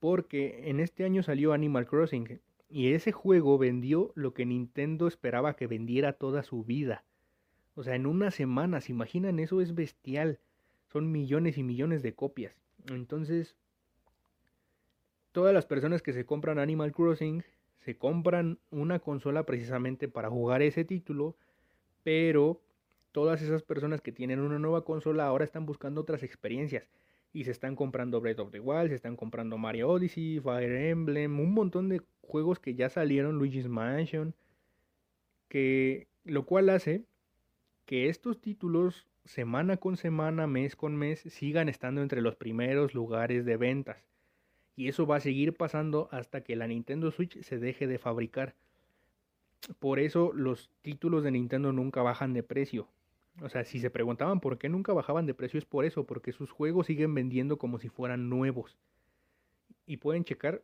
Porque 0.00 0.68
en 0.68 0.80
este 0.80 1.04
año 1.04 1.22
salió 1.22 1.52
Animal 1.52 1.86
Crossing 1.86 2.40
y 2.70 2.92
ese 2.92 3.12
juego 3.12 3.56
vendió 3.58 4.12
lo 4.14 4.34
que 4.34 4.44
Nintendo 4.44 5.08
esperaba 5.08 5.56
que 5.56 5.66
vendiera 5.66 6.12
toda 6.12 6.42
su 6.42 6.64
vida. 6.64 7.04
O 7.74 7.82
sea, 7.82 7.94
en 7.94 8.06
unas 8.06 8.34
semanas, 8.34 8.84
¿se 8.84 8.92
imaginan? 8.92 9.38
Eso 9.38 9.60
es 9.60 9.74
bestial. 9.74 10.38
Son 10.88 11.10
millones 11.10 11.56
y 11.58 11.62
millones 11.62 12.02
de 12.02 12.14
copias. 12.14 12.54
Entonces, 12.90 13.56
todas 15.32 15.54
las 15.54 15.66
personas 15.66 16.02
que 16.02 16.12
se 16.12 16.26
compran 16.26 16.58
Animal 16.58 16.92
Crossing 16.92 17.42
se 17.78 17.96
compran 17.96 18.58
una 18.70 18.98
consola 18.98 19.44
precisamente 19.44 20.08
para 20.08 20.28
jugar 20.28 20.60
ese 20.62 20.84
título, 20.84 21.36
pero 22.02 22.60
todas 23.12 23.40
esas 23.40 23.62
personas 23.62 24.00
que 24.02 24.12
tienen 24.12 24.40
una 24.40 24.58
nueva 24.58 24.84
consola 24.84 25.26
ahora 25.26 25.44
están 25.44 25.64
buscando 25.64 26.00
otras 26.00 26.22
experiencias 26.22 26.84
y 27.32 27.44
se 27.44 27.50
están 27.50 27.76
comprando 27.76 28.20
Breath 28.20 28.40
of 28.40 28.50
the 28.50 28.60
Wild, 28.60 28.88
se 28.88 28.94
están 28.94 29.16
comprando 29.16 29.58
Mario 29.58 29.88
Odyssey, 29.90 30.40
Fire 30.40 30.90
Emblem, 30.90 31.38
un 31.38 31.52
montón 31.52 31.88
de 31.88 32.02
juegos 32.22 32.58
que 32.58 32.74
ya 32.74 32.88
salieron, 32.88 33.36
Luigi's 33.36 33.68
Mansion, 33.68 34.34
que 35.48 36.06
lo 36.24 36.46
cual 36.46 36.70
hace 36.70 37.04
que 37.86 38.08
estos 38.08 38.40
títulos 38.40 39.06
semana 39.24 39.76
con 39.76 39.96
semana, 39.96 40.46
mes 40.46 40.76
con 40.76 40.96
mes, 40.96 41.20
sigan 41.20 41.68
estando 41.68 42.02
entre 42.02 42.22
los 42.22 42.36
primeros 42.36 42.94
lugares 42.94 43.44
de 43.44 43.56
ventas. 43.56 44.04
Y 44.76 44.88
eso 44.88 45.06
va 45.06 45.16
a 45.16 45.20
seguir 45.20 45.54
pasando 45.54 46.08
hasta 46.12 46.42
que 46.42 46.56
la 46.56 46.66
Nintendo 46.66 47.10
Switch 47.10 47.40
se 47.42 47.58
deje 47.58 47.86
de 47.86 47.98
fabricar. 47.98 48.54
Por 49.78 49.98
eso 49.98 50.32
los 50.32 50.70
títulos 50.82 51.24
de 51.24 51.32
Nintendo 51.32 51.72
nunca 51.72 52.02
bajan 52.02 52.32
de 52.32 52.42
precio. 52.42 52.88
O 53.42 53.48
sea, 53.48 53.64
si 53.64 53.80
se 53.80 53.90
preguntaban 53.90 54.40
por 54.40 54.58
qué 54.58 54.68
nunca 54.68 54.92
bajaban 54.92 55.26
de 55.26 55.34
precio 55.34 55.58
es 55.58 55.64
por 55.64 55.84
eso, 55.84 56.04
porque 56.04 56.32
sus 56.32 56.50
juegos 56.50 56.86
siguen 56.86 57.14
vendiendo 57.14 57.56
como 57.56 57.78
si 57.78 57.88
fueran 57.88 58.28
nuevos. 58.28 58.76
Y 59.86 59.98
pueden 59.98 60.24
checar 60.24 60.62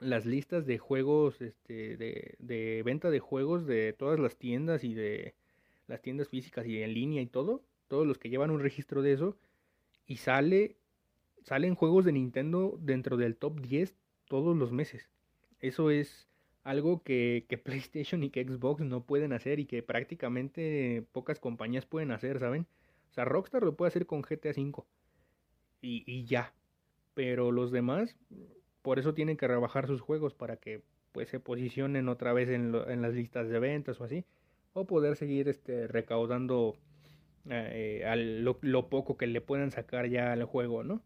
las 0.00 0.26
listas 0.26 0.66
de 0.66 0.78
juegos, 0.78 1.40
este, 1.40 1.96
de, 1.96 2.34
de 2.38 2.82
venta 2.84 3.10
de 3.10 3.20
juegos 3.20 3.66
de 3.66 3.92
todas 3.92 4.20
las 4.20 4.36
tiendas 4.36 4.84
y 4.84 4.94
de 4.94 5.34
las 5.86 6.02
tiendas 6.02 6.28
físicas 6.28 6.66
y 6.66 6.82
en 6.82 6.94
línea 6.94 7.22
y 7.22 7.26
todo 7.26 7.62
todos 7.88 8.06
los 8.06 8.18
que 8.18 8.28
llevan 8.28 8.50
un 8.50 8.60
registro 8.60 9.02
de 9.02 9.12
eso, 9.12 9.36
y 10.06 10.16
sale, 10.16 10.76
salen 11.42 11.74
juegos 11.74 12.04
de 12.04 12.12
Nintendo 12.12 12.76
dentro 12.80 13.16
del 13.16 13.36
top 13.36 13.60
10 13.60 13.94
todos 14.28 14.56
los 14.56 14.72
meses. 14.72 15.08
Eso 15.60 15.90
es 15.90 16.28
algo 16.64 17.02
que, 17.02 17.46
que, 17.48 17.58
PlayStation 17.58 18.22
y 18.22 18.30
que 18.30 18.44
Xbox 18.44 18.82
no 18.82 19.04
pueden 19.04 19.32
hacer 19.32 19.60
y 19.60 19.66
que 19.66 19.82
prácticamente 19.82 21.04
pocas 21.12 21.38
compañías 21.38 21.86
pueden 21.86 22.10
hacer, 22.10 22.40
¿saben? 22.40 22.66
O 23.10 23.14
sea, 23.14 23.24
Rockstar 23.24 23.62
lo 23.62 23.76
puede 23.76 23.88
hacer 23.88 24.06
con 24.06 24.22
GTA 24.22 24.50
V 24.50 24.82
y, 25.80 26.02
y 26.06 26.24
ya. 26.24 26.52
Pero 27.14 27.52
los 27.52 27.70
demás, 27.70 28.16
por 28.82 28.98
eso 28.98 29.14
tienen 29.14 29.36
que 29.36 29.46
rebajar 29.46 29.86
sus 29.86 30.00
juegos 30.00 30.34
para 30.34 30.56
que 30.56 30.82
pues 31.12 31.28
se 31.28 31.38
posicionen 31.38 32.08
otra 32.08 32.32
vez 32.32 32.48
en, 32.48 32.74
en 32.88 33.02
las 33.02 33.14
listas 33.14 33.48
de 33.48 33.60
ventas 33.60 34.00
o 34.00 34.04
así. 34.04 34.24
O 34.72 34.84
poder 34.84 35.14
seguir 35.14 35.48
este, 35.48 35.86
recaudando 35.86 36.76
eh, 37.48 38.02
a 38.06 38.16
lo, 38.16 38.88
poco 38.88 39.16
que 39.16 39.26
le 39.26 39.40
puedan 39.40 39.70
sacar 39.70 40.08
ya 40.08 40.32
al 40.32 40.44
juego, 40.44 40.82
¿no? 40.82 41.02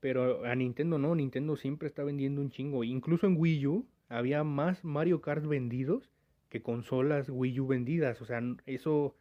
Pero 0.00 0.44
a 0.44 0.54
Nintendo 0.54 0.98
no, 0.98 1.14
Nintendo 1.14 1.56
siempre 1.56 1.88
está 1.88 2.04
vendiendo 2.04 2.40
un 2.40 2.50
chingo. 2.50 2.84
Incluso 2.84 3.26
en 3.26 3.36
Wii 3.36 3.66
U 3.66 3.86
había 4.14 4.44
más 4.44 4.84
Mario 4.84 5.20
Kart 5.20 5.44
vendidos 5.44 6.10
que 6.48 6.62
consolas 6.62 7.28
Wii 7.28 7.60
U 7.60 7.66
vendidas. 7.66 8.22
O 8.22 8.26
sea, 8.26 8.40
eso 8.66 9.16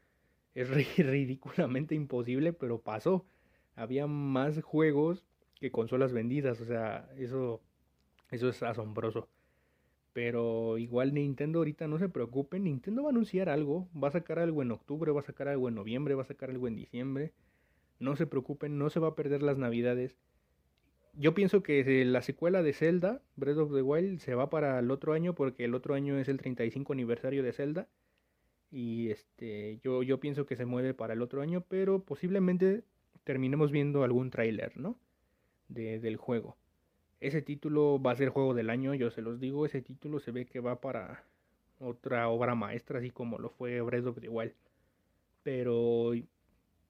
es 0.53 0.69
ridículamente 0.97 1.95
imposible, 1.95 2.53
pero 2.53 2.81
pasó. 2.81 3.25
Había 3.75 4.05
más 4.05 4.61
juegos 4.61 5.25
que 5.55 5.71
consolas 5.71 6.13
vendidas. 6.13 6.61
O 6.61 6.65
sea, 6.65 7.09
eso, 7.17 7.61
eso 8.29 8.49
es 8.49 8.61
asombroso. 8.61 9.29
Pero 10.13 10.77
igual 10.77 11.15
Nintendo 11.15 11.59
ahorita 11.59 11.87
no 11.87 11.97
se 11.97 12.07
preocupen, 12.07 12.65
Nintendo 12.65 13.01
va 13.01 13.09
a 13.09 13.11
anunciar 13.11 13.49
algo, 13.49 13.89
va 13.99 14.09
a 14.09 14.11
sacar 14.11 14.37
algo 14.37 14.61
en 14.61 14.71
octubre, 14.71 15.11
va 15.11 15.21
a 15.21 15.23
sacar 15.23 15.47
algo 15.47 15.69
en 15.69 15.75
noviembre, 15.75 16.13
va 16.13 16.21
a 16.21 16.25
sacar 16.25 16.51
algo 16.51 16.67
en 16.67 16.75
diciembre. 16.75 17.33
No 17.97 18.15
se 18.15 18.27
preocupen, 18.27 18.77
no 18.77 18.91
se 18.91 18.99
va 18.99 19.07
a 19.07 19.15
perder 19.15 19.41
las 19.41 19.57
navidades. 19.57 20.19
Yo 21.15 21.35
pienso 21.35 21.61
que 21.61 22.05
la 22.05 22.23
secuela 22.23 22.63
de 22.63 22.73
Zelda, 22.73 23.21
Breath 23.35 23.57
of 23.57 23.73
the 23.73 23.83
Wild, 23.83 24.19
se 24.19 24.33
va 24.33 24.49
para 24.49 24.79
el 24.79 24.89
otro 24.89 25.13
año 25.13 25.35
porque 25.35 25.65
el 25.65 25.75
otro 25.75 25.93
año 25.93 26.17
es 26.17 26.27
el 26.27 26.37
35 26.37 26.91
aniversario 26.93 27.43
de 27.43 27.53
Zelda. 27.53 27.87
Y 28.71 29.11
este, 29.11 29.79
yo, 29.83 30.01
yo 30.01 30.19
pienso 30.19 30.47
que 30.47 30.55
se 30.55 30.65
mueve 30.65 30.95
para 30.95 31.13
el 31.13 31.21
otro 31.21 31.41
año, 31.41 31.63
pero 31.69 32.03
posiblemente 32.03 32.83
terminemos 33.23 33.71
viendo 33.71 34.03
algún 34.03 34.31
tráiler, 34.31 34.75
¿no? 34.75 34.97
De, 35.67 35.99
del 35.99 36.17
juego. 36.17 36.57
Ese 37.19 37.43
título 37.43 38.01
va 38.01 38.11
a 38.11 38.15
ser 38.15 38.29
juego 38.29 38.55
del 38.55 38.71
año, 38.71 38.95
yo 38.95 39.11
se 39.11 39.21
los 39.21 39.39
digo, 39.39 39.67
ese 39.67 39.81
título 39.81 40.19
se 40.19 40.31
ve 40.31 40.45
que 40.45 40.59
va 40.59 40.81
para 40.81 41.23
otra 41.79 42.27
obra 42.29 42.55
maestra, 42.55 42.99
así 42.99 43.11
como 43.11 43.37
lo 43.37 43.49
fue 43.49 43.79
Breath 43.81 44.07
of 44.07 44.19
the 44.19 44.29
Wild. 44.29 44.53
Pero 45.43 46.13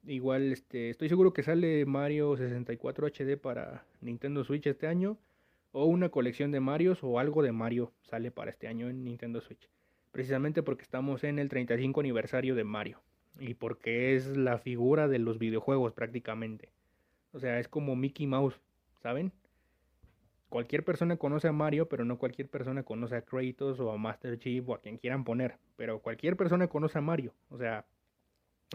igual 0.06 0.54
este, 0.54 0.90
estoy 0.90 1.10
seguro 1.10 1.34
que 1.34 1.44
sale 1.44 1.86
Mario 1.86 2.38
64 2.38 3.08
HD 3.08 3.38
para 3.38 3.86
Nintendo 4.04 4.44
Switch 4.44 4.68
este 4.68 4.88
año. 4.88 5.18
O 5.72 5.86
una 5.86 6.10
colección 6.10 6.52
de 6.52 6.60
Marios 6.60 7.00
o 7.04 7.18
algo 7.18 7.42
de 7.42 7.52
Mario 7.52 7.92
sale 8.04 8.30
para 8.30 8.52
este 8.52 8.68
año 8.68 8.90
en 8.90 9.04
Nintendo 9.04 9.42
Switch. 9.42 9.70
Precisamente 10.12 10.62
porque 10.62 10.84
estamos 10.84 11.24
en 11.24 11.40
el 11.40 11.50
35 11.50 12.00
aniversario 12.00 12.54
de 12.54 12.64
Mario. 12.64 13.02
Y 13.40 13.56
porque 13.56 14.16
es 14.16 14.38
la 14.38 14.60
figura 14.60 15.08
de 15.08 15.18
los 15.18 15.40
videojuegos 15.40 15.94
prácticamente. 15.94 16.70
O 17.32 17.40
sea, 17.40 17.60
es 17.60 17.68
como 17.68 17.96
Mickey 17.96 18.28
Mouse, 18.28 18.60
¿saben? 19.02 19.32
cualquier 20.54 20.84
persona 20.84 21.18
conoce 21.18 21.48
a 21.48 21.52
Mario, 21.52 21.90
pero 21.90 22.06
no 22.06 22.20
cualquier 22.20 22.48
persona 22.48 22.84
conoce 22.84 23.16
a 23.16 23.24
Kratos 23.24 23.80
o 23.80 23.92
a 23.92 23.98
Master 23.98 24.38
Chief 24.38 24.64
o 24.70 24.76
a 24.76 24.82
quien 24.82 25.00
quieran 25.00 25.24
poner. 25.24 25.58
Pero 25.78 25.98
cualquier 25.98 26.38
persona 26.38 26.68
conoce 26.68 27.00
a 27.00 27.02
Mario. 27.02 27.34
O 27.50 27.58
sea, 27.58 27.88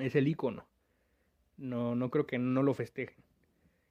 es 0.01 0.17
el 0.17 0.27
icono. 0.27 0.67
No, 1.57 1.95
no 1.95 2.11
creo 2.11 2.27
que 2.27 2.37
no 2.37 2.65
lo 2.65 2.75
festejen. 2.75 3.23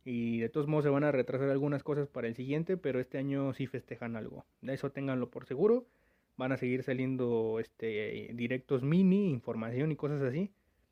Y 0.10 0.40
de 0.40 0.48
todos 0.48 0.68
modos 0.68 0.86
se 0.86 0.90
van 0.90 1.04
a 1.04 1.12
retrasar 1.12 1.50
algunas 1.50 1.84
cosas 1.84 2.08
para 2.08 2.30
el 2.30 2.36
siguiente, 2.36 2.78
pero 2.78 3.02
este 3.02 3.18
año 3.18 3.54
sí 3.54 3.68
festejan 3.68 4.16
algo. 4.16 4.46
De 4.62 4.74
eso 4.74 4.90
ténganlo 4.90 5.30
por 5.30 5.46
seguro. 5.46 5.86
Van 6.38 6.54
a 6.54 6.58
seguir 6.58 6.82
saliendo 6.84 7.60
este 7.60 8.30
directos 8.34 8.84
mini, 8.84 9.30
información 9.32 9.92
y 9.92 9.98
cosas 9.98 10.22
así. 10.22 10.50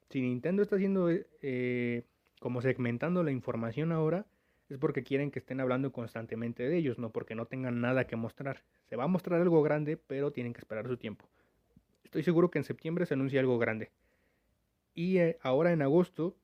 Si 0.10 0.20
Nintendo 0.20 0.62
está 0.62 0.76
haciendo 0.76 1.10
eh, 1.10 2.04
como 2.42 2.62
segmentando 2.62 3.24
la 3.24 3.32
información 3.32 3.94
ahora, 3.94 4.26
es 4.68 4.78
porque 4.80 5.04
quieren 5.04 5.32
que 5.32 5.40
estén 5.40 5.62
hablando 5.62 5.94
constantemente 5.94 6.68
de 6.68 6.76
ellos, 6.76 7.00
no 7.00 7.12
porque 7.12 7.36
no 7.36 7.46
tengan 7.46 7.80
nada 7.80 8.08
que 8.08 8.18
mostrar. 8.18 8.64
Se 8.90 8.98
va 8.98 9.06
a 9.06 9.08
mostrar 9.08 9.40
algo 9.40 9.64
grande, 9.64 9.96
pero 9.96 10.32
tienen 10.32 10.52
que 10.52 10.60
esperar 10.60 10.90
su 10.90 10.98
tiempo. 10.98 11.30
Estoy 12.04 12.24
seguro 12.24 12.52
que 12.52 12.58
en 12.58 12.66
septiembre 12.66 13.06
se 13.06 13.14
anuncia 13.14 13.40
algo 13.40 13.60
grande. 13.60 13.92
Y 14.94 15.20
eh, 15.20 15.38
ahora 15.42 15.72
en 15.72 15.82
agosto, 15.82 16.36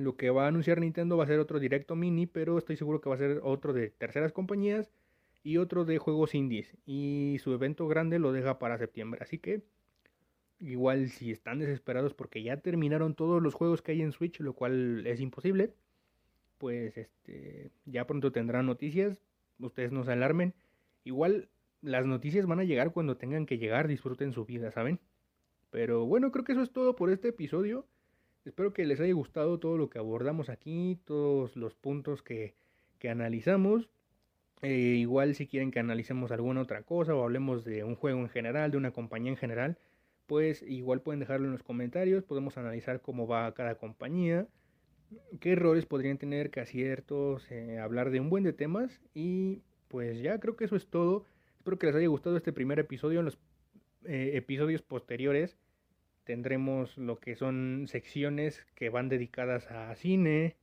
lo 0.00 0.16
que 0.16 0.30
va 0.30 0.44
a 0.44 0.48
anunciar 0.48 0.80
Nintendo 0.80 1.16
va 1.16 1.24
a 1.24 1.28
ser 1.28 1.38
otro 1.38 1.60
directo 1.60 1.96
mini, 1.96 2.26
pero 2.26 2.58
estoy 2.58 2.76
seguro 2.76 3.00
que 3.00 3.08
va 3.08 3.14
a 3.14 3.18
ser 3.18 3.40
otro 3.42 3.72
de 3.72 3.90
terceras 3.90 4.32
compañías 4.32 4.90
y 5.42 5.56
otro 5.56 5.84
de 5.84 5.98
juegos 5.98 6.34
indies. 6.34 6.76
Y 6.86 7.36
su 7.40 7.52
evento 7.52 7.88
grande 7.88 8.18
lo 8.18 8.32
deja 8.32 8.58
para 8.58 8.78
septiembre. 8.78 9.20
Así 9.22 9.38
que 9.38 9.62
igual 10.58 11.08
si 11.08 11.30
están 11.30 11.58
desesperados 11.58 12.14
porque 12.14 12.42
ya 12.42 12.58
terminaron 12.58 13.14
todos 13.14 13.42
los 13.42 13.54
juegos 13.54 13.82
que 13.82 13.92
hay 13.92 14.02
en 14.02 14.12
Switch, 14.12 14.40
lo 14.40 14.52
cual 14.52 15.06
es 15.06 15.20
imposible, 15.20 15.72
pues 16.58 16.96
este 16.98 17.70
ya 17.86 18.06
pronto 18.06 18.32
tendrán 18.32 18.66
noticias. 18.66 19.22
Ustedes 19.58 19.92
no 19.92 20.04
se 20.04 20.12
alarmen. 20.12 20.54
Igual 21.04 21.48
las 21.82 22.06
noticias 22.06 22.46
van 22.46 22.60
a 22.60 22.64
llegar 22.64 22.92
cuando 22.92 23.16
tengan 23.16 23.46
que 23.46 23.58
llegar, 23.58 23.88
disfruten 23.88 24.32
su 24.32 24.44
vida, 24.44 24.70
¿saben? 24.70 25.00
Pero 25.70 26.04
bueno, 26.04 26.30
creo 26.32 26.44
que 26.44 26.52
eso 26.52 26.62
es 26.62 26.72
todo 26.72 26.96
por 26.96 27.10
este 27.10 27.28
episodio. 27.28 27.86
Espero 28.44 28.72
que 28.72 28.86
les 28.86 29.00
haya 29.00 29.12
gustado 29.12 29.58
todo 29.58 29.76
lo 29.76 29.90
que 29.90 29.98
abordamos 29.98 30.48
aquí, 30.48 30.98
todos 31.04 31.56
los 31.56 31.74
puntos 31.74 32.22
que, 32.22 32.54
que 32.98 33.10
analizamos. 33.10 33.90
Eh, 34.62 34.96
igual 34.98 35.34
si 35.34 35.46
quieren 35.46 35.70
que 35.70 35.80
analicemos 35.80 36.30
alguna 36.32 36.62
otra 36.62 36.82
cosa 36.82 37.14
o 37.14 37.22
hablemos 37.22 37.64
de 37.64 37.84
un 37.84 37.96
juego 37.96 38.20
en 38.20 38.28
general, 38.28 38.70
de 38.70 38.76
una 38.76 38.92
compañía 38.92 39.30
en 39.30 39.36
general, 39.36 39.78
pues 40.26 40.62
igual 40.62 41.00
pueden 41.00 41.20
dejarlo 41.20 41.46
en 41.46 41.52
los 41.52 41.62
comentarios, 41.62 42.24
podemos 42.24 42.56
analizar 42.58 43.00
cómo 43.00 43.26
va 43.26 43.52
cada 43.54 43.76
compañía, 43.76 44.46
qué 45.40 45.52
errores 45.52 45.86
podrían 45.86 46.18
tener, 46.18 46.50
qué 46.50 46.60
aciertos, 46.60 47.50
eh, 47.50 47.78
hablar 47.78 48.10
de 48.10 48.20
un 48.20 48.30
buen 48.30 48.44
de 48.44 48.52
temas 48.52 49.00
y 49.14 49.62
pues 49.88 50.20
ya 50.20 50.38
creo 50.38 50.56
que 50.56 50.66
eso 50.66 50.76
es 50.76 50.86
todo. 50.86 51.24
Espero 51.58 51.78
que 51.78 51.86
les 51.86 51.96
haya 51.96 52.06
gustado 52.08 52.36
este 52.36 52.52
primer 52.52 52.78
episodio. 52.78 53.20
En 53.20 53.26
los 53.26 53.38
eh, 54.04 54.32
episodios 54.34 54.82
posteriores 54.82 55.56
tendremos 56.24 56.96
lo 56.98 57.18
que 57.18 57.36
son 57.36 57.86
secciones 57.88 58.64
que 58.74 58.90
van 58.90 59.08
dedicadas 59.08 59.70
a 59.70 59.94
cine, 59.94 60.56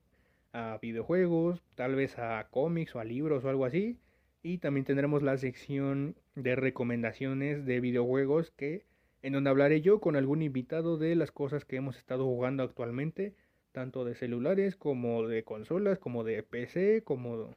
a 0.53 0.79
videojuegos, 0.81 1.61
tal 1.75 1.95
vez 1.95 2.17
a 2.17 2.47
cómics 2.49 2.95
o 2.95 2.99
a 2.99 3.03
libros 3.03 3.43
o 3.43 3.49
algo 3.49 3.65
así. 3.65 3.97
Y 4.43 4.59
también 4.59 4.85
tendremos 4.85 5.23
la 5.23 5.37
sección 5.37 6.15
de 6.35 6.55
recomendaciones 6.55 7.65
de 7.65 7.79
videojuegos 7.79 8.51
que 8.51 8.85
en 9.21 9.33
donde 9.33 9.49
hablaré 9.49 9.81
yo 9.81 9.99
con 9.99 10.15
algún 10.15 10.41
invitado 10.41 10.97
de 10.97 11.15
las 11.15 11.31
cosas 11.31 11.65
que 11.65 11.75
hemos 11.75 11.97
estado 11.97 12.23
jugando 12.25 12.63
actualmente, 12.63 13.35
tanto 13.71 14.05
de 14.05 14.15
celulares 14.15 14.75
como 14.75 15.27
de 15.27 15.43
consolas, 15.43 15.99
como 15.99 16.23
de 16.23 16.43
PC, 16.43 17.03
como 17.03 17.55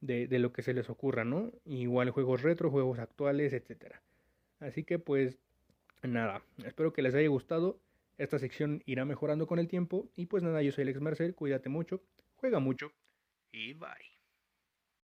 de, 0.00 0.28
de 0.28 0.38
lo 0.38 0.52
que 0.52 0.62
se 0.62 0.74
les 0.74 0.88
ocurra, 0.88 1.24
¿no? 1.24 1.52
Igual 1.64 2.10
juegos 2.10 2.42
retro, 2.42 2.70
juegos 2.70 2.98
actuales, 3.00 3.52
etcétera. 3.52 4.02
Así 4.60 4.84
que 4.84 4.98
pues 4.98 5.38
nada, 6.02 6.42
espero 6.64 6.92
que 6.92 7.02
les 7.02 7.14
haya 7.14 7.28
gustado. 7.28 7.80
Esta 8.16 8.38
sección 8.38 8.82
irá 8.84 9.04
mejorando 9.04 9.46
con 9.46 9.58
el 9.58 9.68
tiempo. 9.68 10.10
Y 10.16 10.26
pues 10.26 10.42
nada, 10.42 10.62
yo 10.62 10.72
soy 10.72 10.82
Alex 10.82 11.00
Mercer, 11.00 11.34
cuídate 11.34 11.68
mucho, 11.68 12.02
juega 12.36 12.58
mucho 12.58 12.92
y 13.52 13.74
bye. 13.74 14.17